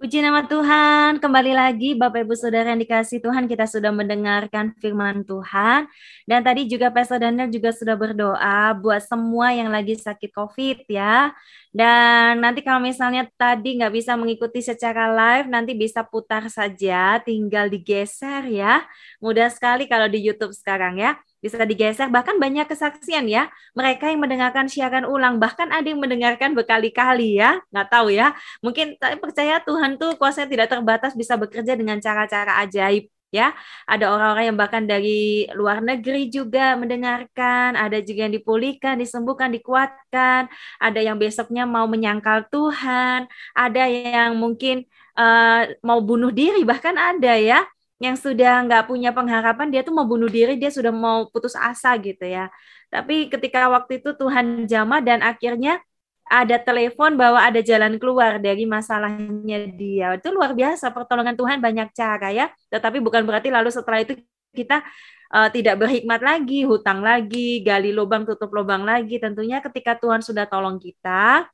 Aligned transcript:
Puji 0.00 0.24
nama 0.24 0.40
Tuhan, 0.48 1.20
kembali 1.20 1.52
lagi 1.52 1.92
Bapak 1.92 2.24
Ibu 2.24 2.32
Saudara 2.32 2.72
yang 2.72 2.80
dikasih 2.80 3.20
Tuhan, 3.20 3.44
kita 3.44 3.68
sudah 3.68 3.92
mendengarkan 3.92 4.72
firman 4.80 5.28
Tuhan. 5.28 5.92
Dan 6.24 6.40
tadi 6.40 6.64
juga 6.64 6.88
Pastor 6.88 7.20
Daniel 7.20 7.52
juga 7.52 7.68
sudah 7.68 8.00
berdoa 8.00 8.72
buat 8.80 9.04
semua 9.04 9.52
yang 9.52 9.68
lagi 9.68 10.00
sakit 10.00 10.32
COVID 10.32 10.88
ya. 10.88 11.36
Dan 11.68 12.40
nanti 12.40 12.64
kalau 12.64 12.80
misalnya 12.80 13.28
tadi 13.36 13.76
nggak 13.76 13.92
bisa 13.92 14.16
mengikuti 14.16 14.64
secara 14.64 15.12
live, 15.12 15.52
nanti 15.52 15.76
bisa 15.76 16.00
putar 16.00 16.48
saja, 16.48 17.20
tinggal 17.20 17.68
digeser 17.68 18.48
ya. 18.48 18.80
Mudah 19.20 19.52
sekali 19.52 19.84
kalau 19.84 20.08
di 20.08 20.24
YouTube 20.24 20.56
sekarang 20.56 20.96
ya 20.96 21.20
bisa 21.40 21.64
digeser 21.64 22.08
bahkan 22.12 22.36
banyak 22.36 22.68
kesaksian 22.68 23.26
ya. 23.26 23.48
Mereka 23.72 24.12
yang 24.12 24.20
mendengarkan 24.20 24.68
siaran 24.68 25.08
ulang 25.08 25.40
bahkan 25.40 25.72
ada 25.72 25.88
yang 25.88 26.00
mendengarkan 26.00 26.52
berkali-kali 26.52 27.40
ya. 27.40 27.60
Nggak 27.72 27.88
tahu 27.88 28.08
ya. 28.12 28.36
Mungkin 28.64 29.00
saya 29.00 29.16
percaya 29.16 29.54
Tuhan 29.64 29.96
tuh 29.96 30.16
kuasanya 30.20 30.48
tidak 30.52 30.68
terbatas 30.72 31.12
bisa 31.16 31.34
bekerja 31.40 31.72
dengan 31.74 31.98
cara-cara 31.98 32.60
ajaib 32.64 33.08
ya. 33.32 33.54
Ada 33.86 34.10
orang-orang 34.10 34.44
yang 34.52 34.58
bahkan 34.58 34.84
dari 34.84 35.48
luar 35.56 35.80
negeri 35.80 36.28
juga 36.28 36.74
mendengarkan 36.76 37.78
ada 37.78 37.98
juga 38.02 38.28
yang 38.28 38.34
dipulihkan 38.36 39.00
disembuhkan 39.00 39.48
dikuatkan. 39.54 40.50
Ada 40.82 41.00
yang 41.00 41.16
besoknya 41.16 41.64
mau 41.64 41.86
menyangkal 41.88 42.46
Tuhan. 42.52 43.30
Ada 43.56 43.82
yang 43.88 44.36
mungkin 44.36 44.84
uh, 45.16 45.72
mau 45.80 45.98
bunuh 46.02 46.30
diri 46.34 46.62
bahkan 46.66 46.94
ada 46.98 47.34
ya 47.38 47.64
yang 48.00 48.16
sudah 48.16 48.64
nggak 48.64 48.88
punya 48.88 49.12
pengharapan 49.12 49.68
dia 49.68 49.84
tuh 49.84 49.92
mau 49.92 50.08
bunuh 50.08 50.26
diri 50.32 50.56
dia 50.56 50.72
sudah 50.72 50.88
mau 50.88 51.28
putus 51.28 51.52
asa 51.52 51.92
gitu 52.00 52.24
ya. 52.24 52.48
Tapi 52.88 53.28
ketika 53.28 53.68
waktu 53.68 54.00
itu 54.00 54.16
Tuhan 54.16 54.64
jama 54.64 55.04
dan 55.04 55.20
akhirnya 55.20 55.84
ada 56.30 56.56
telepon 56.62 57.18
bahwa 57.18 57.42
ada 57.42 57.60
jalan 57.60 58.00
keluar 58.00 58.40
dari 58.40 58.64
masalahnya 58.64 59.68
dia. 59.74 60.16
Itu 60.16 60.32
luar 60.32 60.56
biasa 60.56 60.88
pertolongan 60.94 61.36
Tuhan 61.36 61.58
banyak 61.60 61.92
cara 61.92 62.32
ya. 62.32 62.46
Tetapi 62.72 63.02
bukan 63.04 63.26
berarti 63.28 63.52
lalu 63.52 63.68
setelah 63.68 64.00
itu 64.00 64.16
kita 64.56 64.80
uh, 65.34 65.50
tidak 65.50 65.76
berhikmat 65.82 66.22
lagi 66.22 66.62
hutang 66.64 67.02
lagi 67.02 67.60
gali 67.66 67.90
lubang 67.90 68.24
tutup 68.24 68.48
lubang 68.54 68.86
lagi. 68.86 69.18
Tentunya 69.20 69.60
ketika 69.60 69.98
Tuhan 69.98 70.22
sudah 70.22 70.46
tolong 70.46 70.78
kita 70.80 71.50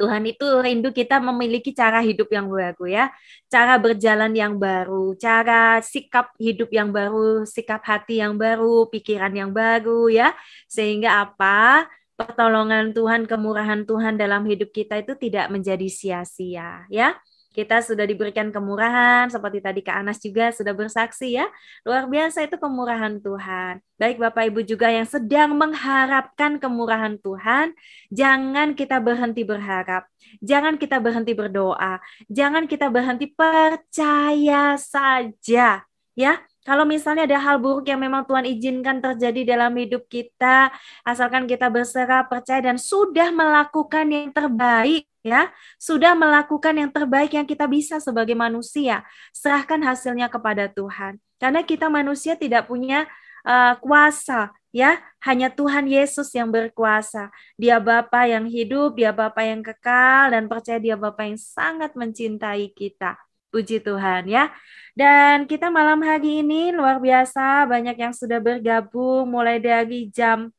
Tuhan 0.00 0.24
itu 0.24 0.46
rindu 0.64 0.88
kita 0.96 1.20
memiliki 1.20 1.76
cara 1.76 2.00
hidup 2.00 2.32
yang 2.32 2.48
baru 2.48 2.84
ya, 2.88 3.04
cara 3.52 3.76
berjalan 3.76 4.32
yang 4.32 4.56
baru, 4.56 5.12
cara 5.20 5.84
sikap 5.84 6.32
hidup 6.40 6.72
yang 6.72 6.88
baru, 6.88 7.44
sikap 7.44 7.84
hati 7.84 8.24
yang 8.24 8.40
baru, 8.40 8.88
pikiran 8.88 9.36
yang 9.36 9.52
baru 9.52 10.08
ya. 10.08 10.32
Sehingga 10.72 11.28
apa? 11.28 11.84
Pertolongan 12.16 12.96
Tuhan, 12.96 13.28
kemurahan 13.28 13.84
Tuhan 13.84 14.16
dalam 14.16 14.44
hidup 14.48 14.72
kita 14.72 15.00
itu 15.04 15.12
tidak 15.20 15.52
menjadi 15.52 15.88
sia-sia 15.88 16.88
ya. 16.88 17.16
Kita 17.50 17.82
sudah 17.82 18.06
diberikan 18.06 18.54
kemurahan, 18.54 19.26
seperti 19.26 19.58
tadi 19.58 19.80
Kak 19.82 20.06
Anas 20.06 20.22
juga 20.22 20.54
sudah 20.54 20.70
bersaksi 20.70 21.34
ya. 21.34 21.50
Luar 21.82 22.06
biasa 22.06 22.46
itu 22.46 22.54
kemurahan 22.54 23.18
Tuhan. 23.18 23.82
Baik 23.98 24.22
Bapak 24.22 24.54
Ibu 24.54 24.62
juga 24.62 24.86
yang 24.86 25.04
sedang 25.04 25.58
mengharapkan 25.58 26.62
kemurahan 26.62 27.18
Tuhan, 27.18 27.74
jangan 28.14 28.78
kita 28.78 29.02
berhenti 29.02 29.42
berharap. 29.42 30.06
Jangan 30.38 30.78
kita 30.78 31.02
berhenti 31.02 31.34
berdoa. 31.34 31.98
Jangan 32.30 32.70
kita 32.70 32.86
berhenti 32.86 33.26
percaya 33.34 34.78
saja. 34.78 35.82
Ya, 36.18 36.32
kalau 36.70 36.86
misalnya 36.86 37.26
ada 37.26 37.42
hal 37.42 37.58
buruk 37.58 37.82
yang 37.90 37.98
memang 37.98 38.22
Tuhan 38.22 38.46
izinkan 38.46 39.02
terjadi 39.02 39.58
dalam 39.58 39.74
hidup 39.74 40.06
kita, 40.06 40.70
asalkan 41.02 41.50
kita 41.50 41.66
berserah, 41.66 42.30
percaya 42.30 42.62
dan 42.62 42.78
sudah 42.78 43.34
melakukan 43.34 44.06
yang 44.06 44.30
terbaik, 44.30 45.10
ya, 45.26 45.50
sudah 45.82 46.14
melakukan 46.14 46.78
yang 46.78 46.94
terbaik 46.94 47.34
yang 47.34 47.42
kita 47.42 47.66
bisa 47.66 47.98
sebagai 47.98 48.38
manusia, 48.38 49.02
serahkan 49.34 49.82
hasilnya 49.82 50.30
kepada 50.30 50.70
Tuhan. 50.70 51.18
Karena 51.42 51.66
kita 51.66 51.90
manusia 51.90 52.38
tidak 52.38 52.70
punya 52.70 53.10
uh, 53.42 53.74
kuasa, 53.82 54.54
ya, 54.70 55.02
hanya 55.26 55.50
Tuhan 55.50 55.90
Yesus 55.90 56.30
yang 56.38 56.54
berkuasa. 56.54 57.34
Dia 57.58 57.82
Bapa 57.82 58.30
yang 58.30 58.46
hidup, 58.46 58.94
dia 58.94 59.10
Bapa 59.10 59.42
yang 59.42 59.66
kekal 59.66 60.30
dan 60.30 60.46
percaya 60.46 60.78
dia 60.78 60.94
Bapa 60.94 61.26
yang 61.26 61.34
sangat 61.34 61.98
mencintai 61.98 62.70
kita. 62.78 63.18
Puji 63.50 63.82
Tuhan 63.82 64.30
ya. 64.30 64.48
Dan 64.94 65.46
kita 65.50 65.70
malam 65.70 66.02
hari 66.02 66.42
ini 66.42 66.70
luar 66.74 66.98
biasa 66.98 67.66
banyak 67.66 67.96
yang 67.98 68.14
sudah 68.14 68.38
bergabung 68.42 69.26
mulai 69.30 69.58
dari 69.62 70.10
jam 70.10 70.50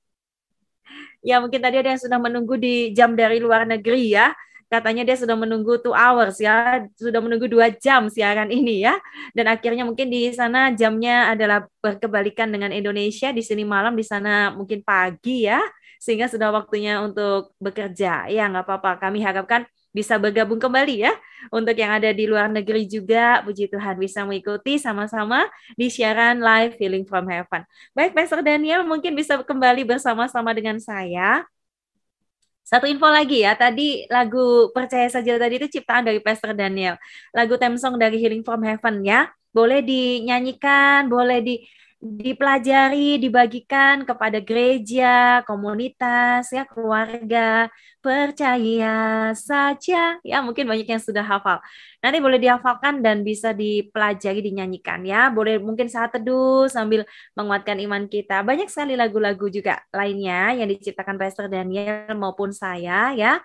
ya 1.22 1.38
mungkin 1.38 1.62
tadi 1.62 1.76
ada 1.80 1.90
yang 1.94 2.02
sudah 2.02 2.20
menunggu 2.20 2.58
di 2.58 2.92
jam 2.98 3.14
dari 3.14 3.38
luar 3.38 3.64
negeri 3.70 4.14
ya. 4.14 4.34
Katanya 4.72 5.04
dia 5.04 5.20
sudah 5.20 5.36
menunggu 5.36 5.84
two 5.84 5.92
hours 5.92 6.40
ya, 6.40 6.88
sudah 6.96 7.20
menunggu 7.20 7.44
dua 7.52 7.68
jam 7.76 8.08
siaran 8.08 8.48
ini 8.48 8.88
ya. 8.88 8.96
Dan 9.36 9.52
akhirnya 9.52 9.84
mungkin 9.84 10.08
di 10.08 10.32
sana 10.32 10.72
jamnya 10.72 11.28
adalah 11.36 11.68
berkebalikan 11.84 12.48
dengan 12.48 12.72
Indonesia, 12.72 13.36
di 13.36 13.44
sini 13.44 13.68
malam, 13.68 14.00
di 14.00 14.06
sana 14.08 14.56
mungkin 14.56 14.80
pagi 14.80 15.44
ya. 15.44 15.60
Sehingga 16.00 16.32
sudah 16.32 16.56
waktunya 16.56 17.04
untuk 17.04 17.52
bekerja. 17.60 18.32
Ya 18.32 18.48
nggak 18.48 18.64
apa-apa, 18.64 19.04
kami 19.04 19.20
harapkan 19.20 19.68
bisa 19.92 20.16
bergabung 20.18 20.58
kembali 20.58 21.06
ya. 21.08 21.14
Untuk 21.52 21.76
yang 21.76 21.92
ada 21.96 22.10
di 22.16 22.26
luar 22.26 22.48
negeri 22.48 22.88
juga, 22.88 23.44
puji 23.44 23.68
Tuhan 23.68 24.00
bisa 24.00 24.24
mengikuti 24.24 24.80
sama-sama 24.80 25.48
di 25.76 25.92
siaran 25.92 26.40
live 26.40 26.76
Healing 26.80 27.06
from 27.06 27.28
Heaven. 27.28 27.68
Baik, 27.92 28.16
Pastor 28.16 28.40
Daniel 28.42 28.88
mungkin 28.88 29.14
bisa 29.14 29.40
kembali 29.44 29.84
bersama-sama 29.84 30.56
dengan 30.56 30.80
saya. 30.80 31.44
Satu 32.62 32.88
info 32.88 33.10
lagi 33.12 33.44
ya, 33.44 33.52
tadi 33.52 34.08
lagu 34.08 34.72
Percaya 34.72 35.12
Saja 35.12 35.36
tadi 35.36 35.60
itu 35.60 35.68
ciptaan 35.68 36.08
dari 36.08 36.24
Pastor 36.24 36.56
Daniel. 36.56 36.96
Lagu 37.36 37.60
theme 37.60 37.76
song 37.76 38.00
dari 38.00 38.16
Healing 38.16 38.48
from 38.48 38.64
Heaven 38.64 39.04
ya. 39.04 39.28
Boleh 39.52 39.84
dinyanyikan, 39.84 41.12
boleh 41.12 41.44
di 41.44 41.56
dipelajari, 42.02 43.22
dibagikan 43.22 44.02
kepada 44.10 44.42
gereja, 44.42 45.46
komunitas, 45.46 46.50
ya 46.50 46.66
keluarga, 46.66 47.70
percaya 48.02 49.30
saja. 49.38 50.18
Ya, 50.26 50.42
mungkin 50.42 50.66
banyak 50.66 50.90
yang 50.90 51.00
sudah 51.00 51.22
hafal. 51.22 51.62
Nanti 52.02 52.18
boleh 52.18 52.42
dihafalkan 52.42 53.06
dan 53.06 53.22
bisa 53.22 53.54
dipelajari, 53.54 54.42
dinyanyikan 54.42 55.06
ya. 55.06 55.30
Boleh 55.30 55.62
mungkin 55.62 55.86
saat 55.86 56.18
teduh 56.18 56.66
sambil 56.66 57.06
menguatkan 57.38 57.78
iman 57.86 58.10
kita. 58.10 58.42
Banyak 58.42 58.68
sekali 58.74 58.98
lagu-lagu 58.98 59.46
juga 59.54 59.78
lainnya 59.94 60.58
yang 60.58 60.68
diciptakan 60.74 61.22
Pastor 61.22 61.46
Daniel 61.54 62.18
maupun 62.18 62.50
saya 62.50 63.14
ya 63.14 63.40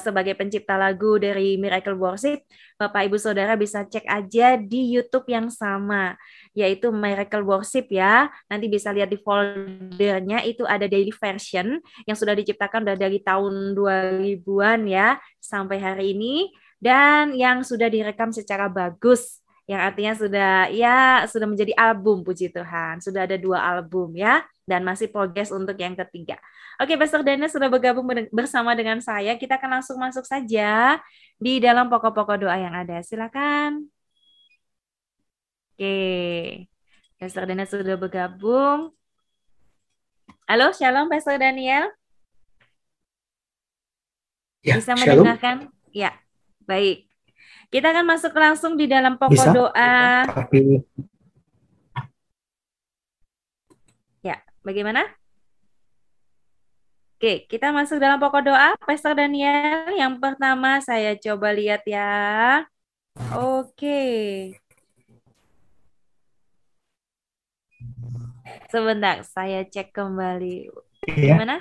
sebagai 0.00 0.32
pencipta 0.32 0.80
lagu 0.80 1.20
dari 1.20 1.60
Miracle 1.60 1.92
Worship, 2.00 2.40
Bapak 2.80 3.04
Ibu 3.04 3.20
Saudara 3.20 3.52
bisa 3.52 3.84
cek 3.84 4.08
aja 4.08 4.56
di 4.56 4.96
YouTube 4.96 5.28
yang 5.28 5.52
sama, 5.52 6.16
yaitu 6.58 6.90
Miracle 6.90 7.46
Worship 7.46 7.86
ya. 7.94 8.26
Nanti 8.50 8.66
bisa 8.66 8.90
lihat 8.90 9.14
di 9.14 9.18
foldernya 9.22 10.42
itu 10.42 10.66
ada 10.66 10.90
daily 10.90 11.14
version 11.14 11.78
yang 12.02 12.16
sudah 12.18 12.34
diciptakan 12.34 12.98
dari 12.98 13.22
tahun 13.22 13.78
2000-an 13.78 14.80
ya 14.90 15.14
sampai 15.38 15.78
hari 15.78 16.18
ini 16.18 16.50
dan 16.82 17.30
yang 17.38 17.62
sudah 17.62 17.86
direkam 17.86 18.34
secara 18.34 18.66
bagus 18.66 19.38
yang 19.68 19.84
artinya 19.84 20.16
sudah 20.16 20.72
ya 20.72 21.28
sudah 21.28 21.44
menjadi 21.44 21.76
album 21.76 22.24
puji 22.24 22.48
Tuhan. 22.48 23.04
Sudah 23.04 23.28
ada 23.28 23.36
dua 23.36 23.60
album 23.60 24.16
ya 24.16 24.40
dan 24.64 24.80
masih 24.80 25.12
progres 25.12 25.52
untuk 25.52 25.76
yang 25.76 25.92
ketiga. 25.92 26.40
Oke, 26.80 26.96
Pastor 26.96 27.20
Daniel 27.20 27.52
sudah 27.52 27.68
bergabung 27.68 28.08
bersama 28.32 28.72
dengan 28.72 28.96
saya. 29.04 29.36
Kita 29.36 29.60
akan 29.60 29.78
langsung 29.78 30.00
masuk 30.00 30.24
saja 30.24 30.96
di 31.36 31.60
dalam 31.60 31.92
pokok-pokok 31.92 32.48
doa 32.48 32.56
yang 32.56 32.72
ada. 32.72 33.04
Silakan. 33.04 33.97
Oke. 35.78 36.66
Pastor 37.22 37.46
Daniel 37.46 37.70
sudah 37.70 37.94
bergabung. 37.94 38.90
Halo, 40.50 40.74
Shalom 40.74 41.06
Pastor 41.06 41.38
Daniel. 41.38 41.94
Ya, 44.66 44.74
Bisa 44.74 44.98
shalom. 44.98 45.22
mendengarkan? 45.22 45.70
Ya, 45.94 46.18
baik. 46.66 47.06
Kita 47.70 47.94
akan 47.94 48.10
masuk 48.10 48.34
langsung 48.34 48.74
di 48.74 48.90
dalam 48.90 49.22
pokok 49.22 49.38
Bisa? 49.38 49.54
doa. 49.54 49.94
Ya, 54.26 54.42
bagaimana? 54.66 55.06
Oke, 57.22 57.46
kita 57.46 57.70
masuk 57.70 58.02
dalam 58.02 58.18
pokok 58.18 58.50
doa, 58.50 58.74
Pastor 58.82 59.14
Daniel. 59.14 59.94
Yang 59.94 60.18
pertama 60.18 60.82
saya 60.82 61.14
coba 61.14 61.54
lihat 61.54 61.86
ya. 61.86 62.66
Oke. 63.30 64.58
Sebentar, 68.68 69.24
saya 69.24 69.64
cek 69.64 69.96
kembali. 69.96 70.68
Iya. 71.08 71.40
Gimana? 71.40 71.56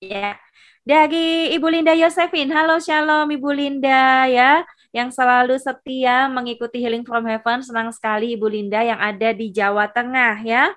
Ya. 0.00 0.40
Dari 0.80 1.52
Ibu 1.60 1.68
Linda 1.68 1.92
Yosefin. 1.92 2.48
Halo 2.48 2.80
Shalom 2.80 3.28
Ibu 3.28 3.52
Linda 3.52 4.24
ya. 4.32 4.64
Yang 4.96 5.12
selalu 5.12 5.60
setia 5.60 6.32
mengikuti 6.32 6.80
Healing 6.80 7.04
from 7.04 7.28
Heaven. 7.28 7.60
Senang 7.60 7.92
sekali 7.92 8.32
Ibu 8.32 8.48
Linda 8.48 8.80
yang 8.80 8.96
ada 8.96 9.28
di 9.36 9.52
Jawa 9.52 9.84
Tengah 9.92 10.40
ya. 10.40 10.72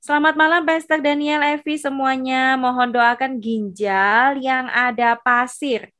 Selamat 0.00 0.34
malam 0.34 0.64
Pastor 0.64 1.04
Daniel, 1.04 1.44
Evi 1.44 1.76
semuanya. 1.76 2.56
Mohon 2.56 2.96
doakan 2.96 3.36
ginjal 3.38 4.40
yang 4.40 4.72
ada 4.72 5.20
pasir. 5.20 5.92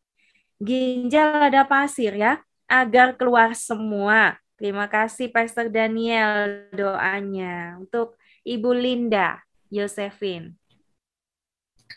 Ginjal 0.58 1.52
ada 1.52 1.62
pasir 1.62 2.16
ya, 2.16 2.40
agar 2.66 3.14
keluar 3.14 3.54
semua. 3.54 4.41
Terima 4.62 4.86
kasih 4.86 5.34
Pastor 5.34 5.74
Daniel 5.74 6.70
doanya 6.70 7.82
untuk 7.82 8.14
Ibu 8.46 8.70
Linda 8.70 9.42
Yosefin. 9.74 10.54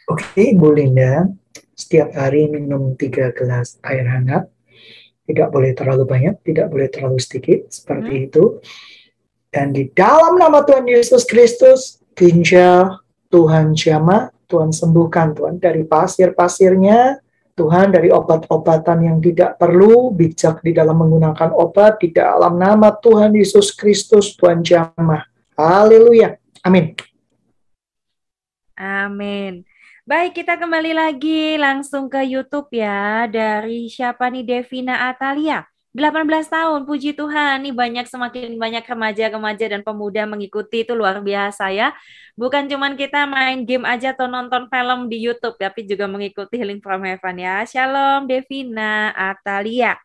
Oke, 0.10 0.58
Ibu 0.58 0.74
Linda, 0.74 1.30
setiap 1.78 2.10
hari 2.18 2.50
minum 2.50 2.98
tiga 2.98 3.30
gelas 3.38 3.78
air 3.86 4.10
hangat. 4.10 4.50
Tidak 5.30 5.46
boleh 5.54 5.78
terlalu 5.78 6.10
banyak, 6.10 6.42
tidak 6.42 6.74
boleh 6.74 6.90
terlalu 6.90 7.22
sedikit, 7.22 7.70
seperti 7.70 8.14
hmm. 8.18 8.26
itu. 8.34 8.44
Dan 9.54 9.70
di 9.70 9.86
dalam 9.94 10.42
nama 10.42 10.66
Tuhan 10.66 10.90
Yesus 10.90 11.22
Kristus, 11.22 12.02
ginjal 12.18 12.98
Tuhan 13.30 13.78
jamah, 13.78 14.34
Tuhan 14.50 14.74
sembuhkan 14.74 15.38
Tuhan 15.38 15.62
dari 15.62 15.86
pasir-pasirnya, 15.86 17.22
Tuhan 17.56 17.96
dari 17.96 18.12
obat-obatan 18.12 19.08
yang 19.08 19.18
tidak 19.24 19.56
perlu, 19.56 20.12
bijak 20.12 20.60
di 20.60 20.76
dalam 20.76 21.00
menggunakan 21.00 21.56
obat, 21.56 22.04
di 22.04 22.12
dalam 22.12 22.60
nama 22.60 22.92
Tuhan 22.92 23.32
Yesus 23.32 23.72
Kristus, 23.72 24.36
Tuhan 24.36 24.60
jamah. 24.60 25.24
Haleluya. 25.56 26.36
Amin. 26.68 26.92
Amin. 28.76 29.64
Baik, 30.04 30.44
kita 30.44 30.60
kembali 30.60 30.92
lagi 31.00 31.56
langsung 31.56 32.12
ke 32.12 32.28
YouTube 32.28 32.76
ya. 32.76 33.24
Dari 33.32 33.88
siapa 33.88 34.28
nih 34.28 34.44
Devina 34.44 35.08
Atalia. 35.08 35.64
18 35.96 36.52
tahun, 36.52 36.84
puji 36.84 37.16
Tuhan. 37.16 37.64
Nih 37.64 37.72
banyak 37.72 38.04
semakin 38.12 38.60
banyak 38.60 38.84
remaja-remaja 38.84 39.66
dan 39.72 39.80
pemuda 39.80 40.28
mengikuti 40.28 40.84
itu 40.84 40.92
luar 40.92 41.24
biasa 41.24 41.72
ya. 41.72 41.96
Bukan 42.36 42.68
cuman 42.68 43.00
kita 43.00 43.24
main 43.24 43.64
game 43.64 43.88
aja 43.88 44.12
atau 44.12 44.28
nonton 44.28 44.68
film 44.68 45.08
di 45.08 45.24
YouTube, 45.24 45.56
tapi 45.56 45.88
juga 45.88 46.04
mengikuti 46.12 46.60
Healing 46.60 46.84
from 46.84 47.08
Heaven 47.08 47.40
ya. 47.40 47.64
Shalom 47.64 48.28
Devina 48.28 49.16
Atalia. 49.16 49.96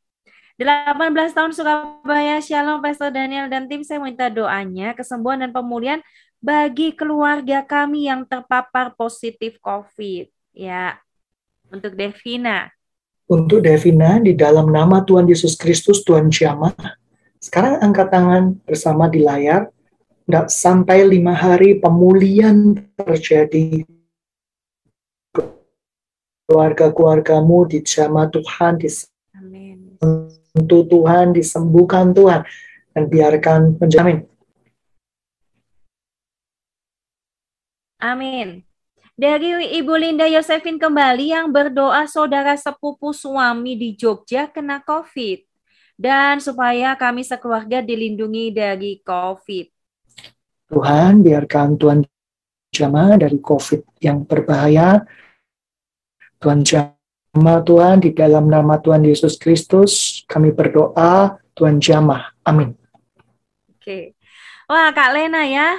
18 0.54 1.34
tahun 1.34 1.50
Surabaya, 1.50 2.38
Shalom 2.38 2.78
Pastor 2.78 3.10
Daniel 3.10 3.50
dan 3.50 3.66
tim 3.66 3.82
saya 3.82 3.98
minta 3.98 4.30
doanya 4.30 4.94
kesembuhan 4.94 5.42
dan 5.42 5.50
pemulihan 5.50 5.98
bagi 6.38 6.94
keluarga 6.94 7.66
kami 7.66 8.06
yang 8.06 8.22
terpapar 8.22 8.94
positif 8.94 9.58
COVID. 9.58 10.30
Ya, 10.54 11.02
untuk 11.66 11.98
Devina. 11.98 12.70
Untuk 13.30 13.62
Devina, 13.62 14.18
di 14.18 14.34
dalam 14.34 14.74
nama 14.74 15.06
Tuhan 15.06 15.30
Yesus 15.30 15.54
Kristus, 15.54 16.02
Tuhan 16.02 16.34
Jamah, 16.34 16.74
sekarang 17.38 17.78
angkat 17.78 18.10
tangan 18.10 18.58
bersama 18.66 19.06
di 19.06 19.22
layar, 19.22 19.70
tidak 20.26 20.50
sampai 20.50 21.06
lima 21.06 21.38
hari 21.38 21.78
pemulihan 21.78 22.74
terjadi. 22.98 23.86
Keluarga-keluargamu 26.50 27.70
di 27.70 27.78
dijamah 27.78 28.34
Tuhan, 28.34 28.82
disentuh 28.82 30.82
Tuhan, 30.90 31.30
disembuhkan 31.30 32.10
Tuhan, 32.10 32.42
dan 32.98 33.04
biarkan 33.06 33.78
menjamin. 33.78 34.26
Amin. 38.02 38.69
Dari 39.20 39.76
Ibu 39.76 40.00
Linda 40.00 40.24
Yosefin 40.24 40.80
kembali 40.80 41.36
yang 41.36 41.52
berdoa 41.52 42.08
saudara 42.08 42.56
sepupu 42.56 43.12
suami 43.12 43.76
di 43.76 43.92
Jogja 43.92 44.48
kena 44.48 44.80
COVID. 44.80 45.44
Dan 45.92 46.40
supaya 46.40 46.96
kami 46.96 47.20
sekeluarga 47.20 47.84
dilindungi 47.84 48.48
dari 48.48 48.96
COVID. 49.04 49.66
Tuhan, 50.72 51.20
biarkan 51.20 51.76
Tuhan 51.76 52.00
jamah 52.72 53.20
dari 53.20 53.36
COVID 53.36 54.00
yang 54.00 54.24
berbahaya. 54.24 55.04
Tuhan 56.40 56.64
jamah 56.64 57.60
Tuhan 57.60 58.00
di 58.00 58.16
dalam 58.16 58.48
nama 58.48 58.80
Tuhan 58.80 59.04
Yesus 59.04 59.36
Kristus 59.36 60.24
kami 60.32 60.48
berdoa 60.48 61.36
Tuhan 61.52 61.76
jamah. 61.76 62.32
Amin. 62.40 62.72
Oke. 63.68 64.16
Wah 64.64 64.88
Kak 64.96 65.12
Lena 65.12 65.44
ya, 65.44 65.76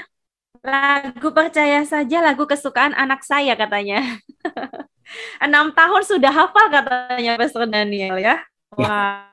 Lagu 0.62 1.34
percaya 1.34 1.82
saja 1.90 2.22
lagu 2.22 2.46
kesukaan 2.46 2.94
anak 2.94 3.26
saya 3.26 3.58
katanya. 3.58 4.22
Enam 5.44 5.74
tahun 5.74 6.04
sudah 6.06 6.32
hafal 6.32 6.70
katanya 6.70 7.36
Pastor 7.36 7.66
Daniel 7.66 8.16
ya. 8.22 8.46
Wah. 8.78 9.26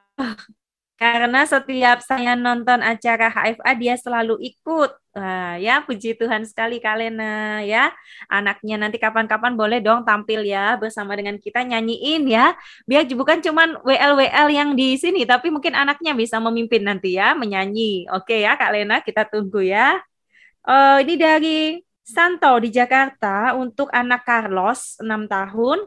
Karena 0.99 1.47
setiap 1.47 2.03
saya 2.03 2.35
nonton 2.35 2.83
acara 2.83 3.31
HFA 3.31 3.71
dia 3.79 3.95
selalu 3.95 4.35
ikut. 4.43 4.91
Wah, 5.15 5.55
ya 5.55 5.79
puji 5.87 6.19
Tuhan 6.19 6.43
sekali 6.43 6.83
Kalena 6.83 7.63
ya. 7.63 7.95
Anaknya 8.27 8.83
nanti 8.83 8.99
kapan-kapan 8.99 9.55
boleh 9.55 9.79
dong 9.79 10.03
tampil 10.03 10.43
ya 10.43 10.75
bersama 10.75 11.15
dengan 11.15 11.39
kita 11.39 11.63
nyanyiin 11.63 12.27
ya. 12.27 12.59
Biar 12.83 13.07
bukan 13.15 13.39
cuman 13.39 13.79
WL-WL 13.87 14.49
yang 14.51 14.75
di 14.75 14.99
sini 14.99 15.23
tapi 15.23 15.55
mungkin 15.55 15.79
anaknya 15.79 16.19
bisa 16.19 16.43
memimpin 16.43 16.83
nanti 16.83 17.15
ya 17.15 17.31
menyanyi. 17.39 18.11
Oke 18.11 18.43
ya 18.43 18.59
Kak 18.59 18.75
Lena 18.75 18.99
kita 18.99 19.23
tunggu 19.31 19.63
ya. 19.63 20.03
Uh, 20.65 20.99
ini 21.03 21.15
dari 21.15 21.59
Santo 22.09 22.57
di 22.65 22.73
Jakarta 22.73 23.53
untuk 23.53 23.93
anak 23.93 24.25
Carlos 24.25 24.97
6 24.99 25.29
tahun. 25.29 25.79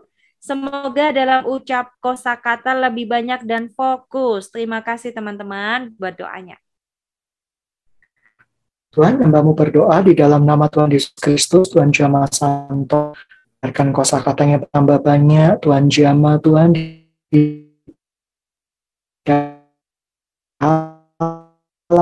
Semoga 0.42 1.14
dalam 1.14 1.46
ucap 1.50 1.94
kosakata 2.02 2.74
lebih 2.74 3.10
banyak 3.10 3.46
dan 3.46 3.70
fokus. 3.74 4.50
Terima 4.50 4.82
kasih 4.82 5.14
teman-teman 5.14 5.94
buat 5.98 6.18
doanya. 6.18 6.58
Tuhan, 8.92 9.24
hambamu 9.24 9.56
berdoa 9.56 10.04
di 10.04 10.12
dalam 10.12 10.44
nama 10.44 10.68
Tuhan 10.68 10.92
Yesus 10.92 11.16
Kristus, 11.16 11.72
Tuhan 11.72 11.96
Jama 11.96 12.28
Santo. 12.28 13.16
Biarkan 13.62 13.94
kosakatanya 13.94 14.66
bertambah 14.66 15.06
banyak, 15.06 15.62
Tuhan 15.62 15.86
Jama, 15.88 16.42
Tuhan 16.42 16.74
di 16.76 17.06
dalam 19.24 19.62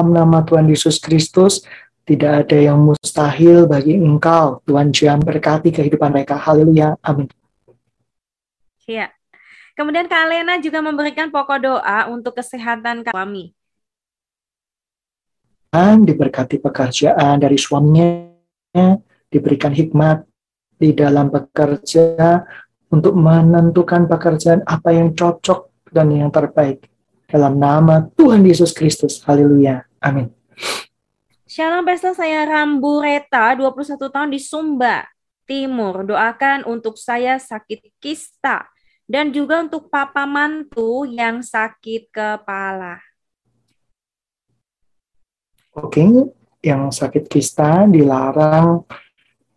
nama 0.10 0.39
Tuhan 0.48 0.72
Yesus 0.72 0.98
Kristus, 1.04 1.68
tidak 2.09 2.31
ada 2.50 2.57
yang 2.57 2.81
mustahil 2.81 3.69
bagi 3.69 3.94
engkau. 3.94 4.65
Tuhan 4.65 4.89
Tuhan 4.89 5.21
berkati 5.21 5.69
kehidupan 5.69 6.09
mereka. 6.09 6.41
Haleluya. 6.41 6.97
Amin. 7.06 7.29
Iya. 8.89 9.13
Kemudian 9.77 10.09
Kak 10.09 10.25
Lena 10.25 10.57
juga 10.57 10.81
memberikan 10.81 11.29
pokok 11.29 11.59
doa 11.61 12.09
untuk 12.09 12.33
kesehatan. 12.33 13.06
Dan 15.69 16.01
diberkati 16.01 16.57
pekerjaan 16.57 17.38
dari 17.38 17.61
suaminya, 17.61 18.97
diberikan 19.29 19.69
hikmat 19.69 20.25
di 20.81 20.97
dalam 20.97 21.29
bekerja 21.29 22.41
untuk 22.89 23.13
menentukan 23.13 24.10
pekerjaan 24.10 24.65
apa 24.65 24.98
yang 24.98 25.13
cocok 25.13 25.93
dan 25.93 26.10
yang 26.10 26.34
terbaik. 26.34 26.89
Dalam 27.29 27.62
nama 27.62 28.10
Tuhan 28.17 28.41
Yesus 28.41 28.74
Kristus. 28.74 29.22
Haleluya. 29.22 29.86
Amin. 30.01 30.38
Shalom 31.60 31.84
Pastor, 31.84 32.16
saya 32.16 32.48
Rambu 32.48 33.04
Reta, 33.04 33.51
21 33.51 34.00
tahun 34.00 34.32
di 34.32 34.39
Sumba 34.39 35.04
Timur. 35.44 36.08
Doakan 36.08 36.63
untuk 36.63 36.96
saya 36.96 37.36
sakit 37.36 38.00
kista 38.00 38.63
dan 39.04 39.36
juga 39.36 39.60
untuk 39.60 39.92
papa 39.92 40.24
mantu 40.24 41.04
yang 41.04 41.44
sakit 41.44 42.16
kepala. 42.16 43.04
Oke, 45.75 46.32
yang 46.63 46.96
sakit 46.96 47.28
kista 47.28 47.84
dilarang 47.92 48.88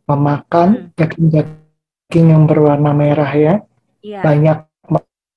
memakan 0.03 0.91
hmm. 0.91 0.99
daging-daging 0.99 2.27
yang 2.35 2.51
berwarna 2.51 2.91
merah 2.91 3.31
ya. 3.31 3.55
Yeah. 4.03 4.27
Banyak 4.27 4.72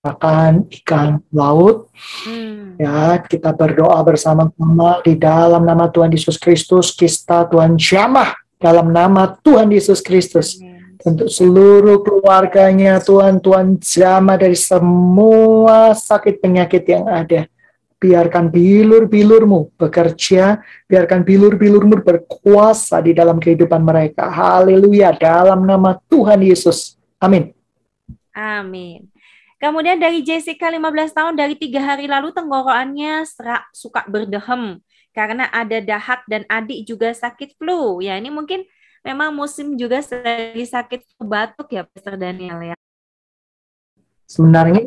makan 0.05 0.69
ikan 0.69 1.17
laut. 1.33 1.89
Hmm. 2.29 2.77
Ya, 2.77 3.17
kita 3.25 3.49
berdoa 3.49 3.97
bersama-sama 4.05 5.01
di 5.01 5.17
dalam 5.17 5.65
nama 5.65 5.89
Tuhan 5.89 6.13
Yesus 6.13 6.37
Kristus, 6.37 6.93
kita 6.93 7.49
Tuhan 7.49 7.73
jamah 7.81 8.37
dalam 8.61 8.93
nama 8.93 9.33
Tuhan 9.41 9.73
Yesus 9.73 10.05
Kristus. 10.05 10.61
Untuk 11.05 11.29
seluruh 11.29 12.01
keluarganya 12.01 12.97
Tuhan, 12.97 13.37
Tuhan 13.37 13.77
jamah 13.77 14.41
dari 14.41 14.57
semua 14.57 15.93
sakit 15.93 16.41
penyakit 16.41 16.81
yang 16.89 17.05
ada. 17.05 17.45
Biarkan 18.01 18.49
bilur-bilurmu 18.49 19.77
bekerja, 19.77 20.61
biarkan 20.89 21.21
bilur-bilurmu 21.21 22.01
berkuasa 22.01 23.05
di 23.05 23.13
dalam 23.13 23.37
kehidupan 23.37 23.85
mereka. 23.85 24.33
Haleluya, 24.33 25.13
dalam 25.13 25.65
nama 25.65 25.93
Tuhan 26.09 26.41
Yesus. 26.41 26.97
Amin. 27.21 27.53
Amin. 28.33 29.14
Kemudian 29.65 29.97
dari 29.97 30.21
Jessica 30.21 30.69
15 30.69 31.09
tahun 31.09 31.33
dari 31.33 31.57
tiga 31.57 31.81
hari 31.81 32.05
lalu 32.05 32.29
tenggorokannya 32.29 33.25
serak, 33.25 33.65
suka 33.73 34.05
berdehem 34.05 34.77
karena 35.09 35.49
ada 35.49 35.81
dahak 35.81 36.21
dan 36.29 36.45
adik 36.45 36.85
juga 36.85 37.09
sakit 37.09 37.57
flu. 37.57 37.97
Ya 37.97 38.13
ini 38.13 38.29
mungkin 38.29 38.61
memang 39.01 39.33
musim 39.33 39.73
juga 39.73 40.05
lagi 40.05 40.69
sakit 40.69 41.17
batuk 41.17 41.73
ya 41.73 41.81
Pastor 41.89 42.13
Daniel 42.13 42.61
ya. 42.61 42.75
Sebenarnya 44.29 44.85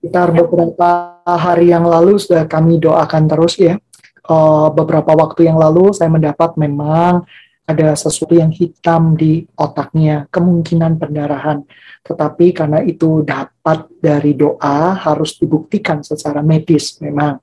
sekitar 0.00 0.32
beberapa 0.32 1.20
hari 1.28 1.68
yang 1.68 1.84
lalu 1.84 2.16
sudah 2.16 2.48
kami 2.48 2.80
doakan 2.80 3.28
terus 3.28 3.60
ya. 3.60 3.76
Uh, 4.24 4.72
beberapa 4.72 5.12
waktu 5.12 5.44
yang 5.44 5.60
lalu 5.60 5.92
saya 5.92 6.08
mendapat 6.08 6.56
memang 6.56 7.28
ada 7.70 7.94
sesuatu 7.94 8.34
yang 8.34 8.50
hitam 8.50 9.14
di 9.14 9.46
otaknya, 9.54 10.26
kemungkinan 10.28 10.98
pendarahan. 10.98 11.62
Tetapi 12.00 12.56
karena 12.56 12.80
itu 12.82 13.22
dapat 13.22 13.86
dari 14.00 14.34
doa, 14.34 14.96
harus 14.96 15.36
dibuktikan 15.36 16.02
secara 16.02 16.40
medis 16.40 16.98
memang. 16.98 17.38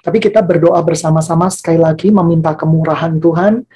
Tapi 0.00 0.18
kita 0.22 0.40
berdoa 0.40 0.78
bersama-sama 0.80 1.50
sekali 1.52 1.78
lagi 1.78 2.08
meminta 2.08 2.54
kemurahan 2.56 3.18
Tuhan. 3.18 3.66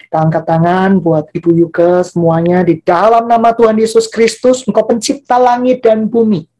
Kita 0.00 0.26
angkat 0.26 0.42
tangan 0.42 0.98
buat 0.98 1.30
Ibu 1.30 1.50
Yuke 1.54 2.02
semuanya 2.02 2.66
di 2.66 2.82
dalam 2.82 3.30
nama 3.30 3.54
Tuhan 3.54 3.78
Yesus 3.78 4.10
Kristus, 4.10 4.66
Engkau 4.66 4.82
pencipta 4.82 5.38
langit 5.38 5.86
dan 5.86 6.10
bumi. 6.10 6.50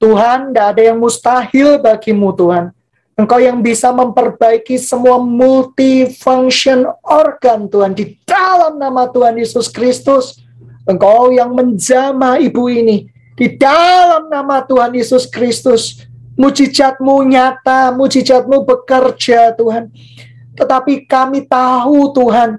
Tuhan, 0.00 0.54
tidak 0.54 0.66
ada 0.72 0.82
yang 0.94 0.96
mustahil 0.96 1.76
bagimu 1.82 2.32
Tuhan. 2.32 2.72
Engkau 3.20 3.36
yang 3.36 3.60
bisa 3.60 3.92
memperbaiki 3.92 4.80
semua 4.80 5.20
multifunction 5.20 6.88
organ 7.04 7.68
Tuhan 7.68 7.92
di 7.92 8.16
dalam 8.24 8.80
nama 8.80 9.12
Tuhan 9.12 9.36
Yesus 9.36 9.68
Kristus. 9.68 10.40
Engkau 10.88 11.28
yang 11.28 11.52
menjamah 11.52 12.40
ibu 12.40 12.72
ini 12.72 13.12
di 13.36 13.60
dalam 13.60 14.32
nama 14.32 14.64
Tuhan 14.64 14.96
Yesus 14.96 15.28
Kristus. 15.28 16.00
Mujizatmu 16.40 17.20
nyata, 17.28 17.92
mujizatmu 17.92 18.64
bekerja 18.64 19.52
Tuhan. 19.52 19.92
Tetapi 20.56 21.04
kami 21.04 21.44
tahu 21.44 22.16
Tuhan, 22.16 22.56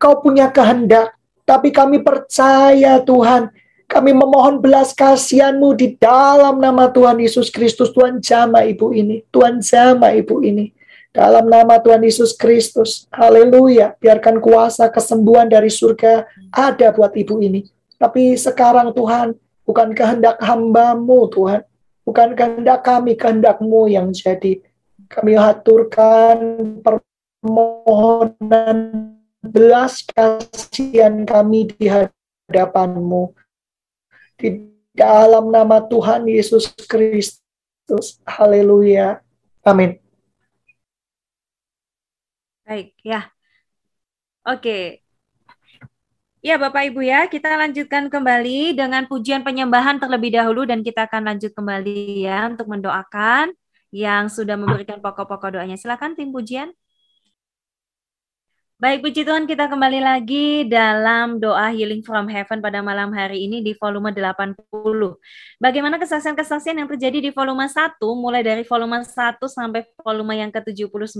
kau 0.00 0.24
punya 0.24 0.48
kehendak. 0.48 1.12
Tapi 1.44 1.68
kami 1.68 2.00
percaya 2.00 2.96
Tuhan, 3.04 3.52
kami 3.88 4.12
memohon 4.12 4.60
belas 4.60 4.92
kasihanmu 4.92 5.72
di 5.72 5.96
dalam 5.96 6.60
nama 6.60 6.92
Tuhan 6.92 7.16
Yesus 7.24 7.48
Kristus. 7.48 7.88
Tuhan 7.96 8.20
jama 8.20 8.60
ibu 8.68 8.92
ini. 8.92 9.24
Tuhan 9.32 9.64
jama 9.64 10.12
ibu 10.12 10.44
ini. 10.44 10.76
Dalam 11.08 11.48
nama 11.48 11.80
Tuhan 11.80 12.04
Yesus 12.04 12.36
Kristus. 12.36 13.08
Haleluya. 13.08 13.96
Biarkan 13.96 14.44
kuasa 14.44 14.92
kesembuhan 14.92 15.48
dari 15.48 15.72
surga 15.72 16.28
ada 16.52 16.92
buat 16.92 17.16
ibu 17.16 17.40
ini. 17.40 17.64
Tapi 17.96 18.36
sekarang 18.36 18.92
Tuhan, 18.92 19.32
bukan 19.64 19.96
kehendak 19.96 20.36
hambamu 20.44 21.32
Tuhan. 21.32 21.64
Bukan 22.04 22.36
kehendak 22.36 22.84
kami, 22.84 23.16
kehendakmu 23.16 23.88
yang 23.88 24.12
jadi. 24.12 24.60
Kami 25.08 25.32
haturkan 25.32 26.36
permohonan 27.40 28.78
belas 29.40 30.04
kasihan 30.04 31.24
kami 31.24 31.72
di 31.72 31.88
hadapanmu 31.88 33.37
di 34.38 34.70
dalam 34.94 35.50
nama 35.50 35.82
Tuhan 35.82 36.24
Yesus 36.30 36.70
Kristus. 36.86 38.22
Haleluya. 38.22 39.18
Amin. 39.66 39.98
Baik, 42.62 42.94
ya. 43.02 43.28
Oke. 44.46 45.02
Ya, 46.38 46.54
Bapak 46.54 46.86
Ibu 46.94 47.02
ya, 47.02 47.26
kita 47.26 47.58
lanjutkan 47.58 48.06
kembali 48.06 48.78
dengan 48.78 49.02
pujian 49.10 49.42
penyembahan 49.42 49.98
terlebih 49.98 50.38
dahulu 50.38 50.62
dan 50.62 50.86
kita 50.86 51.10
akan 51.10 51.34
lanjut 51.34 51.50
kembali 51.50 52.22
ya 52.22 52.46
untuk 52.46 52.70
mendoakan 52.70 53.50
yang 53.90 54.30
sudah 54.30 54.54
memberikan 54.54 55.02
pokok-pokok 55.02 55.58
doanya. 55.58 55.74
Silakan 55.74 56.14
tim 56.14 56.30
pujian. 56.30 56.70
Baik, 58.78 59.02
puji 59.02 59.26
Tuhan 59.26 59.42
kita 59.50 59.66
kembali 59.66 59.98
lagi 59.98 60.62
dalam 60.70 61.42
doa 61.42 61.66
Healing 61.74 61.98
from 62.06 62.30
Heaven 62.30 62.62
pada 62.62 62.78
malam 62.78 63.10
hari 63.10 63.42
ini 63.42 63.58
di 63.58 63.74
volume 63.74 64.14
80. 64.14 64.54
Bagaimana 65.58 65.98
kesaksian-kesaksian 65.98 66.78
yang 66.78 66.86
terjadi 66.86 67.18
di 67.18 67.34
volume 67.34 67.66
1, 67.66 67.98
mulai 68.14 68.46
dari 68.46 68.62
volume 68.62 69.02
1 69.02 69.42
sampai 69.50 69.82
volume 69.98 70.38
yang 70.38 70.54
ke-79, 70.54 71.18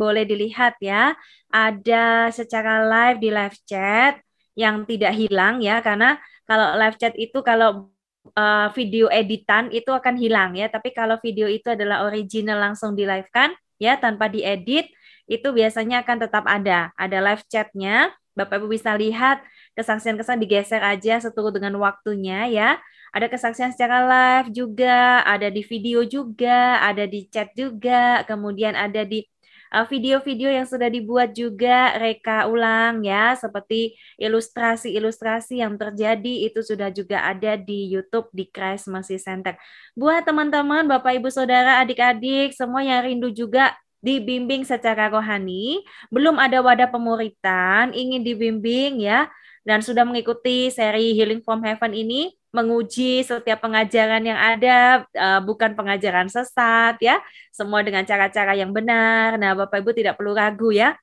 boleh 0.00 0.24
dilihat 0.24 0.80
ya. 0.80 1.12
Ada 1.52 2.32
secara 2.32 2.88
live 2.88 3.20
di 3.20 3.28
live 3.28 3.56
chat 3.68 4.16
yang 4.56 4.88
tidak 4.88 5.12
hilang 5.20 5.60
ya, 5.60 5.84
karena 5.84 6.16
kalau 6.48 6.80
live 6.80 6.96
chat 6.96 7.12
itu 7.20 7.44
kalau 7.44 7.92
uh, 8.40 8.72
video 8.72 9.12
editan 9.12 9.68
itu 9.68 9.92
akan 9.92 10.16
hilang 10.16 10.56
ya, 10.56 10.72
tapi 10.72 10.96
kalau 10.96 11.20
video 11.20 11.44
itu 11.44 11.68
adalah 11.68 12.08
original 12.08 12.56
langsung 12.56 12.96
di 12.96 13.04
live 13.04 13.28
kan 13.28 13.52
ya 13.76 14.00
tanpa 14.00 14.32
diedit 14.32 14.88
itu 15.26 15.48
biasanya 15.50 16.02
akan 16.06 16.16
tetap 16.26 16.44
ada. 16.46 16.90
Ada 16.94 17.18
live 17.22 17.44
chatnya, 17.50 18.14
Bapak 18.38 18.62
Ibu 18.62 18.70
bisa 18.70 18.94
lihat 18.94 19.42
kesaksian-kesaksian 19.74 20.40
digeser 20.40 20.82
aja 20.82 21.18
seturut 21.18 21.52
dengan 21.54 21.74
waktunya 21.82 22.46
ya. 22.48 22.70
Ada 23.10 23.32
kesaksian 23.32 23.72
secara 23.72 24.04
live 24.04 24.52
juga, 24.52 25.24
ada 25.24 25.48
di 25.48 25.64
video 25.64 26.04
juga, 26.04 26.84
ada 26.84 27.08
di 27.08 27.24
chat 27.32 27.48
juga, 27.56 28.20
kemudian 28.28 28.76
ada 28.76 29.08
di 29.08 29.24
uh, 29.72 29.86
video-video 29.88 30.52
yang 30.52 30.66
sudah 30.68 30.92
dibuat 30.92 31.32
juga 31.32 31.96
reka 31.96 32.46
ulang 32.46 33.02
ya 33.02 33.34
seperti 33.34 33.96
ilustrasi-ilustrasi 34.20 35.64
yang 35.64 35.74
terjadi 35.80 36.46
itu 36.50 36.60
sudah 36.60 36.92
juga 36.92 37.24
ada 37.24 37.56
di 37.58 37.90
YouTube 37.90 38.28
di 38.36 38.46
Christ 38.52 38.92
Mercy 38.92 39.16
Center. 39.16 39.56
Buat 39.96 40.28
teman-teman, 40.28 40.86
Bapak 40.86 41.16
Ibu 41.18 41.32
Saudara, 41.32 41.80
adik-adik 41.82 42.52
semua 42.52 42.84
yang 42.84 43.00
rindu 43.00 43.32
juga 43.32 43.74
dibimbing 44.06 44.62
secara 44.62 45.10
rohani, 45.10 45.82
belum 46.14 46.38
ada 46.38 46.62
wadah 46.62 46.86
pemuritan, 46.86 47.90
ingin 47.90 48.22
dibimbing 48.22 49.02
ya, 49.02 49.26
dan 49.66 49.82
sudah 49.82 50.06
mengikuti 50.06 50.70
seri 50.70 51.10
Healing 51.18 51.42
from 51.42 51.66
Heaven 51.66 51.90
ini, 51.90 52.30
menguji 52.54 53.26
setiap 53.26 53.66
pengajaran 53.66 54.22
yang 54.22 54.38
ada, 54.38 55.02
uh, 55.10 55.42
bukan 55.42 55.74
pengajaran 55.74 56.30
sesat 56.30 56.94
ya, 57.02 57.18
semua 57.50 57.82
dengan 57.82 58.06
cara-cara 58.06 58.54
yang 58.54 58.70
benar. 58.70 59.34
Nah, 59.42 59.58
Bapak 59.58 59.82
Ibu 59.82 59.90
tidak 59.90 60.14
perlu 60.14 60.38
ragu 60.38 60.70
ya, 60.70 60.94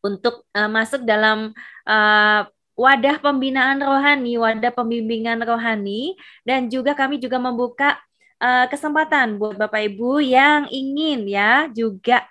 untuk 0.00 0.48
uh, 0.56 0.72
masuk 0.72 1.04
dalam 1.04 1.52
uh, 1.84 2.40
wadah 2.72 3.20
pembinaan 3.20 3.84
rohani, 3.84 4.40
wadah 4.40 4.72
pembimbingan 4.72 5.38
rohani, 5.44 6.16
dan 6.48 6.72
juga 6.72 6.96
kami 6.96 7.20
juga 7.20 7.36
membuka 7.36 8.00
uh, 8.42 8.66
kesempatan 8.66 9.38
buat 9.38 9.54
Bapak 9.54 9.86
Ibu 9.94 10.18
yang 10.18 10.66
ingin 10.66 11.30
ya 11.30 11.70
juga 11.70 12.26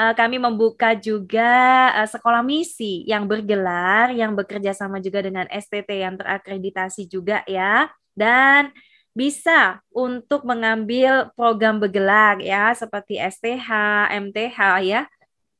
uh, 0.00 0.16
kami 0.16 0.40
membuka 0.40 0.96
juga 0.96 1.92
uh, 2.00 2.08
sekolah 2.08 2.40
misi 2.40 3.04
yang 3.04 3.28
bergelar 3.28 4.16
yang 4.16 4.32
bekerja 4.32 4.72
sama 4.72 4.96
juga 5.04 5.20
dengan 5.20 5.44
STT 5.52 6.00
yang 6.00 6.16
terakreditasi 6.16 7.04
juga 7.04 7.44
ya 7.44 7.92
dan 8.16 8.72
bisa 9.10 9.82
untuk 9.90 10.46
mengambil 10.46 11.34
program 11.34 11.82
bergelar 11.82 12.38
ya 12.38 12.70
seperti 12.72 13.18
STH, 13.18 13.68
MTH 14.08 14.58
ya. 14.86 15.02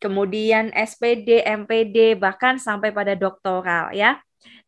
Kemudian 0.01 0.73
SPD, 0.73 1.45
MPD 1.45 2.17
bahkan 2.17 2.57
sampai 2.57 2.89
pada 2.95 3.13
doktoral 3.13 3.93
ya. 3.93 4.17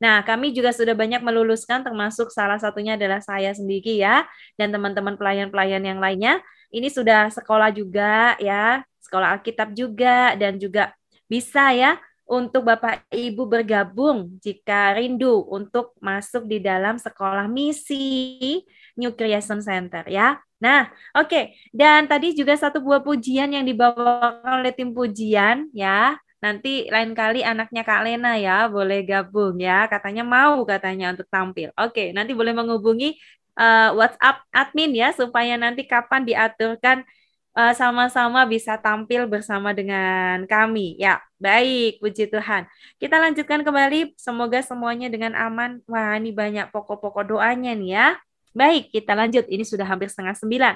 Nah, 0.02 0.25
kami 0.26 0.50
juga 0.50 0.75
sudah 0.75 0.93
banyak 0.93 1.23
meluluskan 1.23 1.87
termasuk 1.87 2.35
salah 2.35 2.59
satunya 2.59 2.99
adalah 2.99 3.23
saya 3.23 3.55
sendiri 3.55 4.00
ya 4.00 4.26
dan 4.59 4.75
teman-teman 4.75 5.14
pelayan-pelayan 5.14 5.83
yang 5.83 5.99
lainnya. 6.02 6.43
Ini 6.73 6.88
sudah 6.88 7.29
sekolah 7.31 7.71
juga 7.71 8.35
ya, 8.41 8.83
sekolah 9.05 9.38
Alkitab 9.38 9.76
juga 9.76 10.33
dan 10.35 10.57
juga 10.57 10.91
bisa 11.29 11.73
ya 11.76 12.00
untuk 12.33 12.64
Bapak 12.64 13.05
Ibu 13.12 13.45
bergabung 13.45 14.41
jika 14.41 14.97
rindu 14.97 15.45
untuk 15.52 15.93
masuk 16.00 16.49
di 16.49 16.64
dalam 16.64 16.97
sekolah 16.97 17.45
misi 17.45 18.64
New 18.97 19.12
Creation 19.12 19.61
Center 19.61 20.09
ya. 20.09 20.41
Nah, 20.62 20.88
oke. 21.19 21.29
Okay. 21.29 21.45
Dan 21.75 22.07
tadi 22.07 22.33
juga 22.38 22.55
satu 22.55 22.79
buah 22.79 23.02
pujian 23.02 23.50
yang 23.50 23.67
dibawakan 23.67 24.62
oleh 24.62 24.73
tim 24.73 24.95
pujian 24.95 25.69
ya 25.75 26.17
Nanti 26.42 26.90
lain 26.90 27.14
kali 27.14 27.46
anaknya 27.46 27.82
Kak 27.87 28.02
Lena 28.02 28.34
ya 28.34 28.66
boleh 28.66 29.06
gabung 29.06 29.54
ya. 29.62 29.87
Katanya 29.87 30.26
mau 30.26 30.66
katanya 30.66 31.14
untuk 31.14 31.30
tampil. 31.30 31.70
Oke, 31.78 32.11
nanti 32.11 32.34
boleh 32.34 32.50
menghubungi 32.50 33.14
uh, 33.54 33.94
WhatsApp 33.94 34.42
admin 34.50 34.90
ya 34.90 35.14
supaya 35.14 35.54
nanti 35.54 35.87
kapan 35.87 36.26
diaturkan 36.26 37.06
eh, 37.52 37.75
sama-sama 37.76 38.49
bisa 38.49 38.75
tampil 38.80 39.28
bersama 39.30 39.70
dengan 39.76 40.42
kami. 40.49 40.96
Ya, 40.99 41.20
baik, 41.38 42.00
puji 42.02 42.26
Tuhan. 42.32 42.66
Kita 42.99 43.16
lanjutkan 43.22 43.61
kembali. 43.62 44.16
Semoga 44.18 44.58
semuanya 44.64 45.08
dengan 45.12 45.37
aman. 45.37 45.78
Wah, 45.87 46.16
ini 46.18 46.32
banyak 46.34 46.72
pokok-pokok 46.75 47.25
doanya 47.28 47.70
nih 47.76 47.90
ya. 47.92 48.08
Baik, 48.56 48.90
kita 48.90 49.12
lanjut. 49.14 49.44
Ini 49.49 49.64
sudah 49.68 49.87
hampir 49.87 50.08
setengah 50.11 50.34
sembilan. 50.37 50.75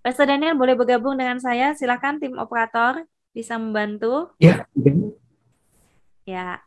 Pastor 0.00 0.24
Daniel 0.24 0.56
boleh 0.56 0.74
bergabung 0.74 1.14
dengan 1.20 1.36
saya. 1.36 1.76
Silakan 1.76 2.16
tim 2.20 2.34
operator 2.40 3.04
bisa 3.34 3.54
membantu? 3.58 4.34
Ya. 4.42 4.66
Ya. 6.26 6.62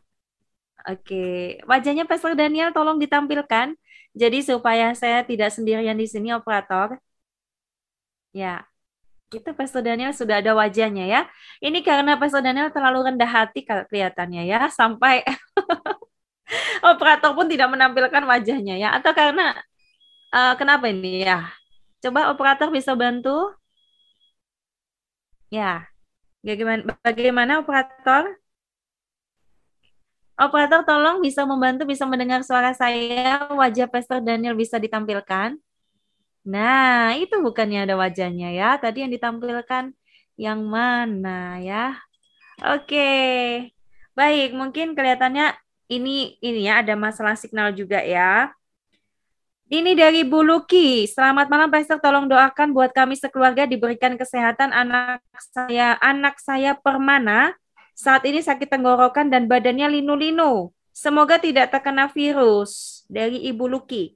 Oke, 0.84 1.60
wajahnya 1.63 2.03
Pastor 2.03 2.36
Daniel 2.36 2.75
tolong 2.75 3.00
ditampilkan. 3.00 3.75
Jadi 4.13 4.43
supaya 4.43 4.91
saya 4.93 5.24
tidak 5.24 5.50
sendirian 5.55 5.96
di 5.96 6.05
sini 6.05 6.36
operator. 6.36 7.00
Ya. 8.36 8.67
Itu 9.34 9.50
Pastor 9.58 9.82
Daniel 9.82 10.13
sudah 10.13 10.43
ada 10.43 10.51
wajahnya 10.53 11.05
ya. 11.08 11.22
Ini 11.63 11.79
karena 11.82 12.20
Pastor 12.20 12.43
Daniel 12.43 12.70
terlalu 12.70 13.00
rendah 13.10 13.29
hati 13.32 13.65
kelihatannya 13.65 14.46
ya 14.46 14.70
sampai 14.70 15.24
operator 16.91 17.32
pun 17.34 17.48
tidak 17.50 17.72
menampilkan 17.74 18.24
wajahnya 18.29 18.75
ya 18.77 18.89
atau 18.98 19.12
karena 19.15 19.58
uh, 20.36 20.53
kenapa 20.60 20.86
ini 20.91 21.25
ya? 21.25 21.50
Coba 22.03 22.29
operator 22.34 22.70
bisa 22.70 22.93
bantu? 22.93 23.55
Ya. 25.50 25.92
Bagaimana, 26.43 26.81
bagaimana 27.00 27.51
operator? 27.63 28.35
Operator 30.35 30.83
tolong 30.83 31.23
bisa 31.23 31.47
membantu, 31.47 31.88
bisa 31.88 32.03
mendengar 32.03 32.43
suara 32.43 32.75
saya. 32.75 33.47
Wajah 33.47 33.88
Pastor 33.88 34.19
Daniel 34.19 34.51
bisa 34.51 34.75
ditampilkan. 34.75 35.55
Nah, 36.43 37.15
itu 37.15 37.39
bukannya 37.39 37.88
ada 37.88 37.95
wajahnya 37.95 38.51
ya. 38.51 38.75
Tadi 38.75 39.07
yang 39.07 39.12
ditampilkan 39.15 39.95
yang 40.35 40.59
mana 40.67 41.63
ya? 41.63 41.95
Oke. 42.59 43.71
Baik, 44.13 44.51
mungkin 44.51 44.93
kelihatannya 45.00 45.55
ini 45.88 46.35
ini 46.43 46.67
ya 46.67 46.83
ada 46.83 47.00
masalah 47.00 47.39
signal 47.39 47.71
juga 47.71 48.03
ya. 48.03 48.51
Ini 49.74 49.98
dari 49.98 50.22
Bu 50.22 50.46
Luki. 50.46 51.10
Selamat 51.10 51.50
malam 51.50 51.65
Pastor, 51.74 51.98
tolong 51.98 52.30
doakan 52.30 52.77
buat 52.77 52.94
kami 52.94 53.18
sekeluarga 53.18 53.65
diberikan 53.65 54.13
kesehatan 54.13 54.70
anak 54.70 55.25
saya 55.34 55.98
anak 55.98 56.38
saya 56.38 56.77
Permana 56.77 57.58
saat 57.98 58.22
ini 58.30 58.38
sakit 58.38 58.70
tenggorokan 58.70 59.34
dan 59.34 59.50
badannya 59.50 59.98
linu-linu. 59.98 60.70
Semoga 60.94 61.42
tidak 61.42 61.74
terkena 61.74 62.06
virus. 62.06 63.01
Dari 63.10 63.50
Ibu 63.50 63.65
Luki. 63.65 64.13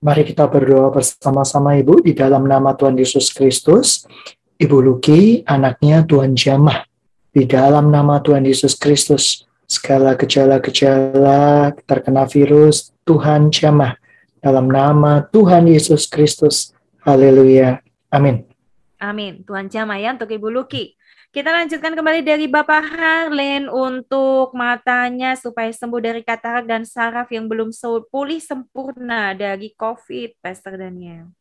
Mari 0.00 0.32
kita 0.32 0.48
berdoa 0.48 0.88
bersama-sama 0.88 1.76
Ibu 1.76 2.00
di 2.08 2.16
dalam 2.16 2.48
nama 2.48 2.72
Tuhan 2.72 2.96
Yesus 2.96 3.36
Kristus. 3.36 4.08
Ibu 4.56 4.80
Luki, 4.80 5.44
anaknya 5.44 6.00
Tuhan 6.08 6.32
Jamah. 6.32 6.88
Di 7.28 7.44
dalam 7.44 7.92
nama 7.92 8.16
Tuhan 8.16 8.48
Yesus 8.48 8.80
Kristus, 8.80 9.44
segala 9.72 10.12
gejala-gejala 10.12 11.72
terkena 11.88 12.28
virus, 12.28 12.92
Tuhan 13.08 13.48
jamah. 13.48 13.96
Dalam 14.44 14.68
nama 14.68 15.24
Tuhan 15.32 15.64
Yesus 15.64 16.04
Kristus. 16.04 16.76
Haleluya. 17.00 17.80
Amin. 18.12 18.44
Amin. 19.00 19.40
Tuhan 19.48 19.72
jamah 19.72 19.96
ya 19.96 20.12
untuk 20.12 20.28
Ibu 20.28 20.52
Luki. 20.52 20.92
Kita 21.32 21.48
lanjutkan 21.48 21.96
kembali 21.96 22.20
dari 22.20 22.44
Bapak 22.44 22.92
Harlen 22.92 23.72
untuk 23.72 24.52
matanya 24.52 25.32
supaya 25.32 25.72
sembuh 25.72 26.04
dari 26.04 26.20
katarak 26.20 26.68
dan 26.68 26.84
saraf 26.84 27.32
yang 27.32 27.48
belum 27.48 27.72
pulih 28.12 28.36
sempurna 28.36 29.32
dari 29.32 29.72
COVID, 29.72 30.36
Pastor 30.44 30.76
Daniel. 30.76 31.32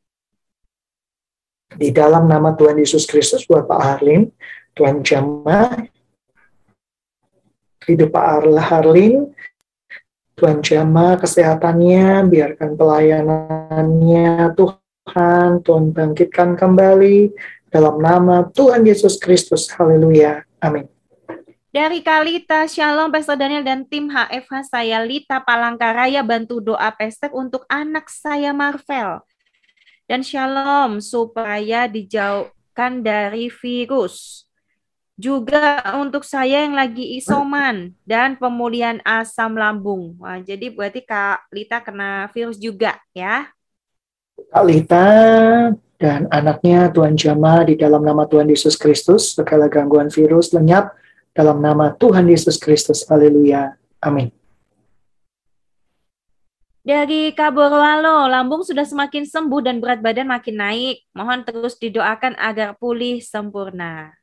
Di 1.76 1.92
dalam 1.92 2.32
nama 2.32 2.56
Tuhan 2.56 2.80
Yesus 2.80 3.04
Kristus 3.04 3.44
buat 3.44 3.68
Pak 3.68 3.82
Harlin, 3.84 4.32
Tuhan 4.72 5.04
jamah 5.04 5.91
hidup 7.86 8.14
Pak 8.14 8.46
Harlin, 8.62 9.34
Tuhan 10.38 10.62
jamah 10.66 11.22
kesehatannya, 11.22 12.26
biarkan 12.30 12.74
pelayanannya 12.74 14.54
Tuhan, 14.58 15.62
Tuhan 15.62 15.86
bangkitkan 15.94 16.58
kembali, 16.58 17.30
dalam 17.72 18.04
nama 18.04 18.44
Tuhan 18.52 18.84
Yesus 18.84 19.16
Kristus. 19.18 19.72
Haleluya. 19.72 20.44
Amin. 20.60 20.86
Dari 21.72 22.04
Kalita, 22.04 22.68
Shalom 22.68 23.16
Pastor 23.16 23.40
Daniel 23.40 23.64
dan 23.64 23.88
tim 23.88 24.12
HFH 24.12 24.76
saya 24.76 25.00
Lita 25.08 25.40
Palangkaraya 25.40 26.20
bantu 26.20 26.60
doa 26.60 26.92
pestek 26.92 27.32
untuk 27.32 27.64
anak 27.72 28.12
saya 28.12 28.52
Marvel. 28.52 29.24
Dan 30.04 30.20
Shalom 30.20 31.00
supaya 31.00 31.88
dijauhkan 31.88 33.00
dari 33.00 33.48
virus. 33.48 34.44
Juga 35.22 35.86
untuk 36.02 36.26
saya 36.26 36.66
yang 36.66 36.74
lagi 36.74 37.22
isoman 37.22 37.94
dan 38.10 38.42
pemulihan 38.42 38.98
asam 39.06 39.54
lambung. 39.54 40.18
Wah, 40.18 40.42
jadi 40.42 40.74
berarti 40.74 41.06
Kak 41.06 41.54
Lita 41.54 41.78
kena 41.78 42.26
virus 42.34 42.58
juga 42.58 42.98
ya. 43.14 43.54
Kak 44.50 44.66
Lita, 44.66 45.06
dan 46.02 46.26
anaknya 46.34 46.90
Tuhan 46.90 47.14
Jama 47.14 47.62
di 47.62 47.78
dalam 47.78 48.02
nama 48.02 48.26
Tuhan 48.26 48.50
Yesus 48.50 48.74
Kristus, 48.74 49.38
segala 49.38 49.70
gangguan 49.70 50.10
virus 50.10 50.50
lenyap 50.50 50.98
dalam 51.38 51.62
nama 51.62 51.94
Tuhan 51.94 52.26
Yesus 52.26 52.58
Kristus. 52.58 53.06
Haleluya. 53.06 53.78
Amin. 54.02 54.34
Dari 56.82 57.30
Kaborwalo, 57.38 58.26
lambung 58.26 58.66
sudah 58.66 58.82
semakin 58.82 59.30
sembuh 59.30 59.62
dan 59.62 59.78
berat 59.78 60.02
badan 60.02 60.26
makin 60.26 60.58
naik. 60.58 61.06
Mohon 61.14 61.46
terus 61.46 61.78
didoakan 61.78 62.34
agar 62.42 62.74
pulih 62.82 63.22
sempurna. 63.22 64.21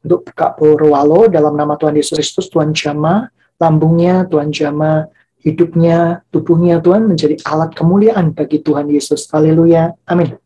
Untuk 0.00 0.32
Kak 0.32 0.56
Purwalo, 0.56 1.28
dalam 1.28 1.56
nama 1.56 1.76
Tuhan 1.76 1.96
Yesus 1.96 2.16
Kristus, 2.16 2.48
Tuhan 2.48 2.72
Jama, 2.72 3.28
lambungnya 3.60 4.24
Tuhan 4.24 4.48
Jama 4.48 5.04
hidupnya, 5.40 6.24
tubuhnya 6.32 6.80
Tuhan 6.80 7.08
menjadi 7.08 7.36
alat 7.44 7.72
kemuliaan 7.76 8.32
bagi 8.32 8.60
Tuhan 8.60 8.88
Yesus. 8.88 9.28
Haleluya. 9.28 9.92
Amin. 10.08 10.36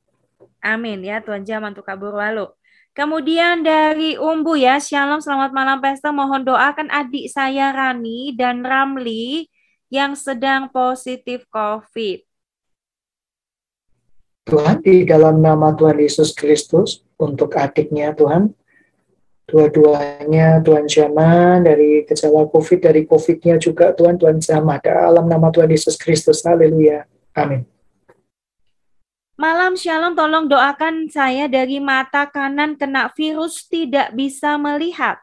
Amin 0.64 1.04
ya 1.04 1.20
Tuhan 1.20 1.44
Jaman 1.44 1.76
untuk 1.76 1.84
kabur 1.84 2.16
lalu. 2.16 2.48
Kemudian 2.94 3.66
dari 3.66 4.14
Umbu 4.14 4.54
ya, 4.54 4.78
Shalom, 4.78 5.18
selamat 5.18 5.50
malam 5.50 5.82
Pesta. 5.82 6.14
Mohon 6.14 6.54
doakan 6.54 6.88
adik 6.94 7.26
saya 7.26 7.74
Rani 7.74 8.38
dan 8.38 8.62
Ramli 8.62 9.50
yang 9.90 10.14
sedang 10.14 10.70
positif 10.70 11.42
COVID. 11.50 12.22
Tuhan, 14.46 14.78
di 14.86 15.02
dalam 15.02 15.42
nama 15.42 15.74
Tuhan 15.74 15.98
Yesus 15.98 16.30
Kristus, 16.38 17.02
untuk 17.18 17.58
adiknya 17.58 18.14
Tuhan, 18.14 18.54
dua-duanya 19.44 20.64
Tuhan 20.64 20.88
jamah 20.88 21.60
dari 21.60 22.04
gejala 22.08 22.48
COVID, 22.48 22.80
dari 22.80 23.04
COVID-nya 23.04 23.60
juga 23.60 23.92
Tuhan, 23.92 24.16
Tuhan 24.16 24.40
jamah 24.40 24.80
dalam 24.80 25.28
nama 25.28 25.52
Tuhan 25.52 25.68
Yesus 25.68 26.00
Kristus. 26.00 26.44
Haleluya. 26.44 27.04
Amin. 27.36 27.68
Malam 29.34 29.74
Shalom, 29.74 30.14
tolong 30.14 30.46
doakan 30.46 31.10
saya 31.10 31.50
dari 31.50 31.82
mata 31.82 32.30
kanan 32.30 32.78
kena 32.78 33.10
virus 33.18 33.66
tidak 33.66 34.14
bisa 34.14 34.54
melihat. 34.54 35.18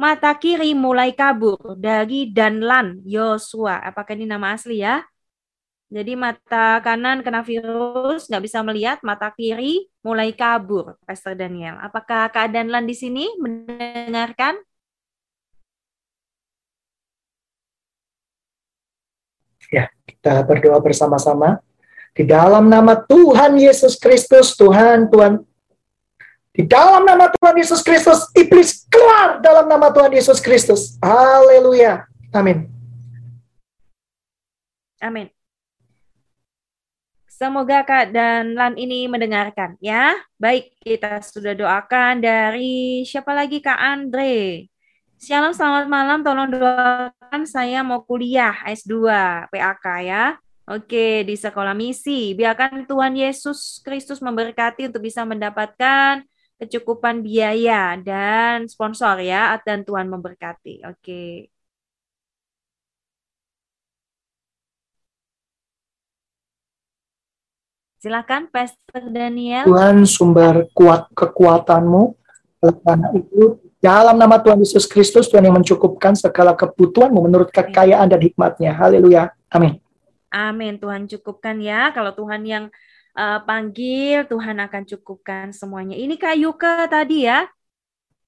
Mata 0.00 0.32
kiri 0.34 0.72
mulai 0.72 1.12
kabur 1.12 1.76
dari 1.76 2.32
Danlan 2.32 3.04
Yosua. 3.04 3.84
Apakah 3.84 4.16
ini 4.16 4.24
nama 4.24 4.56
asli 4.56 4.80
ya? 4.80 5.04
Jadi 5.92 6.16
mata 6.16 6.80
kanan 6.80 7.20
kena 7.20 7.44
virus, 7.44 8.32
nggak 8.32 8.42
bisa 8.48 8.64
melihat, 8.64 8.98
mata 9.04 9.28
kiri 9.28 9.91
mulai 10.02 10.34
kabur, 10.34 10.98
Pastor 11.06 11.38
Daniel. 11.38 11.78
Apakah 11.78 12.28
keadaan 12.28 12.68
Lan 12.68 12.84
di 12.84 12.94
sini 12.94 13.30
mendengarkan? 13.38 14.58
Ya, 19.72 19.88
kita 20.04 20.44
berdoa 20.44 20.82
bersama-sama. 20.82 21.62
Di 22.12 22.28
dalam 22.28 22.68
nama 22.68 22.92
Tuhan 23.08 23.56
Yesus 23.56 23.96
Kristus, 23.96 24.52
Tuhan, 24.52 25.08
Tuhan, 25.08 25.40
di 26.52 26.68
dalam 26.68 27.08
nama 27.08 27.32
Tuhan 27.32 27.56
Yesus 27.56 27.80
Kristus, 27.80 28.28
iblis 28.36 28.84
keluar 28.92 29.40
dalam 29.40 29.64
nama 29.64 29.88
Tuhan 29.88 30.12
Yesus 30.12 30.36
Kristus. 30.44 31.00
Haleluya. 31.00 32.04
Amin. 32.36 32.68
Amin. 35.00 35.32
Semoga 37.42 37.82
Kak 37.82 38.14
dan 38.14 38.54
Lan 38.54 38.78
ini 38.78 39.10
mendengarkan 39.10 39.74
ya. 39.82 40.14
Baik, 40.38 40.78
kita 40.78 41.18
sudah 41.18 41.58
doakan 41.58 42.22
dari 42.22 43.02
siapa 43.02 43.34
lagi 43.34 43.58
Kak 43.58 43.82
Andre. 43.82 44.70
Shalom, 45.18 45.50
selamat 45.50 45.90
malam. 45.90 46.22
Tolong 46.22 46.54
doakan 46.54 47.42
saya 47.42 47.82
mau 47.82 48.06
kuliah 48.06 48.54
S2 48.62 49.10
PAK 49.50 49.86
ya. 50.06 50.38
Oke, 50.70 51.26
di 51.26 51.34
sekolah 51.34 51.74
misi. 51.74 52.30
Biarkan 52.38 52.86
Tuhan 52.86 53.18
Yesus 53.18 53.82
Kristus 53.82 54.22
memberkati 54.22 54.86
untuk 54.86 55.02
bisa 55.02 55.26
mendapatkan 55.26 56.22
kecukupan 56.62 57.26
biaya 57.26 57.98
dan 57.98 58.70
sponsor 58.70 59.18
ya. 59.18 59.58
Dan 59.66 59.82
Tuhan 59.82 60.06
memberkati. 60.06 60.86
Oke. 60.86 61.50
Silakan 68.02 68.50
Pastor 68.50 69.14
Daniel. 69.14 69.62
Tuhan 69.62 70.02
sumber 70.10 70.66
kuat 70.74 71.06
kekuatanmu. 71.14 72.18
Karena 72.82 73.14
itu 73.14 73.62
dalam 73.78 74.18
nama 74.18 74.42
Tuhan 74.42 74.58
Yesus 74.58 74.90
Kristus 74.90 75.30
Tuhan 75.30 75.46
yang 75.46 75.54
mencukupkan 75.62 76.18
segala 76.18 76.50
kebutuhanmu 76.58 77.22
menurut 77.22 77.54
kekayaan 77.54 78.10
dan 78.10 78.18
hikmatnya. 78.18 78.74
Haleluya. 78.74 79.30
Amin. 79.54 79.78
Amin. 80.34 80.82
Tuhan 80.82 81.06
cukupkan 81.06 81.62
ya. 81.62 81.94
Kalau 81.94 82.10
Tuhan 82.10 82.42
yang 82.42 82.64
uh, 83.14 83.38
panggil, 83.46 84.26
Tuhan 84.26 84.58
akan 84.58 84.82
cukupkan 84.82 85.54
semuanya. 85.54 85.94
Ini 85.94 86.18
Kak 86.18 86.34
Yuka 86.42 86.90
tadi 86.90 87.30
ya, 87.30 87.46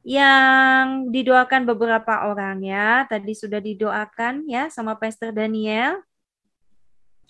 yang 0.06 1.10
didoakan 1.10 1.66
beberapa 1.66 2.30
orang 2.30 2.62
ya. 2.62 3.10
Tadi 3.10 3.34
sudah 3.34 3.58
didoakan 3.58 4.46
ya 4.46 4.70
sama 4.70 4.94
Pastor 4.94 5.34
Daniel. 5.34 5.98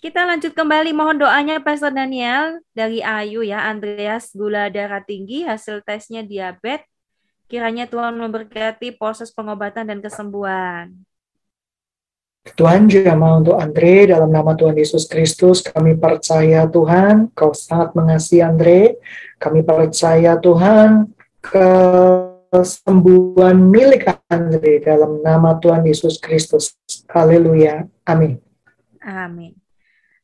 Kita 0.05 0.21
lanjut 0.21 0.53
kembali 0.53 0.93
mohon 0.93 1.17
doanya 1.17 1.57
Pastor 1.65 1.89
Daniel 1.89 2.61
dari 2.77 3.01
Ayu 3.01 3.41
ya 3.41 3.65
Andreas 3.65 4.37
gula 4.37 4.69
darah 4.69 5.01
tinggi 5.01 5.41
hasil 5.41 5.81
tesnya 5.81 6.21
diabetes 6.21 6.85
kiranya 7.49 7.89
Tuhan 7.89 8.13
memberkati 8.13 9.01
proses 9.01 9.33
pengobatan 9.33 9.89
dan 9.89 10.05
kesembuhan. 10.05 10.93
Tuhan 12.53 12.85
jamah 12.85 13.41
untuk 13.41 13.57
Andre 13.57 14.13
dalam 14.13 14.29
nama 14.29 14.53
Tuhan 14.53 14.77
Yesus 14.77 15.09
Kristus 15.09 15.65
kami 15.65 15.97
percaya 15.97 16.69
Tuhan 16.69 17.33
kau 17.33 17.57
sangat 17.57 17.97
mengasihi 17.97 18.45
Andre 18.45 19.01
kami 19.41 19.65
percaya 19.65 20.37
Tuhan 20.37 21.17
kesembuhan 22.53 23.57
milik 23.57 24.05
Andre 24.29 24.85
dalam 24.85 25.25
nama 25.25 25.57
Tuhan 25.57 25.81
Yesus 25.81 26.21
Kristus. 26.21 26.77
Haleluya. 27.09 27.89
Amin. 28.05 28.37
Amin. 29.01 29.64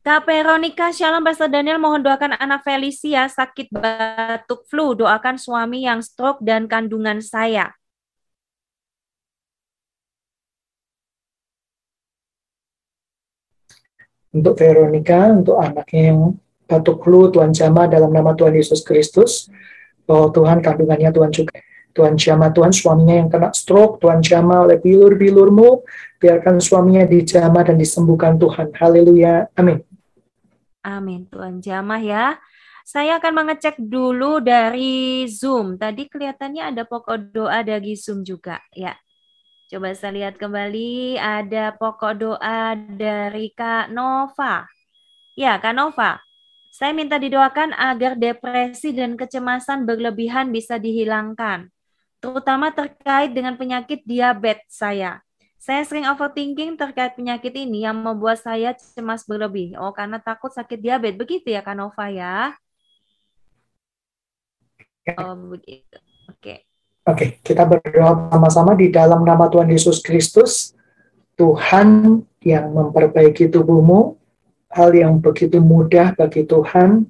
Kak 0.02 0.26
Veronica, 0.26 0.90
Shalom 0.90 1.22
Pastor 1.22 1.46
Daniel 1.46 1.78
mohon 1.78 2.02
doakan 2.02 2.34
anak 2.42 2.66
Felicia 2.66 3.30
sakit 3.30 3.70
batuk 3.70 4.66
flu, 4.66 4.98
doakan 4.98 5.38
suami 5.38 5.86
yang 5.86 6.02
stroke 6.02 6.42
dan 6.42 6.66
kandungan 6.66 7.22
saya. 7.22 7.70
Untuk 14.34 14.58
Veronica, 14.58 15.38
untuk 15.38 15.62
anaknya 15.62 16.18
yang 16.18 16.34
batuk 16.66 17.06
flu, 17.06 17.30
Tuhan 17.30 17.54
jamah 17.54 17.86
dalam 17.86 18.10
nama 18.10 18.34
Tuhan 18.34 18.58
Yesus 18.58 18.82
Kristus. 18.82 19.54
Oh 20.10 20.34
Tuhan, 20.34 20.66
kandungannya 20.66 21.14
Tuhan 21.14 21.30
juga. 21.30 21.62
Tuhan 21.94 22.18
jamah, 22.18 22.50
Tuhan 22.50 22.74
suaminya 22.74 23.22
yang 23.22 23.30
kena 23.30 23.54
stroke, 23.54 24.02
Tuhan 24.02 24.26
jamah 24.26 24.66
oleh 24.66 24.82
bilur-bilurmu, 24.82 25.86
biarkan 26.18 26.58
suaminya 26.58 27.06
dijamah 27.06 27.70
dan 27.70 27.78
disembuhkan 27.78 28.42
Tuhan. 28.42 28.74
Haleluya. 28.74 29.46
Amin. 29.54 29.91
Amin. 30.82 31.30
Tuhan 31.30 31.62
jamah 31.62 32.02
ya. 32.02 32.26
Saya 32.82 33.22
akan 33.22 33.46
mengecek 33.46 33.78
dulu 33.78 34.42
dari 34.42 35.30
Zoom. 35.30 35.78
Tadi 35.78 36.10
kelihatannya 36.10 36.74
ada 36.74 36.84
pokok 36.84 37.32
doa 37.32 37.62
dari 37.62 37.94
Zoom 37.94 38.26
juga 38.26 38.58
ya. 38.74 38.98
Coba 39.72 39.96
saya 39.96 40.12
lihat 40.18 40.36
kembali 40.36 41.16
ada 41.16 41.72
pokok 41.78 42.14
doa 42.18 42.76
dari 42.76 43.56
Kak 43.56 43.88
Nova. 43.94 44.68
Ya, 45.40 45.56
Kak 45.62 45.72
Nova. 45.72 46.20
Saya 46.72 46.92
minta 46.92 47.16
didoakan 47.16 47.76
agar 47.76 48.20
depresi 48.20 48.92
dan 48.92 49.16
kecemasan 49.16 49.88
berlebihan 49.88 50.52
bisa 50.52 50.80
dihilangkan, 50.80 51.72
terutama 52.24 52.72
terkait 52.72 53.32
dengan 53.32 53.60
penyakit 53.60 54.04
diabetes 54.08 54.72
saya. 54.76 55.20
Saya 55.62 55.86
sering 55.86 56.10
overthinking 56.10 56.74
terkait 56.74 57.14
penyakit 57.14 57.54
ini 57.54 57.86
yang 57.86 58.02
membuat 58.02 58.42
saya 58.42 58.74
cemas 58.74 59.30
berlebih. 59.30 59.78
Oh, 59.78 59.94
karena 59.94 60.18
takut 60.18 60.50
sakit 60.50 60.82
diabetes. 60.82 61.22
Begitu 61.22 61.54
ya, 61.54 61.62
Kanova 61.62 62.10
ya? 62.10 62.58
Oh, 65.22 65.38
begitu. 65.54 66.02
Oke. 66.26 66.42
Okay. 66.42 66.58
Oke, 67.02 67.18
okay, 67.18 67.30
kita 67.46 67.66
berdoa 67.70 68.34
sama-sama 68.34 68.74
di 68.74 68.90
dalam 68.90 69.22
nama 69.22 69.46
Tuhan 69.54 69.70
Yesus 69.70 70.02
Kristus. 70.02 70.74
Tuhan 71.38 72.22
yang 72.42 72.74
memperbaiki 72.74 73.50
tubuhmu, 73.54 74.18
hal 74.74 74.90
yang 74.98 75.22
begitu 75.22 75.62
mudah 75.62 76.18
bagi 76.18 76.42
Tuhan, 76.42 77.06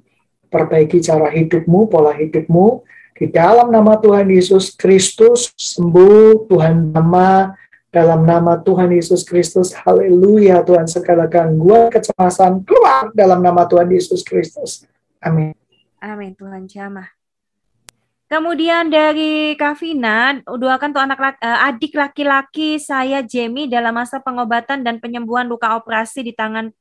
perbaiki 0.52 1.00
cara 1.00 1.32
hidupmu, 1.32 1.88
pola 1.88 2.12
hidupmu, 2.16 2.84
di 3.16 3.32
dalam 3.32 3.72
nama 3.72 3.96
Tuhan 3.96 4.28
Yesus 4.28 4.76
Kristus, 4.76 5.52
sembuh 5.56 6.48
Tuhan 6.52 6.92
nama 6.92 7.52
dalam 7.92 8.24
nama 8.24 8.56
Tuhan 8.56 8.88
Yesus 8.88 9.20
Kristus, 9.20 9.76
haleluya 9.76 10.64
Tuhan, 10.64 10.88
segala 10.88 11.28
gangguan, 11.28 11.92
kecemasan, 11.92 12.64
keluar 12.64 13.12
dalam 13.12 13.44
nama 13.44 13.68
Tuhan 13.68 13.92
Yesus 13.92 14.24
Kristus. 14.24 14.88
Amin. 15.20 15.52
Amin, 16.00 16.32
Tuhan 16.32 16.64
jamah. 16.64 17.12
Kemudian 18.32 18.88
dari 18.88 19.52
Kavina, 19.60 20.40
doakan 20.40 20.96
tuh 20.96 21.04
anak 21.04 21.20
laki, 21.20 21.38
eh, 21.44 21.58
adik 21.68 21.92
laki-laki 21.92 22.80
saya 22.80 23.20
Jamie 23.20 23.68
dalam 23.68 23.92
masa 23.92 24.24
pengobatan 24.24 24.80
dan 24.80 24.96
penyembuhan 24.96 25.44
luka 25.44 25.76
operasi 25.76 26.24
di 26.24 26.32
tangan 26.32 26.72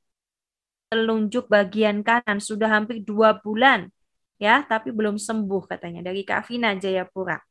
telunjuk 0.88 1.52
bagian 1.52 2.08
kanan 2.08 2.40
sudah 2.40 2.72
hampir 2.72 3.04
dua 3.04 3.36
bulan 3.36 3.92
ya, 4.40 4.64
tapi 4.64 4.96
belum 4.96 5.20
sembuh 5.20 5.68
katanya 5.68 6.08
dari 6.08 6.24
Kavina 6.24 6.72
Jayapura. 6.72 7.51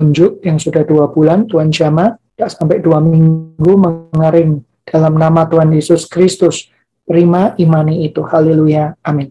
Unjuk 0.00 0.40
yang 0.40 0.56
sudah 0.56 0.82
dua 0.82 1.12
bulan 1.12 1.44
Tuhan 1.44 1.68
jama 1.68 2.16
tidak 2.40 2.56
sampai 2.56 2.80
dua 2.80 3.04
minggu 3.04 3.72
mengering 3.76 4.64
dalam 4.88 5.14
nama 5.20 5.44
Tuhan 5.44 5.76
Yesus 5.76 6.08
Kristus. 6.08 6.72
Terima 7.04 7.52
imani 7.60 8.08
itu. 8.08 8.24
Haleluya. 8.24 8.96
Amin. 9.04 9.28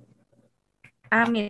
Amin. 1.10 1.50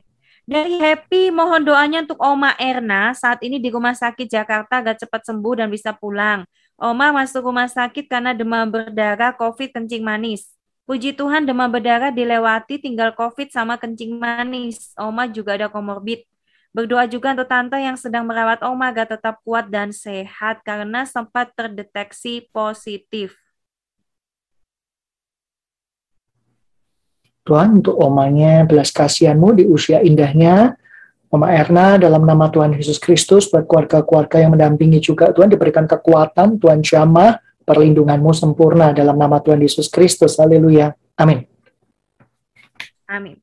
Dari 0.50 0.82
Happy 0.82 1.30
mohon 1.30 1.62
doanya 1.62 2.02
untuk 2.02 2.18
Oma 2.24 2.56
Erna. 2.58 3.14
Saat 3.14 3.44
ini 3.46 3.60
di 3.60 3.70
rumah 3.70 3.94
sakit 3.94 4.26
Jakarta 4.26 4.82
agar 4.82 4.96
cepat 4.98 5.28
sembuh 5.28 5.62
dan 5.62 5.68
bisa 5.70 5.94
pulang. 5.94 6.48
Oma 6.80 7.12
masuk 7.12 7.44
rumah 7.44 7.68
sakit 7.68 8.08
karena 8.08 8.32
demam 8.32 8.72
berdarah 8.72 9.36
COVID 9.36 9.76
kencing 9.76 10.02
manis. 10.02 10.48
Puji 10.88 11.14
Tuhan 11.14 11.46
demam 11.46 11.70
berdarah 11.70 12.10
dilewati 12.10 12.82
tinggal 12.82 13.14
COVID 13.14 13.52
sama 13.52 13.76
kencing 13.76 14.16
manis. 14.18 14.96
Oma 14.96 15.28
juga 15.30 15.60
ada 15.60 15.68
komorbid. 15.70 16.24
Berdoa 16.70 17.10
juga 17.10 17.34
untuk 17.34 17.50
tante 17.50 17.82
yang 17.82 17.98
sedang 17.98 18.30
merawat 18.30 18.62
Oma 18.62 18.94
agar 18.94 19.10
tetap 19.10 19.42
kuat 19.42 19.74
dan 19.74 19.90
sehat 19.90 20.62
karena 20.62 21.02
sempat 21.02 21.50
terdeteksi 21.58 22.46
positif. 22.54 23.34
Tuhan, 27.42 27.82
untuk 27.82 27.98
omanya 27.98 28.62
belas 28.70 28.94
kasihanmu 28.94 29.58
di 29.58 29.66
usia 29.66 30.06
indahnya, 30.06 30.78
Oma 31.34 31.50
Erna 31.50 31.98
dalam 31.98 32.22
nama 32.22 32.50
Tuhan 32.54 32.78
Yesus 32.78 33.02
Kristus 33.02 33.50
buat 33.50 33.66
keluarga-keluarga 33.66 34.38
yang 34.38 34.54
mendampingi 34.54 35.02
juga 35.02 35.34
Tuhan 35.34 35.50
diberikan 35.50 35.90
kekuatan, 35.90 36.62
Tuhan 36.62 36.86
jamah, 36.86 37.42
perlindunganmu 37.66 38.30
sempurna 38.34 38.94
dalam 38.94 39.18
nama 39.18 39.42
Tuhan 39.42 39.62
Yesus 39.62 39.90
Kristus. 39.90 40.38
Haleluya. 40.38 40.94
Amin. 41.18 41.50
Amin. 43.10 43.42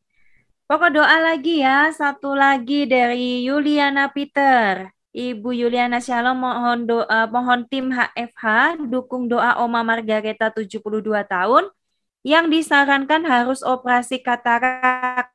Pokok 0.67 0.99
doa 0.99 1.23
lagi 1.23 1.63
ya, 1.63 1.95
satu 1.95 2.35
lagi 2.35 2.91
dari 2.91 3.47
Yuliana 3.47 4.11
Peter. 4.11 4.91
Ibu 5.15 5.55
Yuliana 5.55 6.03
Shalom 6.03 6.43
mohon 6.43 6.91
doa, 6.91 7.31
mohon 7.31 7.71
tim 7.71 7.95
HFH 7.95 8.75
dukung 8.91 9.31
doa 9.31 9.63
Oma 9.63 9.87
Margareta 9.87 10.51
72 10.51 11.23
tahun 11.31 11.71
yang 12.27 12.51
disarankan 12.51 13.23
harus 13.31 13.63
operasi 13.63 14.19
katarak 14.19 15.31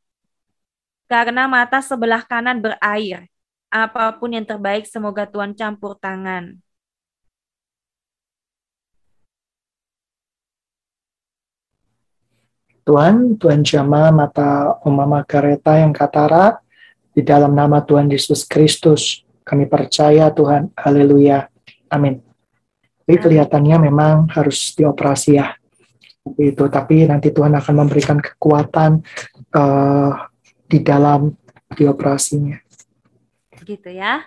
karena 1.07 1.47
mata 1.47 1.79
sebelah 1.79 2.27
kanan 2.27 2.59
berair. 2.59 3.31
Apa 3.71 4.19
pun 4.19 4.35
yang 4.35 4.43
terbaik 4.43 4.83
semoga 4.83 5.23
Tuhan 5.23 5.55
campur 5.55 5.95
tangan. 5.95 6.59
Tuhan, 12.91 13.39
Tuhan 13.39 13.63
jama 13.63 14.11
mata 14.11 14.75
Oma 14.83 15.07
Margareta 15.07 15.79
yang 15.79 15.95
katara, 15.95 16.59
di 17.15 17.23
dalam 17.23 17.55
nama 17.55 17.79
Tuhan 17.79 18.11
Yesus 18.11 18.43
Kristus, 18.43 19.23
kami 19.47 19.63
percaya 19.63 20.27
Tuhan, 20.27 20.75
haleluya, 20.75 21.47
amin. 21.87 22.19
Tapi 23.07 23.15
kelihatannya 23.15 23.87
memang 23.87 24.27
harus 24.35 24.75
dioperasi 24.75 25.39
ya, 25.39 25.55
itu. 26.35 26.67
Tapi 26.67 27.07
nanti 27.07 27.31
Tuhan 27.31 27.55
akan 27.55 27.75
memberikan 27.79 28.19
kekuatan 28.19 28.99
uh, 29.55 30.11
di 30.67 30.83
dalam 30.83 31.31
dioperasinya. 31.71 32.59
Gitu 33.63 33.87
ya. 33.87 34.19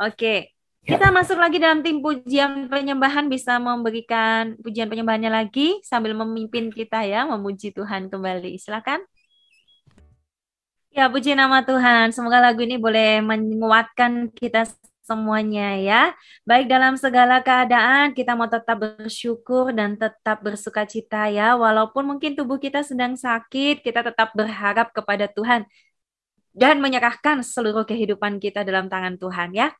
Oke. 0.00 0.56
Kita 0.80 1.12
masuk 1.12 1.36
lagi 1.36 1.60
dalam 1.60 1.84
tim 1.84 2.00
pujian 2.00 2.66
penyembahan 2.72 3.28
bisa 3.28 3.60
memberikan 3.60 4.56
pujian 4.64 4.88
penyembahannya 4.88 5.28
lagi 5.28 5.76
sambil 5.84 6.16
memimpin 6.16 6.72
kita 6.72 7.04
ya 7.04 7.28
memuji 7.28 7.68
Tuhan 7.76 8.08
kembali. 8.08 8.56
Silakan. 8.56 9.04
Ya, 10.90 11.06
puji 11.06 11.38
nama 11.38 11.62
Tuhan. 11.62 12.10
Semoga 12.10 12.42
lagu 12.42 12.64
ini 12.66 12.74
boleh 12.74 13.22
menguatkan 13.22 14.32
kita 14.34 14.66
semuanya 15.06 15.76
ya. 15.78 16.02
Baik 16.48 16.66
dalam 16.66 16.94
segala 16.98 17.44
keadaan 17.44 18.16
kita 18.16 18.34
mau 18.34 18.46
tetap 18.50 18.78
bersyukur 18.78 19.70
dan 19.76 19.94
tetap 20.00 20.42
bersuka 20.42 20.88
cita 20.88 21.28
ya. 21.30 21.54
Walaupun 21.60 22.08
mungkin 22.16 22.34
tubuh 22.34 22.56
kita 22.56 22.82
sedang 22.82 23.14
sakit, 23.14 23.84
kita 23.84 24.00
tetap 24.00 24.32
berharap 24.32 24.90
kepada 24.96 25.28
Tuhan 25.30 25.68
dan 26.50 26.82
menyerahkan 26.82 27.46
seluruh 27.46 27.86
kehidupan 27.86 28.42
kita 28.42 28.66
dalam 28.66 28.90
tangan 28.90 29.14
Tuhan 29.16 29.54
ya. 29.54 29.70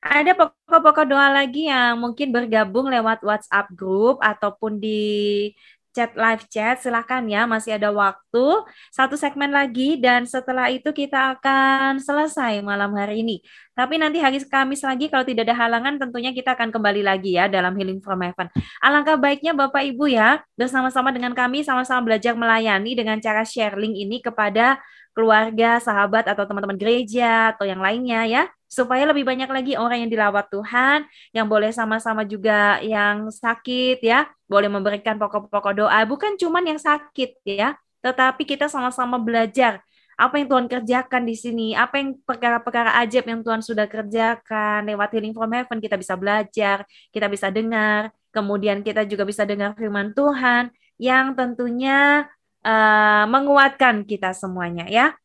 Ada 0.00 0.32
pokok-pokok 0.38 1.06
doa 1.10 1.28
lagi 1.28 1.68
yang 1.68 1.98
mungkin 1.98 2.30
bergabung 2.30 2.88
lewat 2.88 3.20
WhatsApp 3.26 3.68
group 3.74 4.22
ataupun 4.22 4.78
di 4.78 5.52
chat 5.90 6.14
live 6.14 6.46
chat 6.46 6.78
silahkan 6.78 7.22
ya. 7.26 7.44
Masih 7.50 7.76
ada 7.76 7.90
waktu 7.90 8.46
satu 8.94 9.18
segmen 9.18 9.50
lagi 9.50 9.98
dan 9.98 10.24
setelah 10.24 10.70
itu 10.70 10.94
kita 10.94 11.36
akan 11.38 11.98
selesai 11.98 12.62
malam 12.62 12.94
hari 12.94 13.26
ini. 13.26 13.42
Tapi 13.74 13.98
nanti 13.98 14.22
hari 14.22 14.38
Kamis 14.46 14.86
lagi 14.86 15.10
kalau 15.10 15.26
tidak 15.26 15.50
ada 15.50 15.56
halangan 15.66 15.98
tentunya 15.98 16.30
kita 16.30 16.54
akan 16.54 16.70
kembali 16.70 17.02
lagi 17.02 17.36
ya 17.36 17.50
dalam 17.50 17.74
Healing 17.74 18.00
from 18.00 18.22
Heaven. 18.22 18.48
Alangkah 18.80 19.18
baiknya 19.18 19.52
Bapak 19.56 19.82
Ibu 19.82 20.10
ya 20.10 20.40
bersama-sama 20.54 21.10
dengan 21.10 21.34
kami 21.34 21.66
sama-sama 21.66 22.06
belajar 22.06 22.38
melayani 22.38 22.94
dengan 22.94 23.18
cara 23.18 23.42
share 23.42 23.74
link 23.74 23.98
ini 23.98 24.22
kepada 24.22 24.78
keluarga, 25.16 25.82
sahabat 25.82 26.26
atau 26.30 26.46
teman-teman 26.46 26.78
gereja 26.78 27.54
atau 27.54 27.66
yang 27.66 27.82
lainnya 27.82 28.26
ya, 28.26 28.42
supaya 28.70 29.02
lebih 29.04 29.26
banyak 29.26 29.50
lagi 29.50 29.72
orang 29.74 30.06
yang 30.06 30.10
dilawat 30.10 30.46
Tuhan, 30.48 31.06
yang 31.34 31.46
boleh 31.50 31.74
sama-sama 31.74 32.22
juga 32.22 32.78
yang 32.80 33.26
sakit 33.28 33.98
ya, 34.00 34.30
boleh 34.46 34.70
memberikan 34.70 35.18
pokok-pokok 35.18 35.72
doa, 35.74 36.00
bukan 36.06 36.38
cuman 36.38 36.62
yang 36.74 36.80
sakit 36.80 37.42
ya, 37.42 37.74
tetapi 38.00 38.46
kita 38.46 38.70
sama-sama 38.70 39.18
belajar 39.18 39.82
apa 40.20 40.36
yang 40.36 40.52
Tuhan 40.52 40.66
kerjakan 40.68 41.22
di 41.24 41.32
sini, 41.32 41.68
apa 41.72 41.96
yang 41.96 42.20
perkara-perkara 42.28 43.00
ajaib 43.00 43.24
yang 43.24 43.40
Tuhan 43.40 43.64
sudah 43.64 43.88
kerjakan 43.88 44.84
lewat 44.84 45.16
Healing 45.16 45.32
from 45.32 45.48
Heaven 45.48 45.80
kita 45.80 45.96
bisa 45.96 46.12
belajar, 46.12 46.84
kita 47.08 47.24
bisa 47.32 47.48
dengar, 47.48 48.12
kemudian 48.28 48.84
kita 48.84 49.08
juga 49.08 49.24
bisa 49.24 49.48
dengar 49.48 49.72
firman 49.80 50.12
Tuhan 50.12 50.68
yang 51.00 51.32
tentunya 51.32 52.28
uh, 52.64 53.24
menguatkan 53.28 54.04
kita 54.04 54.32
semuanya 54.36 54.86
ya. 54.88 55.16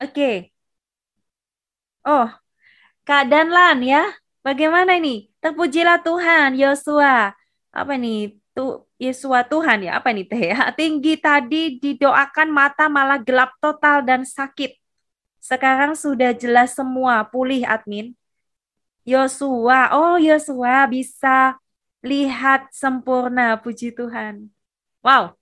Oke. 0.00 0.12
Okay. 0.12 0.36
Oh, 2.04 2.32
Kak 3.04 3.28
Danlan 3.28 3.84
ya, 3.84 4.02
bagaimana 4.40 4.96
ini? 4.96 5.28
Terpujilah 5.42 6.00
Tuhan, 6.00 6.56
Yosua. 6.56 7.36
Apa 7.72 7.92
ini? 8.00 8.40
Tuh 8.56 8.88
Yesua 8.96 9.44
Tuhan 9.46 9.84
ya, 9.86 10.00
apa 10.00 10.08
ini 10.12 10.22
teh 10.24 10.52
ya? 10.52 10.68
Tinggi 10.78 11.20
tadi 11.20 11.76
didoakan 11.80 12.48
mata 12.52 12.88
malah 12.88 13.20
gelap 13.20 13.52
total 13.60 14.00
dan 14.04 14.24
sakit. 14.24 14.76
Sekarang 15.40 15.92
sudah 15.96 16.32
jelas 16.36 16.76
semua, 16.76 17.24
pulih 17.28 17.64
admin. 17.64 18.16
Yosua, 19.04 19.92
oh 19.96 20.16
Yosua 20.20 20.84
bisa 20.88 21.56
lihat 22.04 22.68
sempurna, 22.72 23.56
puji 23.60 23.92
Tuhan. 23.96 24.52
Wow, 25.00 25.39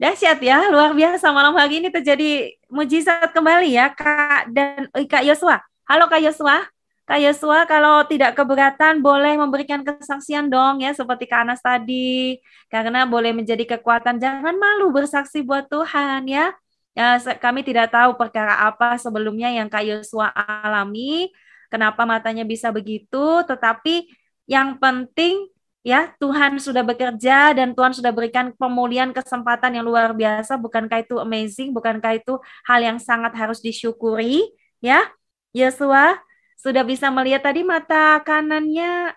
dahsyat 0.00 0.40
ya, 0.40 0.72
luar 0.72 0.96
biasa 0.96 1.28
malam 1.28 1.52
hari 1.52 1.84
ini 1.84 1.92
terjadi 1.92 2.56
mujizat 2.72 3.36
kembali 3.36 3.76
ya 3.76 3.92
Kak 3.92 4.48
dan 4.48 4.88
eh, 4.96 5.04
Kak 5.04 5.20
Yosua. 5.28 5.60
Halo 5.84 6.08
Kak 6.08 6.24
Yosua. 6.24 6.64
Kak 7.04 7.20
Yosua 7.20 7.68
kalau 7.68 8.00
tidak 8.08 8.32
keberatan 8.32 9.04
boleh 9.04 9.36
memberikan 9.36 9.84
kesaksian 9.84 10.48
dong 10.48 10.80
ya 10.80 10.96
seperti 10.96 11.28
Kak 11.28 11.44
Anas 11.44 11.60
tadi 11.60 12.40
karena 12.72 13.04
boleh 13.04 13.36
menjadi 13.36 13.76
kekuatan 13.76 14.16
jangan 14.16 14.56
malu 14.56 14.88
bersaksi 14.88 15.44
buat 15.44 15.68
Tuhan 15.68 16.24
ya. 16.24 16.56
ya 16.96 17.20
kami 17.36 17.60
tidak 17.60 17.92
tahu 17.92 18.16
perkara 18.16 18.56
apa 18.72 18.96
sebelumnya 18.96 19.52
yang 19.52 19.68
Kak 19.68 19.84
Yosua 19.84 20.32
alami 20.32 21.28
kenapa 21.68 22.08
matanya 22.08 22.48
bisa 22.48 22.72
begitu 22.72 23.44
tetapi 23.44 24.08
yang 24.48 24.80
penting 24.80 25.50
ya 25.80 26.12
Tuhan 26.20 26.60
sudah 26.60 26.84
bekerja 26.84 27.56
dan 27.56 27.72
Tuhan 27.72 27.92
sudah 27.96 28.12
berikan 28.12 28.52
pemulihan 28.56 29.10
kesempatan 29.12 29.80
yang 29.80 29.84
luar 29.88 30.12
biasa. 30.12 30.60
Bukankah 30.60 31.04
itu 31.04 31.16
amazing? 31.16 31.72
Bukankah 31.72 32.20
itu 32.20 32.36
hal 32.68 32.80
yang 32.84 32.98
sangat 33.00 33.32
harus 33.36 33.58
disyukuri? 33.64 34.44
Ya 34.80 35.08
Yosua 35.56 36.20
sudah 36.60 36.84
bisa 36.84 37.08
melihat 37.08 37.44
tadi 37.44 37.64
mata 37.64 38.20
kanannya 38.24 39.16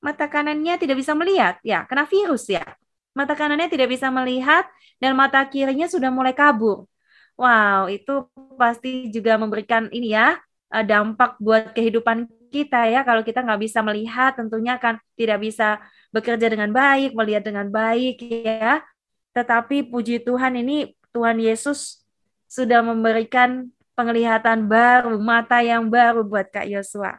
mata 0.00 0.24
kanannya 0.30 0.74
tidak 0.80 0.96
bisa 1.00 1.12
melihat. 1.12 1.60
Ya 1.64 1.84
kena 1.84 2.08
virus 2.08 2.48
ya. 2.48 2.64
Mata 3.16 3.34
kanannya 3.36 3.68
tidak 3.68 3.88
bisa 3.92 4.08
melihat 4.08 4.64
dan 5.02 5.12
mata 5.18 5.42
kirinya 5.44 5.86
sudah 5.90 6.08
mulai 6.08 6.32
kabur. 6.32 6.88
Wow 7.38 7.86
itu 7.92 8.26
pasti 8.58 9.12
juga 9.14 9.38
memberikan 9.38 9.86
ini 9.94 10.10
ya 10.16 10.40
eh, 10.74 10.84
dampak 10.84 11.38
buat 11.38 11.70
kehidupan 11.76 12.37
kita 12.48 12.88
ya 12.88 13.04
kalau 13.04 13.22
kita 13.22 13.44
nggak 13.44 13.60
bisa 13.60 13.80
melihat 13.84 14.32
tentunya 14.34 14.74
kan 14.80 14.96
tidak 15.14 15.38
bisa 15.44 15.78
bekerja 16.10 16.48
dengan 16.48 16.72
baik 16.72 17.12
melihat 17.12 17.44
dengan 17.44 17.68
baik 17.68 18.20
ya 18.24 18.82
tetapi 19.36 19.86
puji 19.86 20.24
Tuhan 20.26 20.58
ini 20.58 20.98
Tuhan 21.14 21.38
Yesus 21.38 22.02
sudah 22.48 22.80
memberikan 22.80 23.68
penglihatan 23.98 24.70
baru, 24.70 25.18
mata 25.18 25.58
yang 25.62 25.86
baru 25.90 26.22
buat 26.22 26.48
Kak 26.48 26.66
Yosua. 26.70 27.18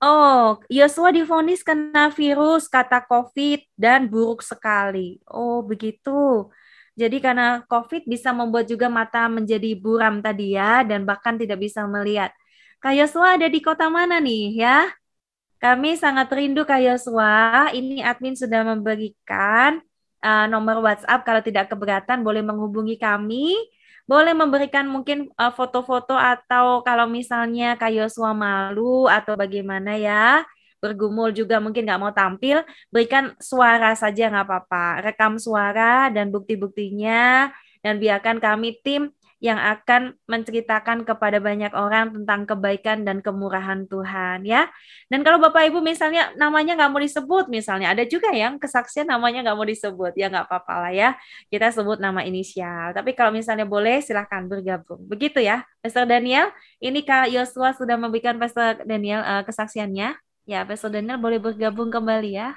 Oh, 0.00 0.56
Yosua 0.72 1.12
difonis 1.12 1.60
kena 1.60 2.08
virus 2.10 2.66
kata 2.66 3.04
COVID 3.04 3.60
dan 3.76 4.08
buruk 4.08 4.40
sekali. 4.40 5.20
Oh, 5.28 5.60
begitu. 5.60 6.48
Jadi 6.96 7.20
karena 7.20 7.62
COVID 7.68 8.08
bisa 8.08 8.32
membuat 8.32 8.64
juga 8.68 8.88
mata 8.88 9.28
menjadi 9.28 9.76
buram 9.76 10.24
tadi 10.24 10.56
ya 10.56 10.82
dan 10.82 11.04
bahkan 11.04 11.36
tidak 11.36 11.60
bisa 11.60 11.84
melihat. 11.84 12.32
Kak 12.80 12.96
Yosua 12.96 13.36
ada 13.36 13.44
di 13.44 13.60
kota 13.60 13.92
mana 13.92 14.24
nih 14.24 14.56
ya? 14.56 14.88
Kami 15.60 16.00
sangat 16.00 16.32
rindu 16.32 16.64
Kak 16.64 16.80
Yosua. 16.80 17.68
Ini 17.76 18.00
admin 18.00 18.32
sudah 18.32 18.64
membagikan 18.64 19.84
uh, 20.24 20.48
nomor 20.48 20.80
WhatsApp. 20.80 21.20
Kalau 21.20 21.44
tidak 21.44 21.68
keberatan 21.68 22.24
boleh 22.24 22.40
menghubungi 22.40 22.96
kami. 22.96 23.52
Boleh 24.08 24.32
memberikan 24.32 24.88
mungkin 24.88 25.28
uh, 25.36 25.52
foto-foto 25.52 26.16
atau 26.16 26.80
kalau 26.80 27.04
misalnya 27.04 27.76
Kak 27.76 27.92
Yosua 27.92 28.32
malu 28.32 29.04
atau 29.12 29.36
bagaimana 29.36 30.00
ya. 30.00 30.48
Bergumul 30.80 31.36
juga 31.36 31.60
mungkin 31.60 31.84
nggak 31.84 32.00
mau 32.00 32.16
tampil 32.16 32.64
berikan 32.88 33.36
suara 33.36 33.92
saja 33.92 34.32
nggak 34.32 34.48
apa-apa. 34.48 35.04
Rekam 35.04 35.36
suara 35.36 36.08
dan 36.08 36.32
bukti-buktinya. 36.32 37.52
Dan 37.84 38.00
biarkan 38.00 38.40
kami 38.40 38.80
tim 38.80 39.12
yang 39.40 39.56
akan 39.56 40.20
menceritakan 40.28 41.08
kepada 41.08 41.40
banyak 41.40 41.72
orang 41.72 42.12
tentang 42.12 42.44
kebaikan 42.44 43.08
dan 43.08 43.24
kemurahan 43.24 43.88
Tuhan 43.88 44.44
ya. 44.44 44.68
Dan 45.08 45.24
kalau 45.24 45.40
Bapak 45.40 45.64
Ibu 45.72 45.80
misalnya 45.80 46.28
namanya 46.36 46.76
nggak 46.76 46.90
mau 46.92 47.00
disebut 47.00 47.48
misalnya 47.48 47.96
ada 47.96 48.04
juga 48.04 48.28
yang 48.36 48.60
kesaksian 48.60 49.08
namanya 49.08 49.40
nggak 49.48 49.56
mau 49.56 49.64
disebut 49.64 50.12
ya 50.12 50.28
nggak 50.28 50.44
apa-apa 50.44 50.74
lah 50.84 50.92
ya 50.92 51.08
kita 51.48 51.72
sebut 51.72 51.96
nama 51.96 52.20
inisial. 52.20 52.92
Tapi 52.92 53.16
kalau 53.16 53.32
misalnya 53.32 53.64
boleh 53.64 54.04
silahkan 54.04 54.44
bergabung. 54.44 55.00
Begitu 55.08 55.40
ya, 55.40 55.64
Pastor 55.80 56.04
Daniel. 56.04 56.52
Ini 56.76 57.00
Kak 57.00 57.32
Yosua 57.32 57.72
sudah 57.72 57.96
memberikan 57.96 58.36
Pastor 58.36 58.84
Daniel 58.84 59.24
uh, 59.24 59.42
kesaksiannya. 59.48 60.20
Ya, 60.44 60.60
Pastor 60.68 60.92
Daniel 60.92 61.16
boleh 61.16 61.40
bergabung 61.40 61.88
kembali 61.88 62.30
ya. 62.36 62.52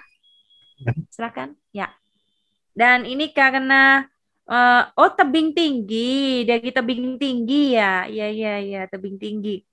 ya. 0.83 0.91
Silakan. 1.07 1.55
Ya. 1.71 1.95
Dan 2.73 3.05
ini 3.07 3.29
karena 3.31 4.09
Uh, 4.43 4.91
oh 4.99 5.07
tebing 5.15 5.55
tinggi, 5.55 6.43
dari 6.43 6.67
tebing 6.67 7.15
tinggi 7.15 7.79
ya, 7.79 8.03
ya 8.11 8.27
ya 8.27 8.59
ya 8.59 8.81
tebing 8.91 9.15
tinggi. 9.15 9.63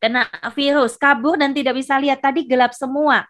Kena 0.00 0.28
virus, 0.52 0.96
kabur 1.00 1.40
dan 1.40 1.56
tidak 1.56 1.76
bisa 1.76 1.96
lihat. 1.96 2.20
Tadi 2.20 2.44
gelap 2.44 2.76
semua. 2.76 3.24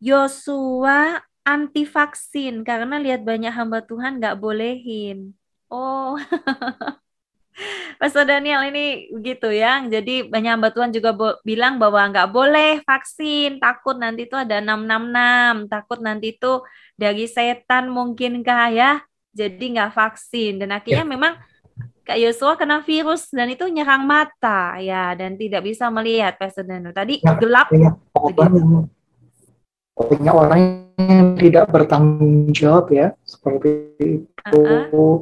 Yosua 0.00 1.24
anti 1.44 1.88
vaksin 1.88 2.64
karena 2.68 3.00
lihat 3.00 3.24
banyak 3.24 3.52
hamba 3.52 3.80
Tuhan 3.80 4.20
nggak 4.20 4.36
bolehin. 4.36 5.32
Oh, 5.72 6.20
Pastor 8.00 8.28
Daniel 8.28 8.60
ini 8.68 9.08
begitu 9.08 9.48
ya. 9.48 9.80
Jadi 9.88 10.28
banyak 10.28 10.52
hamba 10.52 10.68
Tuhan 10.68 10.92
juga 10.92 11.16
bilang 11.48 11.80
bahwa 11.80 12.04
nggak 12.12 12.28
boleh 12.28 12.84
vaksin, 12.84 13.56
takut 13.56 13.96
nanti 13.96 14.28
itu 14.28 14.36
ada 14.36 14.60
666, 14.60 15.72
takut 15.72 15.98
nanti 16.04 16.36
itu 16.36 16.60
dari 17.00 17.24
setan 17.24 17.88
mungkinkah 17.88 18.64
ya 18.76 19.00
jadi 19.36 19.64
nggak 19.76 19.92
vaksin. 19.92 20.64
Dan 20.64 20.72
akhirnya 20.72 21.04
ya. 21.04 21.12
memang 21.12 21.36
Kak 22.06 22.22
Yosua 22.22 22.54
kena 22.54 22.80
virus 22.86 23.28
dan 23.34 23.50
itu 23.50 23.66
nyerang 23.66 24.06
mata 24.06 24.78
ya 24.78 25.12
dan 25.18 25.34
tidak 25.34 25.66
bisa 25.66 25.90
melihat 25.90 26.38
Presiden. 26.38 26.94
Tadi 26.94 27.18
ya, 27.18 27.34
gelap. 27.34 27.66
banyak 27.68 27.94
orang, 28.14 28.86
banyak 29.98 30.34
orang 30.34 30.60
yang 31.02 31.34
tidak 31.34 31.66
bertanggung 31.66 32.54
jawab 32.54 32.94
ya. 32.94 33.10
Seperti 33.26 33.70
itu. 33.98 34.62
Uh 34.62 35.18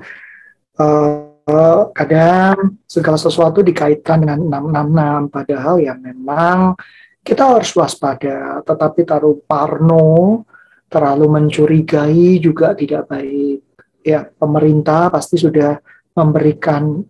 -uh. 0.77 1.15
Uh, 1.45 1.93
kadang 1.93 2.81
segala 2.89 3.21
sesuatu 3.21 3.61
dikaitkan 3.61 4.25
dengan 4.25 4.65
666 4.65 5.29
padahal 5.29 5.77
ya 5.77 5.97
memang 5.97 6.77
kita 7.25 7.49
harus 7.49 7.73
waspada. 7.73 8.61
Tetapi 8.61 9.01
taruh 9.09 9.41
parno 9.49 10.45
terlalu 10.93 11.27
mencurigai 11.33 12.45
juga 12.45 12.77
tidak 12.77 13.09
baik 13.09 13.64
ya 14.05 14.29
pemerintah 14.29 15.09
pasti 15.09 15.41
sudah 15.41 15.81
memberikan 16.15 17.03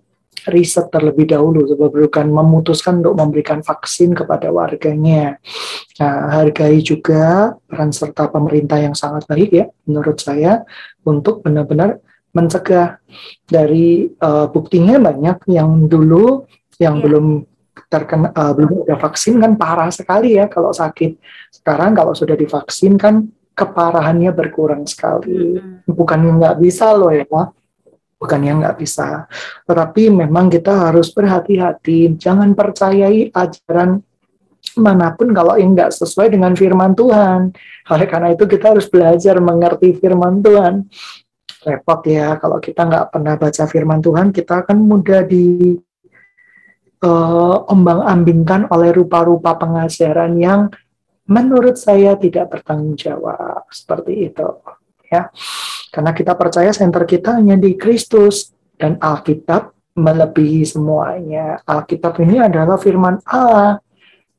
riset 0.48 0.92
terlebih 0.92 1.30
dahulu 1.30 1.64
sebelum 1.64 2.28
memutuskan 2.28 3.00
untuk 3.00 3.16
memberikan 3.16 3.64
vaksin 3.64 4.12
kepada 4.12 4.52
warganya. 4.52 5.40
Nah, 6.00 6.14
hargai 6.36 6.84
juga 6.84 7.54
peran 7.64 7.94
serta 7.94 8.28
pemerintah 8.28 8.76
yang 8.82 8.92
sangat 8.92 9.24
baik 9.30 9.50
ya 9.54 9.66
menurut 9.88 10.18
saya 10.20 10.66
untuk 11.06 11.40
benar-benar 11.40 12.02
mencegah 12.34 12.98
dari 13.46 14.10
uh, 14.18 14.50
buktinya 14.50 14.98
banyak 14.98 15.54
yang 15.54 15.86
dulu 15.86 16.44
yang 16.82 16.98
yeah. 16.98 17.02
belum 17.06 17.26
terkena 17.86 18.34
uh, 18.34 18.50
belum 18.50 18.86
ada 18.90 18.98
vaksin 18.98 19.38
kan 19.38 19.54
parah 19.54 19.90
sekali 19.94 20.34
ya 20.34 20.50
kalau 20.50 20.74
sakit. 20.74 21.14
Sekarang 21.54 21.94
kalau 21.94 22.12
sudah 22.12 22.34
divaksin 22.34 22.98
kan 22.98 23.30
keparahannya 23.54 24.34
berkurang 24.34 24.84
sekali. 24.84 25.58
Bukan 25.86 26.20
yang 26.20 26.36
nggak 26.42 26.58
bisa 26.58 26.92
loh 26.92 27.14
ya, 27.14 27.24
bukan 28.18 28.40
yang 28.42 28.60
nggak 28.60 28.78
bisa. 28.78 29.30
Tetapi 29.64 30.10
memang 30.10 30.50
kita 30.50 30.90
harus 30.90 31.14
berhati-hati, 31.14 32.18
jangan 32.18 32.52
percayai 32.52 33.30
ajaran 33.30 34.02
mana 34.80 35.12
pun 35.12 35.30
kalau 35.30 35.54
yang 35.60 35.76
nggak 35.76 35.92
sesuai 35.92 36.32
dengan 36.32 36.56
firman 36.56 36.96
Tuhan. 36.96 37.54
Oleh 37.92 38.06
karena 38.08 38.32
itu 38.32 38.48
kita 38.48 38.74
harus 38.74 38.88
belajar 38.88 39.38
mengerti 39.38 39.94
firman 39.94 40.40
Tuhan. 40.40 40.88
Repot 41.64 42.00
ya 42.04 42.36
kalau 42.36 42.60
kita 42.60 42.84
nggak 42.84 43.06
pernah 43.12 43.34
baca 43.40 43.64
firman 43.68 44.00
Tuhan, 44.00 44.32
kita 44.32 44.64
akan 44.64 44.78
mudah 44.84 45.20
di 45.24 45.76
uh, 47.04 47.56
ombang-ambingkan 47.68 48.68
oleh 48.72 48.90
rupa-rupa 48.92 49.56
pengajaran 49.60 50.32
yang 50.40 50.60
menurut 51.28 51.76
saya 51.80 52.16
tidak 52.20 52.52
bertanggung 52.52 52.96
jawab 52.96 53.64
seperti 53.72 54.32
itu. 54.32 54.48
ya. 55.08 55.30
Karena 55.94 56.10
kita 56.10 56.34
percaya 56.34 56.74
center 56.74 57.06
kita 57.06 57.38
hanya 57.38 57.54
di 57.54 57.78
Kristus 57.78 58.50
dan 58.74 58.98
Alkitab 58.98 59.70
melebihi 59.94 60.66
semuanya. 60.66 61.62
Alkitab 61.62 62.18
ini 62.18 62.42
adalah 62.42 62.74
firman 62.74 63.22
Allah. 63.30 63.78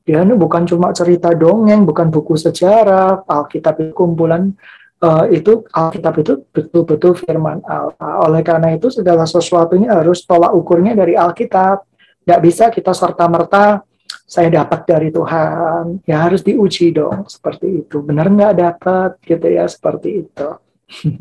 Dia 0.06 0.22
ini 0.22 0.38
bukan 0.38 0.68
cuma 0.68 0.92
cerita 0.94 1.32
dongeng, 1.32 1.82
bukan 1.88 2.12
buku 2.12 2.36
sejarah. 2.36 3.26
Alkitab 3.26 3.80
itu 3.82 3.92
kumpulan 3.96 4.52
uh, 5.00 5.24
itu 5.32 5.64
Alkitab 5.72 6.14
itu 6.22 6.44
betul-betul 6.52 7.16
firman 7.18 7.64
Allah. 7.66 8.22
Oleh 8.22 8.44
karena 8.44 8.76
itu 8.76 8.92
segala 8.92 9.24
sesuatunya 9.24 9.96
harus 9.96 10.22
tolak 10.28 10.52
ukurnya 10.52 10.92
dari 10.92 11.16
Alkitab. 11.16 11.88
Tidak 12.22 12.40
bisa 12.42 12.68
kita 12.74 12.90
serta-merta 12.90 13.85
saya 14.26 14.50
dapat 14.50 14.82
dari 14.84 15.08
Tuhan. 15.14 16.02
Ya 16.02 16.26
harus 16.26 16.42
diuji 16.42 16.90
dong 16.90 17.30
seperti 17.30 17.86
itu. 17.86 18.02
Benar 18.02 18.26
nggak 18.26 18.54
dapat 18.58 19.10
gitu 19.22 19.46
ya 19.46 19.64
seperti 19.70 20.26
itu. 20.26 20.48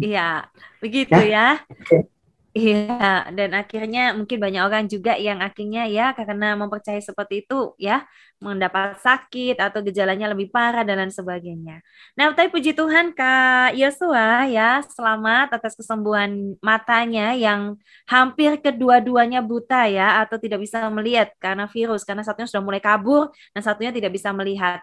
Iya, 0.01 0.49
begitu 0.83 1.13
ya. 1.13 1.61
ya. 1.61 1.77
Okay. 1.85 2.14
Iya, 2.55 3.27
dan 3.35 3.51
akhirnya 3.59 3.99
mungkin 4.15 4.39
banyak 4.39 4.61
orang 4.63 4.83
juga 4.87 5.11
yang 5.19 5.43
akhirnya 5.43 5.91
ya 5.91 6.15
karena 6.15 6.55
mempercayai 6.55 7.03
seperti 7.03 7.43
itu 7.43 7.75
ya 7.75 8.07
mendapat 8.39 8.95
sakit 9.03 9.59
atau 9.59 9.83
gejalanya 9.83 10.31
lebih 10.31 10.47
parah 10.55 10.87
dan 10.87 11.03
lain 11.03 11.11
sebagainya. 11.11 11.83
Nah, 12.15 12.31
tapi 12.31 12.47
puji 12.55 12.71
Tuhan 12.71 13.11
Kak 13.11 13.75
Yosua 13.75 14.47
ya, 14.47 14.79
selamat 14.87 15.51
atas 15.59 15.75
kesembuhan 15.75 16.55
matanya 16.63 17.35
yang 17.35 17.75
hampir 18.07 18.55
kedua-duanya 18.63 19.43
buta 19.43 19.91
ya 19.91 20.23
atau 20.23 20.39
tidak 20.39 20.63
bisa 20.63 20.87
melihat 20.87 21.35
karena 21.43 21.67
virus 21.67 22.07
karena 22.07 22.23
satunya 22.23 22.47
sudah 22.47 22.63
mulai 22.63 22.79
kabur 22.79 23.35
dan 23.51 23.61
satunya 23.67 23.91
tidak 23.91 24.15
bisa 24.15 24.31
melihat. 24.31 24.79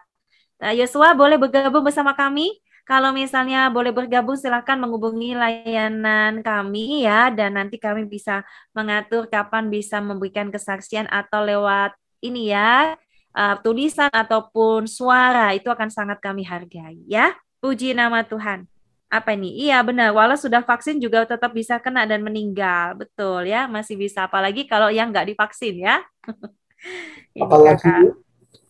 Nah, 0.61 0.71
Yosua 0.71 1.11
boleh 1.17 1.35
bergabung 1.41 1.83
bersama 1.83 2.15
kami 2.15 2.55
kalau 2.83 3.15
misalnya 3.15 3.71
boleh 3.71 3.95
bergabung 3.95 4.35
silahkan 4.35 4.75
menghubungi 4.75 5.35
layanan 5.39 6.43
kami 6.43 7.07
ya 7.07 7.31
dan 7.31 7.55
nanti 7.55 7.79
kami 7.79 8.03
bisa 8.03 8.43
mengatur 8.75 9.31
kapan 9.31 9.71
bisa 9.71 10.03
memberikan 10.03 10.51
kesaksian 10.51 11.07
atau 11.07 11.43
lewat 11.43 11.95
ini 12.19 12.51
ya 12.51 12.99
uh, 13.33 13.55
tulisan 13.59 14.09
ataupun 14.13 14.85
suara 14.85 15.51
itu 15.57 15.67
akan 15.67 15.89
sangat 15.89 16.21
kami 16.21 16.45
hargai 16.45 17.01
ya. 17.09 17.33
Puji 17.59 17.95
nama 17.95 18.23
Tuhan. 18.27 18.67
Apa 19.07 19.37
ini? 19.37 19.69
Iya 19.69 19.79
benar. 19.85 20.11
Walau 20.11 20.35
sudah 20.35 20.65
vaksin 20.65 20.99
juga 20.99 21.23
tetap 21.23 21.53
bisa 21.53 21.79
kena 21.79 22.03
dan 22.03 22.19
meninggal. 22.25 22.97
Betul 22.97 23.47
ya, 23.47 23.69
masih 23.69 23.95
bisa. 23.95 24.27
Apalagi 24.27 24.67
kalau 24.67 24.91
yang 24.91 25.13
nggak 25.13 25.31
divaksin 25.31 25.79
ya. 25.79 26.03
Apalagi 27.43 27.79
kakak. 27.79 28.19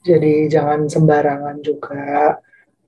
jadi 0.05 0.33
jangan 0.51 0.85
sembarangan 0.85 1.57
juga. 1.65 2.37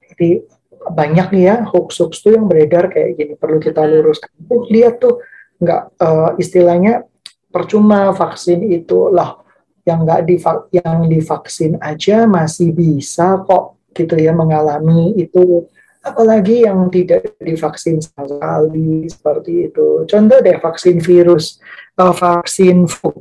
Jadi 0.05 0.45
banyak 0.91 1.27
nih 1.33 1.43
ya 1.49 1.55
hoax-hoax 1.69 2.21
tuh 2.21 2.37
yang 2.37 2.45
beredar 2.45 2.91
kayak 2.91 3.17
gini 3.17 3.33
perlu 3.35 3.57
kita 3.57 3.83
luruskan. 3.85 4.29
Oh, 4.49 4.63
lihat 4.69 5.01
tuh 5.01 5.21
nggak 5.59 5.81
uh, 5.99 6.31
istilahnya 6.37 7.07
percuma 7.49 8.11
vaksin 8.11 8.63
itu 8.67 9.07
lah 9.09 9.39
yang 9.87 10.03
nggak 10.03 10.21
di 10.27 10.35
yang 10.75 11.07
divaksin 11.07 11.77
aja 11.79 12.25
masih 12.25 12.73
bisa 12.73 13.39
kok 13.45 13.79
gitu 13.95 14.17
ya 14.19 14.35
mengalami 14.35 15.15
itu 15.15 15.63
apalagi 16.05 16.67
yang 16.67 16.91
tidak 16.93 17.33
divaksin 17.41 17.97
sekali 17.97 19.09
seperti 19.09 19.71
itu. 19.71 20.05
Contoh 20.05 20.37
deh 20.43 20.57
vaksin 20.61 21.01
virus, 21.01 21.57
uh, 21.97 22.13
vaksin 22.13 22.85
flu 22.85 23.15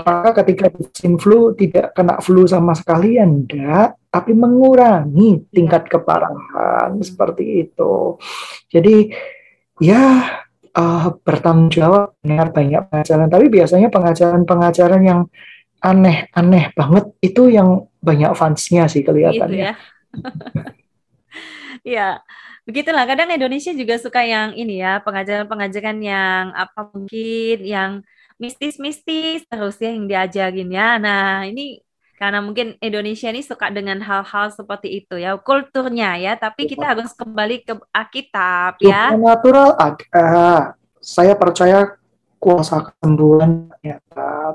Apakah 0.00 0.32
ketika 0.40 0.72
vaksin 0.72 1.20
flu 1.20 1.52
tidak 1.52 1.92
kena 1.92 2.16
flu 2.24 2.48
sama 2.48 2.72
sekali? 2.72 3.20
Ya 3.20 3.28
enggak, 3.28 4.00
tapi 4.08 4.32
mengurangi 4.32 5.44
tingkat 5.52 5.84
iya. 5.86 5.92
keparahan 5.92 6.90
seperti 7.04 7.68
itu. 7.68 8.16
Jadi 8.72 9.12
ya 9.76 10.24
uh, 10.72 11.06
bertanggung 11.20 11.68
jawab 11.68 12.16
dengar 12.24 12.48
banyak 12.48 12.88
pengajaran, 12.88 13.28
tapi 13.28 13.46
biasanya 13.52 13.88
pengajaran-pengajaran 13.92 15.02
yang 15.04 15.20
aneh-aneh 15.80 16.72
banget 16.76 17.04
itu 17.20 17.48
yang 17.52 17.88
banyak 18.00 18.32
fansnya 18.36 18.88
sih 18.88 19.04
kelihatannya. 19.04 19.76
Iya. 21.80 22.18
ya, 22.20 22.20
begitulah. 22.66 23.06
Kadang 23.06 23.30
Indonesia 23.30 23.70
juga 23.72 23.94
suka 23.96 24.26
yang 24.26 24.58
ini 24.58 24.82
ya, 24.82 24.98
pengajaran-pengajaran 25.06 26.02
yang 26.02 26.50
apa 26.50 26.90
mungkin 26.92 27.62
yang 27.62 28.02
mistis-mistis 28.40 29.44
terus 29.44 29.76
ya 29.76 29.92
yang 29.92 30.08
diajarin 30.08 30.70
ya. 30.72 30.96
Nah, 30.96 31.44
ini 31.44 31.84
karena 32.16 32.44
mungkin 32.44 32.76
Indonesia 32.84 33.32
ini 33.32 33.40
suka 33.40 33.72
dengan 33.72 34.00
hal-hal 34.00 34.52
seperti 34.52 35.04
itu 35.04 35.16
ya, 35.16 35.36
kulturnya 35.40 36.20
ya, 36.20 36.36
tapi 36.36 36.68
kita 36.68 36.92
harus 36.92 37.12
kembali 37.16 37.64
ke 37.64 37.76
Alkitab 37.92 38.80
ya. 38.80 39.16
Natural 39.16 39.76
ada. 39.76 40.76
Saya 41.00 41.32
percaya 41.32 41.96
kuasa 42.36 42.92
kesembuhan 42.92 43.72
ya, 43.80 44.00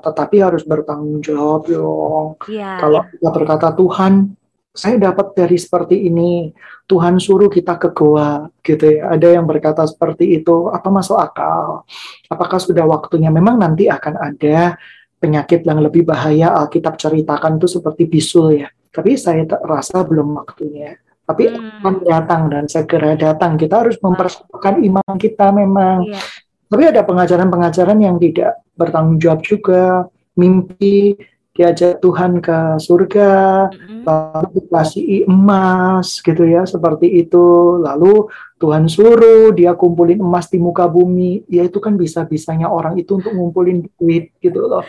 tetapi 0.01 0.45
harus 0.45 0.61
bertanggung 0.61 1.25
jawab 1.25 1.65
dong. 1.65 2.37
Ya, 2.49 2.77
Kalau 2.81 3.01
kita 3.09 3.29
berkata 3.33 3.67
Tuhan 3.73 4.37
saya 4.75 4.99
dapat 4.99 5.31
dari 5.33 5.55
seperti 5.55 6.11
ini. 6.11 6.51
Tuhan 6.85 7.17
suruh 7.17 7.49
kita 7.49 7.79
ke 7.81 7.95
goa, 7.95 8.45
gitu 8.61 8.99
ya. 8.99 9.09
Ada 9.15 9.39
yang 9.39 9.47
berkata 9.47 9.87
seperti 9.87 10.37
itu. 10.37 10.69
Apa 10.69 10.91
masuk 10.91 11.17
akal? 11.17 11.87
Apakah 12.29 12.59
sudah 12.61 12.85
waktunya? 12.85 13.31
Memang 13.33 13.57
nanti 13.57 13.87
akan 13.89 14.19
ada 14.19 14.75
penyakit 15.17 15.65
yang 15.65 15.81
lebih 15.81 16.05
bahaya. 16.05 16.53
Alkitab 16.53 16.99
ceritakan 16.99 17.57
itu 17.57 17.71
seperti 17.71 18.05
bisul 18.05 18.61
ya. 18.61 18.69
Tapi 18.93 19.15
saya 19.15 19.47
rasa 19.63 20.05
belum 20.05 20.37
waktunya. 20.37 20.99
Tapi 21.25 21.49
hmm. 21.49 21.81
akan 21.81 21.95
datang 22.05 22.41
dan 22.53 22.63
segera 22.69 23.17
datang. 23.17 23.57
Kita 23.57 23.81
harus 23.81 23.97
mempersiapkan 23.97 24.77
iman 24.85 25.15
kita 25.17 25.49
memang. 25.55 26.05
Yeah. 26.05 26.21
Tapi 26.69 26.83
ada 26.91 27.01
pengajaran-pengajaran 27.01 27.97
yang 27.97 28.21
tidak 28.21 28.61
bertanggung 28.77 29.17
jawab 29.17 29.41
juga. 29.41 30.05
Mimpi, 30.35 31.15
diajak 31.55 32.03
Tuhan 32.03 32.43
ke 32.43 32.75
surga, 32.83 33.31
mm-hmm. 33.71 34.03
lalu 34.03 34.47
dikasih 34.59 35.23
emas 35.23 36.19
gitu 36.19 36.43
ya, 36.43 36.67
seperti 36.67 37.07
itu. 37.23 37.79
Lalu 37.79 38.27
Tuhan 38.59 38.91
suruh 38.91 39.55
dia 39.55 39.71
kumpulin 39.71 40.19
emas 40.19 40.51
di 40.51 40.59
muka 40.59 40.83
bumi, 40.91 41.47
ya 41.47 41.63
itu 41.63 41.79
kan 41.79 41.95
bisa-bisanya 41.95 42.67
orang 42.67 42.99
itu 42.99 43.15
untuk 43.15 43.31
ngumpulin 43.31 43.87
duit 43.95 44.35
gitu 44.43 44.67
loh. 44.67 44.83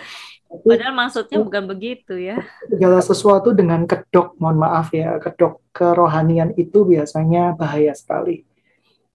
Padahal 0.47 0.95
maksudnya 0.95 1.39
bukan 1.39 1.71
begitu 1.71 2.19
ya. 2.19 2.43
Segala 2.67 2.99
sesuatu 2.99 3.55
dengan 3.55 3.87
kedok, 3.87 4.35
mohon 4.43 4.59
maaf 4.59 4.91
ya, 4.91 5.23
kedok 5.23 5.63
kerohanian 5.71 6.51
itu 6.59 6.83
biasanya 6.83 7.55
bahaya 7.55 7.95
sekali. 7.95 8.43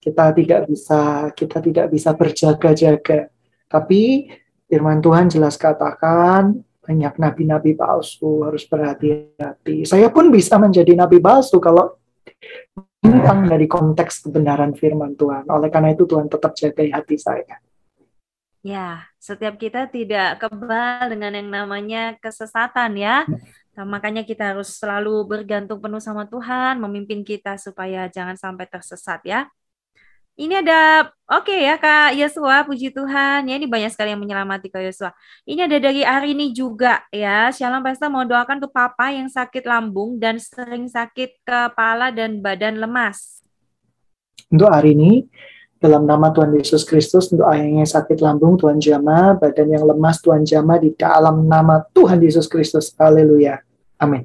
Kita 0.00 0.32
tidak 0.32 0.72
bisa, 0.72 1.28
kita 1.36 1.60
tidak 1.60 1.86
bisa 1.92 2.16
berjaga-jaga. 2.16 3.28
Tapi 3.68 4.28
firman 4.68 5.04
Tuhan 5.04 5.28
jelas 5.28 5.60
katakan 5.60 6.64
banyak 6.82 7.14
nabi-nabi 7.14 7.78
palsu 7.78 8.42
harus 8.42 8.66
berhati-hati. 8.66 9.86
Saya 9.86 10.10
pun 10.10 10.34
bisa 10.34 10.58
menjadi 10.58 10.98
nabi 10.98 11.22
palsu 11.22 11.62
kalau 11.62 11.94
tentang 13.02 13.46
dari 13.46 13.70
konteks 13.70 14.26
kebenaran 14.26 14.74
firman 14.74 15.14
Tuhan. 15.14 15.46
Oleh 15.46 15.70
karena 15.70 15.94
itu 15.94 16.06
Tuhan 16.06 16.26
tetap 16.26 16.54
jaga 16.58 16.82
hati 16.82 17.16
saya. 17.18 17.58
Ya, 18.62 19.10
setiap 19.18 19.58
kita 19.58 19.90
tidak 19.90 20.38
kebal 20.38 21.10
dengan 21.10 21.34
yang 21.34 21.50
namanya 21.50 22.14
kesesatan 22.22 22.94
ya. 22.94 23.26
Nah, 23.74 23.82
makanya 23.88 24.22
kita 24.22 24.54
harus 24.54 24.78
selalu 24.78 25.26
bergantung 25.26 25.82
penuh 25.82 25.98
sama 25.98 26.30
Tuhan, 26.30 26.78
memimpin 26.78 27.26
kita 27.26 27.58
supaya 27.58 28.06
jangan 28.06 28.38
sampai 28.38 28.70
tersesat 28.70 29.18
ya. 29.26 29.50
Ini 30.32 30.64
ada, 30.64 31.12
oke 31.28 31.52
okay 31.52 31.68
ya 31.68 31.76
Kak 31.76 32.16
Yosua, 32.16 32.64
puji 32.64 32.88
Tuhan. 32.88 33.52
Ya 33.52 33.54
ini 33.60 33.68
banyak 33.68 33.92
sekali 33.92 34.16
yang 34.16 34.22
menyelamati 34.24 34.72
Kak 34.72 34.80
Yosua. 34.80 35.12
Ini 35.44 35.68
ada 35.68 35.76
dari 35.76 36.00
Arini 36.08 36.56
juga 36.56 37.04
ya. 37.12 37.52
Shalom 37.52 37.84
Pastor 37.84 38.08
mau 38.08 38.24
doakan 38.24 38.56
untuk 38.56 38.72
Papa 38.72 39.12
yang 39.12 39.28
sakit 39.28 39.68
lambung 39.68 40.16
dan 40.16 40.40
sering 40.40 40.88
sakit 40.88 41.36
kepala 41.44 42.08
dan 42.08 42.40
badan 42.40 42.80
lemas. 42.80 43.44
Untuk 44.48 44.72
Arini, 44.72 45.28
dalam 45.76 46.08
nama 46.08 46.32
Tuhan 46.32 46.56
Yesus 46.56 46.88
Kristus, 46.88 47.28
untuk 47.28 47.44
ayahnya 47.52 47.84
sakit 47.84 48.24
lambung, 48.24 48.56
Tuhan 48.56 48.80
jama, 48.80 49.36
badan 49.36 49.68
yang 49.68 49.84
lemas, 49.84 50.16
Tuhan 50.24 50.48
jama, 50.48 50.80
di 50.80 50.96
dalam 50.96 51.44
nama 51.44 51.84
Tuhan 51.92 52.22
Yesus 52.24 52.48
Kristus. 52.48 52.96
Haleluya. 52.96 53.60
Amin. 54.00 54.24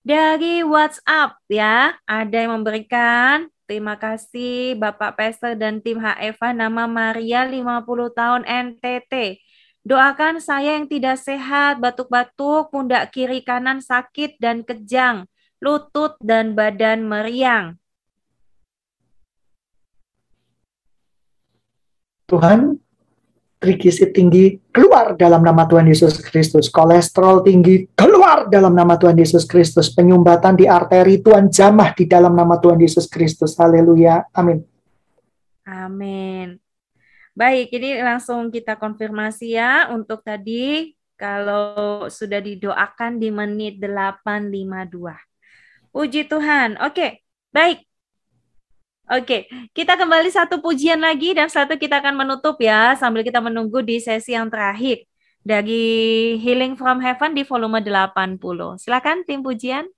Dari 0.00 0.64
WhatsApp 0.64 1.36
ya, 1.52 2.00
ada 2.08 2.32
yang 2.32 2.56
memberikan 2.56 3.52
Terima 3.68 4.00
kasih 4.00 4.80
Bapak 4.80 5.20
Pester 5.20 5.52
dan 5.52 5.84
tim 5.84 6.00
HFA 6.00 6.56
nama 6.56 6.88
Maria 6.88 7.44
50 7.44 7.84
tahun 8.16 8.42
NTT. 8.48 9.44
Doakan 9.84 10.40
saya 10.40 10.80
yang 10.80 10.88
tidak 10.88 11.20
sehat, 11.20 11.76
batuk-batuk, 11.76 12.72
pundak 12.72 13.12
kiri 13.12 13.44
kanan 13.44 13.84
sakit 13.84 14.40
dan 14.40 14.64
kejang, 14.64 15.28
lutut 15.60 16.16
dan 16.24 16.56
badan 16.56 17.04
meriang. 17.04 17.76
Tuhan, 22.24 22.80
trigliserid 23.58 24.14
tinggi 24.14 24.54
keluar 24.70 25.18
dalam 25.18 25.42
nama 25.42 25.66
Tuhan 25.66 25.90
Yesus 25.90 26.22
Kristus. 26.22 26.70
Kolesterol 26.70 27.42
tinggi 27.42 27.90
keluar 27.98 28.46
dalam 28.46 28.72
nama 28.72 28.94
Tuhan 28.94 29.18
Yesus 29.18 29.44
Kristus. 29.44 29.90
Penyumbatan 29.90 30.54
di 30.54 30.70
arteri 30.70 31.18
Tuhan 31.18 31.50
jamah 31.50 31.92
di 31.92 32.06
dalam 32.06 32.38
nama 32.38 32.56
Tuhan 32.58 32.78
Yesus 32.78 33.10
Kristus. 33.10 33.58
Haleluya. 33.58 34.30
Amin. 34.30 34.62
Amin. 35.66 36.62
Baik, 37.38 37.70
ini 37.70 38.02
langsung 38.02 38.50
kita 38.50 38.74
konfirmasi 38.74 39.54
ya 39.54 39.94
untuk 39.94 40.26
tadi 40.26 40.94
kalau 41.18 42.06
sudah 42.06 42.38
didoakan 42.38 43.18
di 43.18 43.30
menit 43.30 43.82
852. 43.82 45.14
Puji 45.90 46.30
Tuhan. 46.30 46.78
Oke, 46.82 47.26
baik. 47.50 47.87
Oke, 49.08 49.48
kita 49.72 49.96
kembali 49.96 50.28
satu 50.28 50.60
pujian 50.60 51.00
lagi 51.00 51.32
dan 51.32 51.48
satu 51.48 51.80
kita 51.80 52.04
akan 52.04 52.12
menutup 52.12 52.60
ya 52.60 52.92
sambil 52.92 53.24
kita 53.24 53.40
menunggu 53.40 53.80
di 53.80 53.96
sesi 54.04 54.36
yang 54.36 54.52
terakhir 54.52 55.08
dari 55.40 56.36
Healing 56.36 56.76
from 56.76 57.00
Heaven 57.00 57.32
di 57.32 57.40
volume 57.40 57.80
80. 57.80 58.36
Silakan 58.76 59.24
tim 59.24 59.40
pujian. 59.40 59.88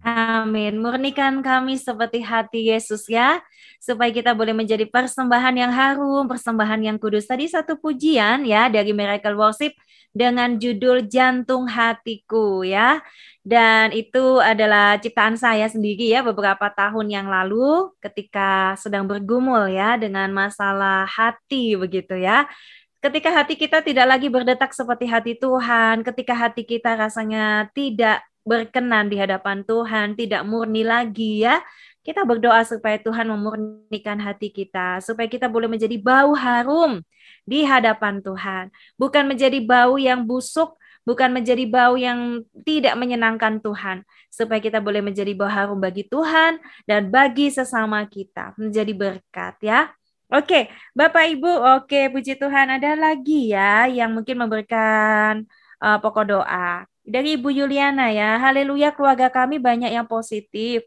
Amin. 0.00 0.80
Murnikan 0.80 1.44
kami 1.44 1.76
seperti 1.76 2.24
hati 2.24 2.72
Yesus 2.72 3.04
ya, 3.04 3.44
supaya 3.76 4.08
kita 4.08 4.32
boleh 4.32 4.56
menjadi 4.56 4.88
persembahan 4.88 5.52
yang 5.52 5.72
harum, 5.76 6.24
persembahan 6.24 6.80
yang 6.80 6.96
kudus. 6.96 7.28
Tadi 7.28 7.44
satu 7.44 7.76
pujian 7.76 8.48
ya 8.48 8.72
dari 8.72 8.96
Miracle 8.96 9.36
Worship 9.36 9.76
dengan 10.16 10.56
judul 10.56 11.04
Jantung 11.04 11.68
Hatiku 11.68 12.64
ya. 12.64 13.04
Dan 13.44 13.92
itu 13.92 14.40
adalah 14.40 14.96
ciptaan 14.96 15.36
saya 15.36 15.68
sendiri 15.68 16.08
ya 16.08 16.24
beberapa 16.24 16.72
tahun 16.72 17.12
yang 17.12 17.28
lalu 17.28 17.92
ketika 18.00 18.76
sedang 18.80 19.04
bergumul 19.04 19.68
ya 19.68 20.00
dengan 20.00 20.32
masalah 20.32 21.04
hati 21.04 21.76
begitu 21.76 22.16
ya. 22.16 22.48
Ketika 23.00 23.32
hati 23.32 23.56
kita 23.56 23.80
tidak 23.80 24.16
lagi 24.16 24.28
berdetak 24.28 24.72
seperti 24.76 25.08
hati 25.08 25.32
Tuhan, 25.36 26.04
ketika 26.04 26.36
hati 26.36 26.68
kita 26.68 26.96
rasanya 27.00 27.72
tidak 27.72 28.20
berkenan 28.44 29.12
di 29.12 29.16
hadapan 29.20 29.62
Tuhan, 29.64 30.16
tidak 30.16 30.42
murni 30.48 30.82
lagi 30.82 31.44
ya. 31.44 31.60
Kita 32.00 32.24
berdoa 32.24 32.64
supaya 32.64 32.96
Tuhan 32.96 33.28
memurnikan 33.28 34.16
hati 34.16 34.48
kita, 34.48 35.04
supaya 35.04 35.28
kita 35.28 35.52
boleh 35.52 35.68
menjadi 35.68 36.00
bau 36.00 36.32
harum 36.32 37.04
di 37.44 37.62
hadapan 37.68 38.24
Tuhan. 38.24 38.72
Bukan 38.96 39.28
menjadi 39.28 39.60
bau 39.60 40.00
yang 40.00 40.24
busuk, 40.24 40.80
bukan 41.04 41.28
menjadi 41.28 41.68
bau 41.68 42.00
yang 42.00 42.40
tidak 42.64 42.96
menyenangkan 42.96 43.60
Tuhan. 43.60 44.08
Supaya 44.32 44.64
kita 44.64 44.80
boleh 44.80 45.04
menjadi 45.04 45.36
bau 45.36 45.52
harum 45.52 45.76
bagi 45.76 46.08
Tuhan 46.08 46.56
dan 46.88 47.12
bagi 47.12 47.52
sesama 47.52 48.00
kita. 48.08 48.56
Menjadi 48.56 48.92
berkat 48.96 49.60
ya. 49.60 49.92
Oke, 50.30 50.70
Bapak 50.94 51.26
Ibu, 51.26 51.52
oke 51.82 52.14
puji 52.14 52.38
Tuhan 52.38 52.70
ada 52.70 52.94
lagi 52.94 53.50
ya 53.50 53.90
yang 53.90 54.14
mungkin 54.14 54.38
memberikan 54.38 55.42
uh, 55.82 55.98
pokok 55.98 56.22
doa 56.22 56.86
dari 57.04 57.36
Ibu 57.36 57.48
Yuliana 57.50 58.12
ya. 58.12 58.36
Haleluya 58.38 58.92
keluarga 58.94 59.28
kami 59.32 59.56
banyak 59.58 59.90
yang 59.92 60.06
positif 60.06 60.84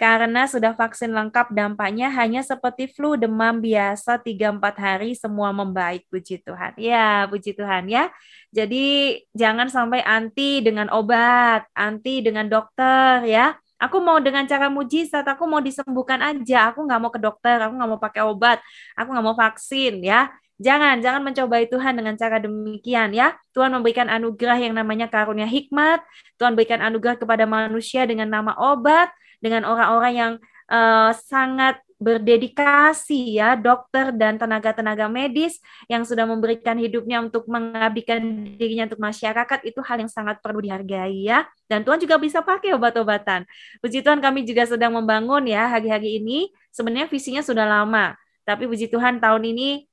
karena 0.00 0.48
sudah 0.48 0.72
vaksin 0.72 1.12
lengkap 1.12 1.52
dampaknya 1.52 2.08
hanya 2.08 2.40
seperti 2.40 2.88
flu 2.88 3.20
demam 3.20 3.60
biasa 3.60 4.16
3-4 4.16 4.76
hari 4.80 5.12
semua 5.12 5.52
membaik 5.52 6.08
puji 6.08 6.40
Tuhan. 6.40 6.72
Ya, 6.80 7.28
puji 7.28 7.52
Tuhan 7.52 7.84
ya. 7.84 8.08
Jadi 8.48 9.20
jangan 9.36 9.68
sampai 9.68 10.00
anti 10.00 10.64
dengan 10.64 10.88
obat, 10.88 11.68
anti 11.76 12.24
dengan 12.24 12.48
dokter 12.48 13.28
ya. 13.28 13.52
Aku 13.80 14.00
mau 14.00 14.16
dengan 14.24 14.44
cara 14.48 14.72
mujizat, 14.72 15.24
aku 15.28 15.44
mau 15.44 15.60
disembuhkan 15.60 16.20
aja. 16.24 16.72
Aku 16.72 16.84
nggak 16.88 17.00
mau 17.00 17.12
ke 17.12 17.20
dokter, 17.20 17.60
aku 17.60 17.72
nggak 17.76 17.90
mau 17.92 18.00
pakai 18.00 18.22
obat, 18.24 18.58
aku 18.96 19.08
nggak 19.12 19.26
mau 19.28 19.36
vaksin 19.36 20.00
ya. 20.00 20.32
Jangan, 20.60 21.00
jangan 21.00 21.24
mencobai 21.24 21.72
Tuhan 21.72 21.96
dengan 21.96 22.20
cara 22.20 22.36
demikian 22.36 23.16
ya. 23.16 23.32
Tuhan 23.56 23.72
memberikan 23.72 24.12
anugerah 24.12 24.60
yang 24.60 24.76
namanya 24.76 25.08
karunia 25.08 25.48
hikmat. 25.48 26.04
Tuhan 26.36 26.52
berikan 26.52 26.84
anugerah 26.84 27.16
kepada 27.16 27.48
manusia 27.48 28.04
dengan 28.04 28.28
nama 28.28 28.52
obat, 28.60 29.08
dengan 29.40 29.64
orang-orang 29.64 30.12
yang 30.12 30.32
uh, 30.68 31.16
sangat 31.16 31.80
berdedikasi 32.00 33.36
ya 33.36 33.52
dokter 33.60 34.08
dan 34.16 34.40
tenaga-tenaga 34.40 35.04
medis 35.04 35.60
yang 35.84 36.00
sudah 36.00 36.24
memberikan 36.24 36.80
hidupnya 36.80 37.20
untuk 37.20 37.44
mengabdikan 37.44 38.24
dirinya 38.56 38.88
untuk 38.88 39.04
masyarakat 39.04 39.60
itu 39.68 39.84
hal 39.84 40.00
yang 40.00 40.08
sangat 40.08 40.40
perlu 40.40 40.64
dihargai 40.64 41.28
ya 41.28 41.44
dan 41.68 41.84
Tuhan 41.84 42.00
juga 42.00 42.16
bisa 42.16 42.40
pakai 42.40 42.72
obat-obatan. 42.72 43.44
Puji 43.84 44.00
Tuhan 44.00 44.24
kami 44.24 44.48
juga 44.48 44.64
sedang 44.64 44.96
membangun 44.96 45.44
ya 45.44 45.68
hari-hari 45.68 46.24
ini 46.24 46.48
sebenarnya 46.72 47.04
visinya 47.12 47.44
sudah 47.44 47.68
lama 47.68 48.16
tapi 48.48 48.64
puji 48.64 48.88
Tuhan 48.88 49.20
tahun 49.20 49.44
ini 49.52 49.89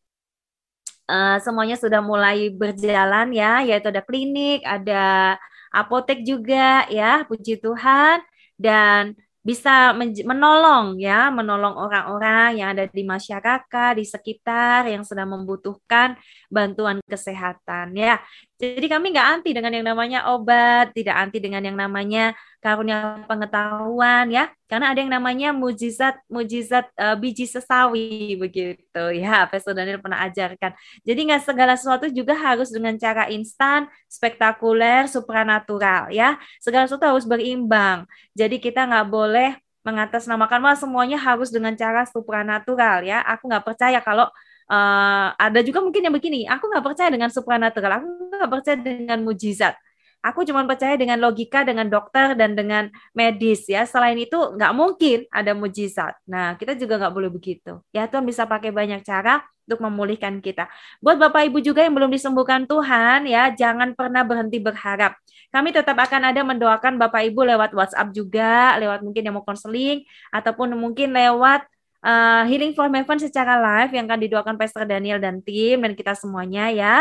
uh, 1.11 1.37
semuanya 1.41 1.75
sudah 1.79 1.99
mulai 2.03 2.51
berjalan 2.51 3.31
ya, 3.33 3.63
yaitu 3.63 3.87
ada 3.89 4.03
klinik, 4.03 4.61
ada 4.67 5.35
apotek 5.71 6.23
juga 6.23 6.87
ya, 6.91 7.23
puji 7.27 7.59
Tuhan 7.59 8.23
dan 8.59 9.15
bisa 9.47 9.95
menolong 10.27 10.99
ya, 10.99 11.31
menolong 11.31 11.79
orang-orang 11.79 12.59
yang 12.59 12.75
ada 12.75 12.83
di 12.83 13.07
masyarakat, 13.07 13.91
di 13.95 14.03
sekitar 14.03 14.91
yang 14.91 15.07
sedang 15.07 15.31
membutuhkan 15.39 16.19
bantuan 16.51 16.99
kesehatan 17.07 17.95
ya. 17.95 18.19
Jadi 18.59 18.91
kami 18.91 19.15
nggak 19.15 19.27
anti 19.39 19.55
dengan 19.55 19.71
yang 19.71 19.87
namanya 19.87 20.19
obat, 20.35 20.91
tidak 20.91 21.15
anti 21.15 21.39
dengan 21.39 21.63
yang 21.63 21.79
namanya 21.79 22.35
karunia 22.59 23.23
pengetahuan 23.23 24.27
ya, 24.35 24.51
karena 24.67 24.91
ada 24.91 24.99
yang 24.99 25.11
namanya 25.11 25.55
mujizat 25.55 26.19
mujizat 26.27 26.91
uh, 26.99 27.15
biji 27.15 27.47
sesawi 27.47 28.35
begitu 28.35 29.03
ya, 29.15 29.47
Pastor 29.47 29.71
Daniel 29.71 30.03
pernah 30.03 30.27
ajarkan. 30.27 30.75
Jadi 31.07 31.19
nggak 31.31 31.43
segala 31.47 31.73
sesuatu 31.79 32.11
juga 32.11 32.35
harus 32.35 32.67
dengan 32.69 32.99
cara 32.99 33.31
instan, 33.31 33.87
spektakuler, 34.11 35.07
supranatural 35.07 36.11
ya. 36.11 36.35
Segala 36.59 36.85
sesuatu 36.85 37.07
harus 37.07 37.23
berimbang. 37.23 38.03
Jadi 38.35 38.59
kita 38.59 38.83
nggak 38.83 39.07
boleh 39.07 39.55
mengatasnamakan 39.87 40.59
wah 40.67 40.75
semuanya 40.75 41.15
harus 41.15 41.47
dengan 41.47 41.71
cara 41.79 42.03
supranatural 42.03 43.07
ya. 43.07 43.23
Aku 43.23 43.47
nggak 43.47 43.63
percaya 43.63 44.03
kalau 44.03 44.27
uh, 44.67 45.27
ada 45.39 45.59
juga 45.63 45.79
mungkin 45.79 46.03
yang 46.03 46.15
begini, 46.15 46.43
aku 46.43 46.67
nggak 46.67 46.83
percaya 46.83 47.07
dengan 47.07 47.31
supranatural, 47.31 48.03
aku 48.03 48.07
nggak 48.35 48.51
percaya 48.51 48.77
dengan 48.77 49.23
mujizat. 49.23 49.79
Aku 50.25 50.43
cuma 50.43 50.65
percaya 50.67 50.97
dengan 50.99 51.21
logika, 51.21 51.63
dengan 51.63 51.87
dokter, 51.87 52.35
dan 52.35 52.57
dengan 52.57 52.91
medis 53.15 53.63
ya. 53.69 53.85
Selain 53.87 54.17
itu 54.17 54.35
nggak 54.35 54.73
mungkin 54.75 55.23
ada 55.31 55.55
mujizat. 55.55 56.17
Nah, 56.27 56.57
kita 56.59 56.75
juga 56.75 56.99
nggak 56.99 57.13
boleh 57.13 57.29
begitu. 57.31 57.79
Ya, 57.95 58.09
Tuhan 58.09 58.25
bisa 58.27 58.43
pakai 58.43 58.73
banyak 58.73 59.05
cara 59.05 59.45
untuk 59.67 59.83
memulihkan 59.83 60.39
kita. 60.39 60.71
Buat 61.03 61.19
Bapak 61.19 61.51
Ibu 61.51 61.59
juga 61.59 61.83
yang 61.83 61.91
belum 61.91 62.07
disembuhkan 62.07 62.63
Tuhan, 62.63 63.27
ya 63.27 63.51
jangan 63.51 63.91
pernah 63.93 64.23
berhenti 64.23 64.63
berharap. 64.63 65.19
Kami 65.51 65.75
tetap 65.75 65.99
akan 65.99 66.31
ada 66.31 66.41
mendoakan 66.43 66.95
Bapak 66.95 67.27
Ibu 67.31 67.43
lewat 67.43 67.71
WhatsApp 67.75 68.15
juga, 68.15 68.79
lewat 68.79 69.03
mungkin 69.03 69.27
yang 69.27 69.35
mau 69.35 69.43
konseling, 69.43 70.07
ataupun 70.31 70.71
mungkin 70.75 71.11
lewat 71.11 71.67
uh, 72.03 72.43
Healing 72.47 72.71
for 72.75 72.87
Heaven 72.87 73.19
secara 73.19 73.59
live 73.59 73.91
yang 73.91 74.07
akan 74.07 74.19
didoakan 74.23 74.55
Pastor 74.55 74.87
Daniel 74.87 75.19
dan 75.19 75.43
tim 75.43 75.83
dan 75.83 75.93
kita 75.93 76.15
semuanya 76.15 76.71
ya 76.71 76.95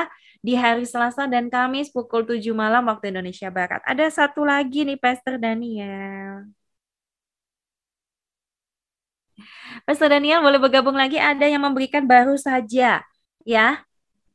di 0.47 0.55
hari 0.55 0.87
Selasa 0.87 1.27
dan 1.27 1.51
Kamis 1.51 1.91
pukul 1.91 2.23
7 2.23 2.39
malam 2.55 2.87
waktu 2.87 3.11
Indonesia 3.11 3.51
Barat. 3.51 3.83
Ada 3.83 4.07
satu 4.15 4.47
lagi 4.47 4.87
nih 4.87 4.95
Pastor 4.95 5.43
Daniel. 5.43 6.47
Pastor 9.83 10.07
Daniel 10.07 10.47
boleh 10.47 10.63
bergabung 10.63 10.95
lagi 10.95 11.19
ada 11.19 11.51
yang 11.51 11.67
memberikan 11.67 12.07
baru 12.07 12.39
saja 12.39 13.03
ya 13.43 13.69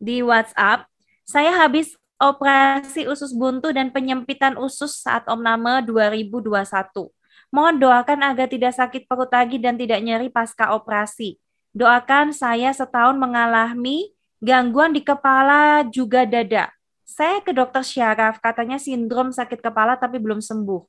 di 0.04 0.20
WhatsApp. 0.20 0.84
Saya 1.24 1.56
habis 1.56 1.96
operasi 2.20 3.08
usus 3.08 3.32
buntu 3.32 3.72
dan 3.72 3.88
penyempitan 3.96 4.60
usus 4.60 5.00
saat 5.00 5.24
Om 5.32 5.40
Nama 5.40 5.80
2021. 5.80 7.08
Mohon 7.56 7.76
doakan 7.80 8.20
agar 8.28 8.52
tidak 8.52 8.76
sakit 8.76 9.08
perut 9.08 9.32
lagi 9.32 9.64
dan 9.64 9.80
tidak 9.80 10.04
nyeri 10.04 10.28
pasca 10.28 10.76
operasi. 10.76 11.40
Doakan 11.72 12.36
saya 12.36 12.76
setahun 12.76 13.16
mengalami 13.16 14.12
gangguan 14.42 14.92
di 14.92 15.06
kepala 15.06 15.86
juga 15.88 16.26
dada. 16.26 16.74
Saya 17.06 17.40
ke 17.46 17.54
dokter 17.54 17.86
syaraf, 17.86 18.42
katanya 18.42 18.82
sindrom 18.82 19.30
sakit 19.30 19.62
kepala 19.62 19.96
tapi 19.96 20.18
belum 20.18 20.42
sembuh. 20.42 20.82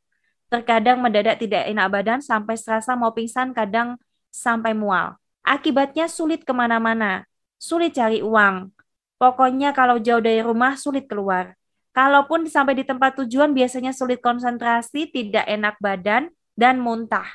Terkadang 0.49 1.01
mendadak 1.01 1.41
tidak 1.41 1.69
enak 1.69 1.87
badan 1.93 2.21
sampai 2.25 2.57
serasa 2.57 2.97
mau 2.97 3.13
pingsan, 3.13 3.53
kadang 3.53 4.01
sampai 4.33 4.73
mual. 4.73 5.21
Akibatnya 5.45 6.09
sulit 6.09 6.45
ke 6.49 6.53
mana-mana, 6.57 7.29
sulit 7.61 7.93
cari 7.93 8.25
uang. 8.25 8.73
Pokoknya 9.21 9.77
kalau 9.77 10.01
jauh 10.01 10.23
dari 10.23 10.41
rumah 10.41 10.75
sulit 10.75 11.07
keluar. 11.07 11.55
Kalaupun 11.93 12.49
sampai 12.49 12.73
di 12.81 12.85
tempat 12.89 13.21
tujuan 13.21 13.53
biasanya 13.53 13.93
sulit 13.93 14.25
konsentrasi, 14.25 15.13
tidak 15.13 15.45
enak 15.45 15.77
badan, 15.77 16.33
dan 16.57 16.81
muntah. 16.81 17.29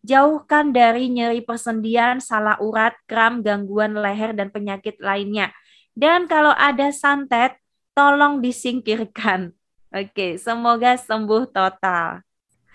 Jauhkan 0.00 0.72
dari 0.72 1.12
nyeri 1.12 1.44
persendian, 1.44 2.24
salah 2.24 2.56
urat, 2.58 2.96
kram, 3.04 3.44
gangguan 3.44 3.92
leher, 4.00 4.32
dan 4.32 4.48
penyakit 4.48 4.96
lainnya. 4.98 5.52
Dan 5.94 6.30
kalau 6.30 6.54
ada 6.54 6.88
santet, 6.94 7.58
tolong 7.94 8.40
disingkirkan. 8.40 9.52
Oke, 9.90 10.38
semoga 10.38 10.94
sembuh 10.94 11.50
total. 11.50 12.22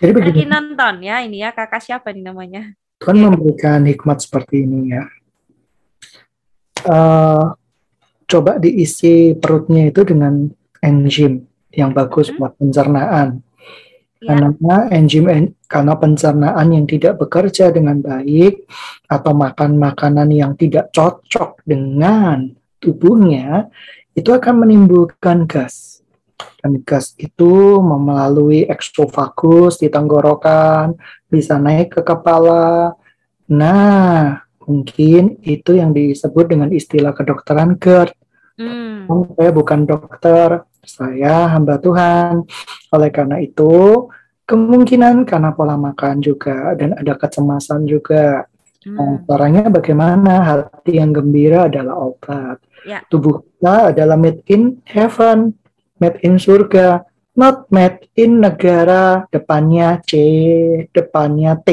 Jadi 0.03 0.11
begini. 0.11 0.27
Lagi 0.27 0.45
nonton 0.51 0.93
ya 1.07 1.15
ini 1.23 1.39
ya 1.39 1.55
kakak 1.55 1.79
siapa 1.79 2.11
nih 2.11 2.27
namanya? 2.27 2.75
Tuhan 2.99 3.15
memberikan 3.15 3.87
hikmat 3.87 4.19
seperti 4.19 4.67
ini 4.67 4.91
ya. 4.91 5.03
Uh, 6.85 7.55
coba 8.27 8.59
diisi 8.59 9.33
perutnya 9.39 9.89
itu 9.89 10.03
dengan 10.03 10.51
enzim 10.83 11.47
yang 11.71 11.95
bagus 11.95 12.29
hmm? 12.29 12.37
buat 12.37 12.53
pencernaan. 12.59 13.39
Ya. 14.19 14.35
Karena 14.35 14.75
enzim 14.91 15.25
karena 15.71 15.93
pencernaan 15.95 16.67
yang 16.71 16.85
tidak 16.87 17.15
bekerja 17.19 17.71
dengan 17.71 18.03
baik 18.03 18.67
atau 19.07 19.31
makan 19.31 19.79
makanan 19.79 20.29
yang 20.35 20.53
tidak 20.59 20.91
cocok 20.91 21.63
dengan 21.63 22.51
tubuhnya 22.79 23.69
itu 24.15 24.31
akan 24.31 24.65
menimbulkan 24.65 25.45
gas. 25.45 25.99
Dan 26.59 26.81
gas 26.81 27.13
itu 27.21 27.79
melalui 27.79 28.65
eksofagus 28.65 29.79
di 29.79 29.87
tenggorokan, 29.87 30.97
bisa 31.29 31.61
naik 31.61 31.95
ke 31.95 32.01
kepala. 32.01 32.97
Nah, 33.51 34.41
mungkin 34.65 35.37
itu 35.45 35.77
yang 35.77 35.93
disebut 35.93 36.49
dengan 36.49 36.73
istilah 36.73 37.13
kedokteran 37.13 37.77
GERD. 37.77 38.11
Hmm. 38.57 39.05
Saya 39.37 39.51
bukan 39.53 39.85
dokter, 39.85 40.65
saya 40.81 41.53
hamba 41.53 41.77
Tuhan. 41.77 42.47
Oleh 42.89 43.09
karena 43.13 43.37
itu, 43.43 44.09
kemungkinan 44.49 45.25
karena 45.29 45.53
pola 45.53 45.77
makan 45.77 46.21
juga 46.23 46.73
dan 46.73 46.97
ada 46.97 47.13
kecemasan 47.13 47.85
juga. 47.85 48.49
Hmm. 48.85 49.25
caranya 49.25 49.65
bagaimana? 49.73 50.45
Hati 50.45 51.01
yang 51.01 51.09
gembira 51.09 51.65
adalah 51.65 51.97
obat. 52.05 52.61
Ya. 52.85 53.01
Tubuh 53.09 53.41
kita 53.41 53.89
adalah 53.89 54.13
made 54.13 54.45
in 54.45 54.77
heaven, 54.85 55.57
made 55.97 56.21
in 56.21 56.37
surga, 56.37 57.01
not 57.33 57.65
made 57.73 58.05
in 58.13 58.45
negara 58.45 59.25
depannya 59.33 60.05
C, 60.05 60.13
depannya 60.93 61.57
T. 61.65 61.69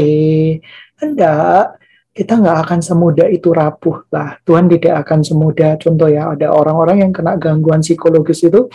Enggak, 1.05 1.77
kita 2.17 2.41
nggak 2.41 2.59
akan 2.65 2.81
semudah 2.81 3.29
itu 3.29 3.53
rapuh 3.53 4.09
lah. 4.09 4.41
Tuhan 4.49 4.73
tidak 4.73 5.05
akan 5.05 5.21
semudah. 5.21 5.77
Contoh 5.77 6.09
ya, 6.09 6.33
ada 6.33 6.49
orang-orang 6.49 7.05
yang 7.05 7.13
kena 7.13 7.37
gangguan 7.37 7.85
psikologis 7.85 8.41
itu 8.41 8.73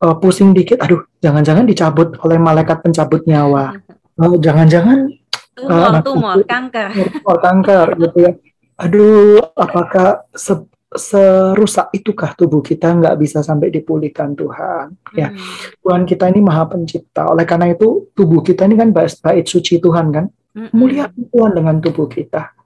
uh, 0.00 0.14
pusing 0.16 0.56
dikit, 0.56 0.80
aduh, 0.80 1.04
jangan-jangan 1.20 1.68
dicabut 1.68 2.16
oleh 2.24 2.38
malaikat 2.40 2.80
pencabut 2.80 3.28
nyawa. 3.28 3.76
Uh, 4.16 4.40
jangan-jangan 4.40 5.17
tumor, 5.58 5.90
uh, 5.90 6.00
tumor, 6.00 6.38
kanker, 6.46 6.88
tumor, 7.18 7.38
kanker, 7.42 7.86
gitu 7.98 8.18
ya. 8.22 8.32
Aduh, 8.78 9.42
apakah 9.58 10.30
se 10.30 10.54
serusak 10.88 11.92
itukah 11.92 12.32
tubuh 12.32 12.64
kita 12.64 12.96
nggak 12.96 13.20
bisa 13.20 13.44
sampai 13.44 13.68
dipulihkan 13.68 14.32
Tuhan? 14.32 14.96
Ya, 15.12 15.28
hmm. 15.34 15.84
Tuhan 15.84 16.02
kita 16.08 16.32
ini 16.32 16.40
Maha 16.40 16.64
Pencipta. 16.64 17.28
Oleh 17.28 17.44
karena 17.44 17.68
itu, 17.68 18.08
tubuh 18.16 18.40
kita 18.40 18.64
ini 18.64 18.78
kan 18.78 18.88
bait 18.94 19.44
suci 19.44 19.82
Tuhan 19.82 20.06
kan. 20.14 20.24
Hmm. 20.56 20.72
Muliakan 20.72 21.28
Tuhan 21.28 21.52
dengan 21.52 21.76
tubuh 21.84 22.08
kita. 22.08 22.56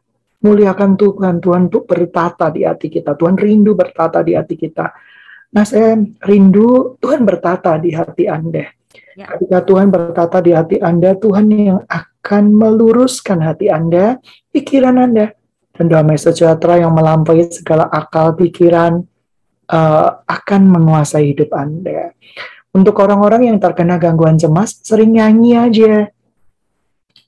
Muliakan 0.43 0.95
Tuhan, 0.95 1.43
Tuhan 1.43 1.63
untuk 1.67 1.91
bertata 1.91 2.51
di 2.55 2.63
hati 2.63 2.87
kita. 2.87 3.19
Tuhan 3.19 3.35
rindu 3.35 3.75
bertata 3.75 4.23
di 4.23 4.39
hati 4.39 4.55
kita 4.55 4.87
Nah, 5.53 5.69
saya 5.69 6.01
rindu 6.25 6.97
Tuhan 6.97 7.29
bertata 7.29 7.77
di 7.77 7.93
hati 7.93 8.25
Anda. 8.25 8.73
Ya. 9.13 9.27
Ketika 9.37 9.59
Tuhan 9.65 9.93
bertata 9.93 10.41
di 10.41 10.53
hati 10.57 10.77
Anda, 10.81 11.13
Tuhan 11.17 11.47
yang 11.53 11.81
akan 11.85 12.45
meluruskan 12.57 13.45
hati 13.45 13.69
Anda, 13.69 14.17
pikiran 14.53 14.97
Anda. 14.97 15.37
Dan 15.73 15.89
damai 15.89 16.21
sejahtera 16.21 16.81
yang 16.85 16.93
melampaui 16.93 17.49
segala 17.49 17.89
akal 17.89 18.37
pikiran 18.37 19.01
uh, 19.73 20.09
akan 20.29 20.63
menguasai 20.69 21.33
hidup 21.33 21.53
Anda. 21.57 22.13
Untuk 22.73 22.97
orang-orang 23.01 23.53
yang 23.53 23.59
terkena 23.61 24.01
gangguan 24.01 24.41
cemas, 24.41 24.81
sering 24.81 25.17
nyanyi 25.17 25.53
aja. 25.57 25.95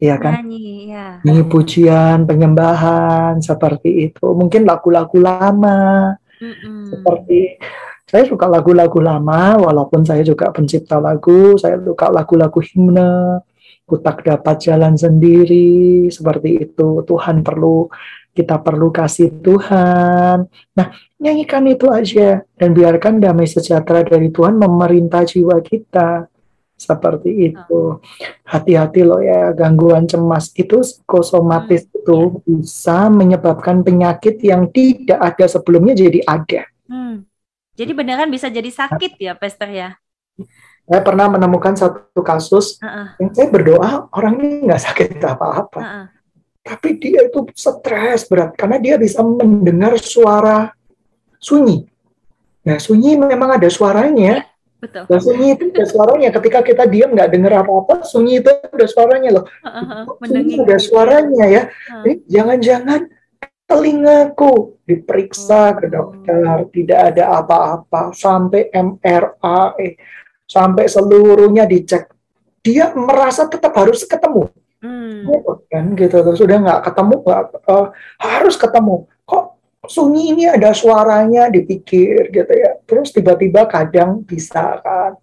Iya 0.00 0.16
kan? 0.20 0.44
Nyanyi, 0.44 0.92
ya. 0.92 1.06
Nyanyi 1.24 1.42
pujian, 1.48 2.18
penyembahan, 2.24 3.40
seperti 3.40 4.08
itu. 4.08 4.24
Mungkin 4.24 4.64
lagu-lagu 4.64 5.16
lama, 5.20 6.16
mm 6.40 6.52
-mm. 6.52 6.80
seperti 6.92 7.60
saya 8.04 8.28
suka 8.28 8.44
lagu-lagu 8.44 9.00
lama, 9.00 9.56
walaupun 9.64 10.04
saya 10.04 10.20
juga 10.20 10.52
pencipta 10.52 11.00
lagu, 11.00 11.56
saya 11.56 11.80
suka 11.80 12.12
lagu-lagu 12.12 12.60
himne, 12.60 13.40
kutak 13.88 14.20
dapat 14.20 14.60
jalan 14.60 14.92
sendiri, 14.92 16.08
seperti 16.12 16.68
itu. 16.68 17.00
Tuhan 17.00 17.40
perlu, 17.40 17.88
kita 18.36 18.60
perlu 18.60 18.92
kasih 18.92 19.40
Tuhan. 19.40 20.44
Nah, 20.76 20.86
nyanyikan 21.16 21.64
itu 21.64 21.88
aja, 21.88 22.44
dan 22.60 22.76
biarkan 22.76 23.24
damai 23.24 23.48
sejahtera 23.48 24.04
dari 24.04 24.28
Tuhan 24.28 24.60
memerintah 24.60 25.24
jiwa 25.24 25.56
kita. 25.64 26.28
Seperti 26.76 27.54
itu. 27.54 28.02
Hati-hati 28.44 29.00
loh 29.00 29.22
ya, 29.24 29.56
gangguan 29.56 30.04
cemas 30.04 30.52
itu 30.52 30.84
psikosomatis 30.84 31.88
hmm. 31.88 31.96
itu 32.02 32.18
bisa 32.44 33.08
menyebabkan 33.08 33.80
penyakit 33.80 34.42
yang 34.44 34.68
tidak 34.68 35.16
ada 35.16 35.46
sebelumnya 35.48 35.96
jadi 35.96 36.20
ada. 36.28 36.68
Hmm 36.84 37.24
jadi 37.74 37.90
beneran 37.90 38.30
bisa 38.30 38.46
jadi 38.46 38.70
sakit 38.70 39.18
ya, 39.18 39.34
Pester 39.34 39.70
ya? 39.70 39.88
Saya 40.84 41.00
pernah 41.00 41.26
menemukan 41.32 41.74
satu 41.74 42.20
kasus 42.20 42.78
uh 42.78 42.86
-uh. 42.86 43.06
yang 43.16 43.30
saya 43.32 43.48
berdoa 43.48 44.10
orang 44.12 44.34
ini 44.42 44.68
nggak 44.68 44.82
sakit 44.82 45.08
apa-apa, 45.22 45.80
uh 45.80 45.86
-uh. 45.86 46.06
tapi 46.60 47.00
dia 47.00 47.24
itu 47.24 47.40
stres 47.56 48.28
berat 48.28 48.52
karena 48.54 48.76
dia 48.76 48.94
bisa 49.00 49.24
mendengar 49.24 49.96
suara 49.96 50.76
sunyi. 51.40 51.88
Nah 52.68 52.76
sunyi 52.76 53.16
memang 53.16 53.56
ada 53.56 53.68
suaranya. 53.72 54.44
Betul. 54.76 55.08
Dan 55.08 55.18
sunyi 55.24 55.56
itu 55.56 55.72
ada 55.72 55.86
suaranya. 55.88 56.28
Ketika 56.28 56.60
kita 56.60 56.84
diam 56.84 57.16
nggak 57.16 57.32
dengar 57.32 57.64
apa-apa, 57.64 58.04
sunyi 58.04 58.44
itu 58.44 58.52
ada 58.52 58.84
suaranya 58.84 59.40
loh. 59.40 59.44
Uh, 59.64 60.04
uh, 60.04 60.26
sunyi 60.28 60.60
ada 60.60 60.76
suaranya 60.76 61.44
ya. 61.48 61.62
Jangan-jangan 62.28 63.08
telingaku 63.74 64.78
diperiksa 64.86 65.74
ke 65.74 65.90
dokter. 65.90 66.70
Tidak 66.70 67.00
ada 67.10 67.42
apa-apa. 67.42 68.14
Sampai 68.14 68.70
MRI 68.70 69.98
sampai 70.46 70.86
seluruhnya 70.86 71.66
dicek. 71.66 72.06
Dia 72.62 72.94
merasa 72.94 73.50
tetap 73.50 73.74
harus 73.74 74.06
ketemu. 74.06 74.46
Hmm. 74.78 75.26
Gitu 75.26 75.52
kan 75.66 75.84
gitu. 75.98 76.16
Sudah 76.38 76.56
nggak 76.62 76.80
ketemu 76.86 77.14
gak, 77.26 77.42
uh, 77.66 77.90
harus 78.22 78.54
ketemu. 78.54 79.10
Kok 79.26 79.44
sunyi 79.90 80.30
ini 80.30 80.44
ada 80.46 80.70
suaranya 80.70 81.50
dipikir 81.50 82.30
gitu 82.30 82.52
ya. 82.54 82.78
Terus 82.86 83.10
tiba-tiba 83.10 83.66
kadang 83.66 84.22
bisa 84.22 84.78
kan. 84.78 85.18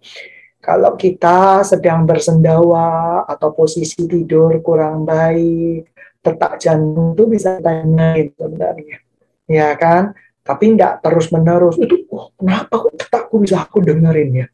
Kalau 0.62 0.94
kita 0.94 1.66
sedang 1.66 2.06
bersendawa 2.06 3.24
atau 3.26 3.50
posisi 3.50 4.06
tidur 4.06 4.62
kurang 4.62 5.02
baik 5.02 5.91
detak 6.22 6.62
jantung 6.62 7.18
itu 7.18 7.24
bisa 7.26 7.58
tanyain 7.58 8.30
sebenarnya 8.38 9.02
ya 9.50 9.74
kan? 9.76 10.14
Tapi 10.42 10.74
tidak 10.74 11.06
terus 11.06 11.30
menerus 11.30 11.78
itu 11.78 12.02
oh, 12.10 12.34
kenapa 12.34 12.74
kok 12.82 12.94
detakku 12.98 13.38
bisa 13.38 13.62
aku 13.62 13.78
dengerin 13.78 14.42
ya? 14.42 14.46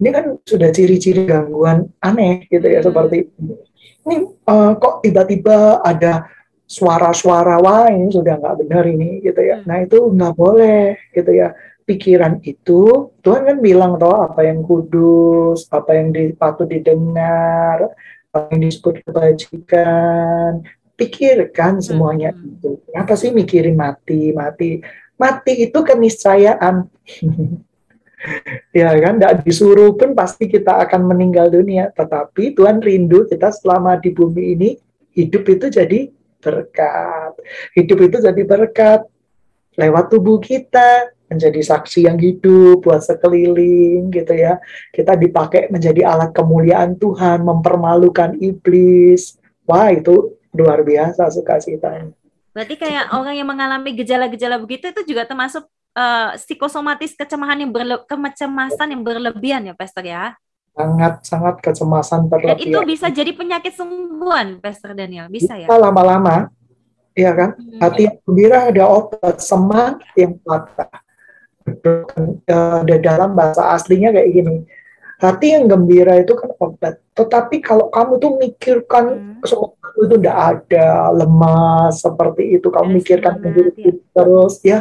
Ini 0.00 0.08
kan 0.10 0.24
sudah 0.40 0.72
ciri-ciri 0.72 1.28
gangguan 1.28 1.84
aneh 2.00 2.48
gitu 2.48 2.64
ya 2.64 2.80
seperti 2.80 3.28
ini 4.04 4.16
uh, 4.48 4.72
kok 4.76 5.04
tiba-tiba 5.04 5.84
ada 5.84 6.28
suara-suara 6.64 7.60
wah 7.60 7.92
ini 7.92 8.08
sudah 8.08 8.40
nggak 8.40 8.56
benar 8.64 8.84
ini 8.88 9.20
gitu 9.20 9.40
ya. 9.44 9.60
Nah 9.68 9.84
itu 9.84 10.00
nggak 10.00 10.34
boleh 10.34 10.96
gitu 11.12 11.32
ya. 11.32 11.52
Pikiran 11.84 12.40
itu 12.40 13.12
Tuhan 13.20 13.44
kan 13.44 13.58
bilang 13.60 14.00
toh 14.00 14.24
apa 14.24 14.48
yang 14.48 14.64
kudus 14.64 15.68
apa 15.68 15.92
yang 15.92 16.16
patut 16.32 16.64
didengar 16.64 17.92
apa 18.32 18.48
yang 18.56 18.64
disebut 18.64 19.04
kebajikan 19.04 20.64
pikirkan 20.94 21.78
hmm. 21.78 21.84
semuanya 21.84 22.30
hmm. 22.34 22.58
itu. 22.58 22.70
Kenapa 22.88 23.14
sih 23.18 23.30
mikirin 23.30 23.76
mati, 23.76 24.30
mati? 24.34 24.80
Mati 25.14 25.52
itu 25.70 25.78
keniscayaan. 25.82 26.90
ya 28.78 28.88
kan, 28.98 29.20
tidak 29.20 29.44
disuruh 29.44 29.94
pun 29.94 30.16
pasti 30.16 30.50
kita 30.50 30.80
akan 30.88 31.06
meninggal 31.06 31.50
dunia. 31.52 31.90
Tetapi 31.94 32.56
Tuhan 32.56 32.82
rindu 32.82 33.26
kita 33.28 33.52
selama 33.54 33.98
di 34.00 34.10
bumi 34.10 34.42
ini, 34.58 34.70
hidup 35.14 35.44
itu 35.50 35.66
jadi 35.70 36.10
berkat. 36.42 37.32
Hidup 37.78 37.98
itu 38.10 38.16
jadi 38.22 38.42
berkat 38.42 39.06
lewat 39.74 40.10
tubuh 40.10 40.38
kita, 40.38 41.14
menjadi 41.26 41.60
saksi 41.60 42.06
yang 42.06 42.18
hidup 42.20 42.84
buat 42.84 43.02
sekeliling 43.02 44.12
gitu 44.14 44.34
ya. 44.34 44.62
Kita 44.94 45.18
dipakai 45.18 45.72
menjadi 45.72 46.06
alat 46.06 46.30
kemuliaan 46.30 46.94
Tuhan, 46.94 47.42
mempermalukan 47.42 48.38
iblis. 48.38 49.40
Wah, 49.66 49.90
itu 49.90 50.36
luar 50.54 50.80
biasa 50.86 51.28
sukacitanya. 51.34 52.14
Berarti 52.54 52.78
kayak 52.78 53.10
orang 53.10 53.34
yang 53.34 53.50
mengalami 53.50 53.90
gejala-gejala 53.98 54.62
begitu 54.62 54.94
itu 54.94 55.02
juga 55.10 55.26
termasuk 55.26 55.66
uh, 55.98 56.38
psikosomatis 56.38 57.18
kecemasan 57.18 57.66
yang 57.66 57.72
berle 57.74 57.96
kecemasan 58.06 58.94
yang 58.94 59.02
berlebihan 59.02 59.66
ya, 59.66 59.74
Pastor 59.74 60.06
ya? 60.06 60.38
Sangat 60.74 61.26
sangat 61.26 61.58
kecemasan 61.58 62.30
berlebihan. 62.30 62.58
Dan 62.58 62.70
itu 62.70 62.78
bisa 62.86 63.06
jadi 63.10 63.34
penyakit 63.34 63.74
sembuhan, 63.74 64.62
Pastor 64.62 64.94
Daniel, 64.94 65.26
bisa, 65.26 65.58
ya? 65.58 65.66
Lama-lama, 65.66 66.50
ya 67.18 67.34
kan? 67.34 67.58
Hmm. 67.58 67.78
Hati 67.82 68.06
yang 68.06 68.16
gembira 68.22 68.58
ada 68.70 68.84
obat, 68.86 69.42
semangat 69.42 70.06
yang 70.14 70.38
patah. 70.42 70.90
Di 72.86 72.96
dalam 73.02 73.34
bahasa 73.34 73.74
aslinya 73.74 74.14
kayak 74.14 74.30
gini, 74.30 74.62
hati 75.18 75.58
yang 75.58 75.66
gembira 75.66 76.22
itu 76.22 76.38
kan 76.38 76.54
obat. 76.58 77.02
Tetapi 77.18 77.56
kalau 77.62 77.90
kamu 77.90 78.12
tuh 78.22 78.32
mikirkan 78.38 79.04
hmm. 79.10 79.42
Semua 79.94 80.04
itu 80.10 80.14
udah 80.18 80.36
ada 80.50 80.88
lemas 81.14 82.02
seperti 82.02 82.58
itu 82.58 82.66
kamu 82.66 82.88
yes, 82.90 82.96
mikirkan 82.98 83.34
sendiri 83.38 83.70
ya. 83.78 83.94
terus 84.10 84.54
ya 84.66 84.78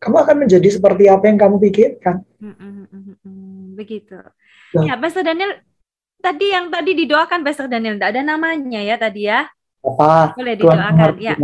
kamu 0.00 0.16
akan 0.24 0.36
menjadi 0.48 0.68
seperti 0.72 1.12
apa 1.12 1.28
yang 1.28 1.36
kamu 1.36 1.56
pikirkan 1.60 2.24
begitu 3.76 4.16
ya 4.80 4.96
Pastor 4.96 5.28
Daniel 5.28 5.60
tadi 6.26 6.46
yang 6.50 6.66
tadi 6.72 6.92
didoakan 7.06 7.40
Pastor 7.46 7.66
Daniel, 7.70 7.94
tidak 7.98 8.10
ada 8.10 8.22
namanya 8.26 8.80
ya 8.82 8.96
tadi 8.98 9.30
ya. 9.30 9.46
Apa? 9.86 10.34
Boleh 10.34 10.58
didoakan 10.58 10.92
Tuhan 11.14 11.14
ya. 11.22 11.34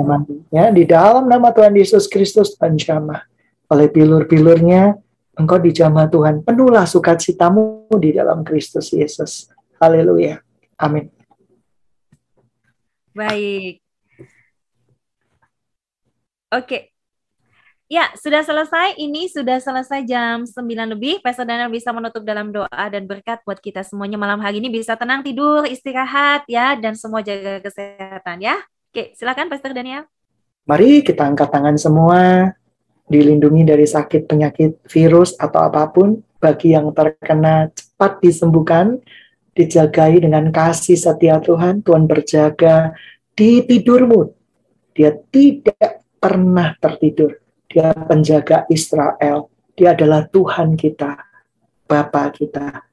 ya. 0.51 0.65
Di 0.75 0.83
dalam 0.83 1.31
nama 1.31 1.55
Tuhan 1.55 1.71
Yesus 1.79 2.11
Kristus 2.11 2.59
penjamah. 2.59 3.23
Oleh 3.71 3.87
pilur-pilurnya, 3.89 4.99
engkau 5.39 5.63
dijamah 5.63 6.11
Tuhan. 6.11 6.43
Penuhlah 6.43 6.85
sukacitamu 6.85 7.89
di 7.97 8.11
dalam 8.13 8.43
Kristus 8.43 8.91
Yesus. 8.91 9.49
Haleluya. 9.79 10.43
Amin. 10.77 11.22
Baik. 13.13 13.85
Oke, 16.53 16.93
Ya, 17.93 18.09
sudah 18.17 18.41
selesai. 18.41 18.97
Ini 18.97 19.29
sudah 19.29 19.61
selesai 19.61 20.01
jam 20.09 20.49
9 20.49 20.97
lebih. 20.97 21.21
Pastor 21.21 21.45
Daniel 21.45 21.69
bisa 21.69 21.93
menutup 21.93 22.25
dalam 22.25 22.49
doa 22.49 22.85
dan 22.89 23.05
berkat 23.05 23.45
buat 23.45 23.61
kita 23.61 23.85
semuanya 23.85 24.17
malam 24.17 24.41
hari 24.41 24.65
ini 24.65 24.73
bisa 24.73 24.97
tenang 24.97 25.21
tidur, 25.21 25.69
istirahat 25.69 26.49
ya 26.49 26.73
dan 26.73 26.97
semua 26.97 27.21
jaga 27.21 27.61
kesehatan 27.61 28.41
ya. 28.41 28.57
Oke, 28.89 29.13
silakan 29.13 29.53
Pastor 29.53 29.77
Daniel. 29.77 30.09
Mari 30.65 31.05
kita 31.05 31.21
angkat 31.29 31.53
tangan 31.53 31.77
semua, 31.77 32.49
dilindungi 33.13 33.61
dari 33.69 33.85
sakit 33.85 34.25
penyakit 34.25 34.81
virus 34.89 35.37
atau 35.37 35.61
apa 35.61 35.85
pun. 35.93 36.17
Bagi 36.41 36.73
yang 36.73 36.89
terkena 36.97 37.69
cepat 37.77 38.25
disembuhkan, 38.25 39.05
dijagai 39.53 40.21
dengan 40.25 40.49
kasih 40.53 40.97
setia 40.97 41.41
Tuhan. 41.41 41.85
Tuhan 41.85 42.09
berjaga 42.09 42.97
di 43.37 43.65
tidurmu. 43.65 44.33
Dia 44.93 45.17
tidak 45.33 46.05
pernah 46.21 46.77
tertidur 46.77 47.43
dia 47.73 47.97
penjaga 47.97 48.69
Israel. 48.69 49.49
Dia 49.73 49.97
adalah 49.97 50.29
Tuhan 50.29 50.77
kita, 50.77 51.17
Bapa 51.89 52.29
kita. 52.29 52.85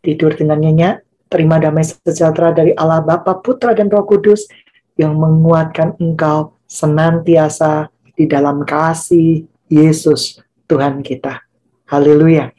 Tidur 0.00 0.32
dengan 0.32 0.58
nyenyak, 0.58 1.28
terima 1.28 1.60
damai 1.60 1.84
sejahtera 1.84 2.56
dari 2.56 2.72
Allah 2.72 3.04
Bapa, 3.04 3.38
Putra, 3.44 3.76
dan 3.76 3.92
Roh 3.92 4.08
Kudus 4.08 4.48
yang 4.96 5.14
menguatkan 5.20 5.94
engkau 6.00 6.56
senantiasa 6.64 7.92
di 8.16 8.24
dalam 8.24 8.64
kasih 8.64 9.44
Yesus 9.68 10.40
Tuhan 10.64 11.04
kita. 11.04 11.44
Haleluya. 11.92 12.50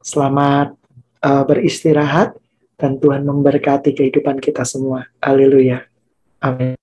Selamat 0.00 0.72
uh, 1.20 1.44
beristirahat 1.44 2.39
dan 2.80 2.96
Tuhan 2.96 3.28
memberkati 3.28 3.92
kehidupan 3.92 4.40
kita 4.40 4.64
semua. 4.64 5.04
Haleluya. 5.20 5.84
Amin. 6.40 6.79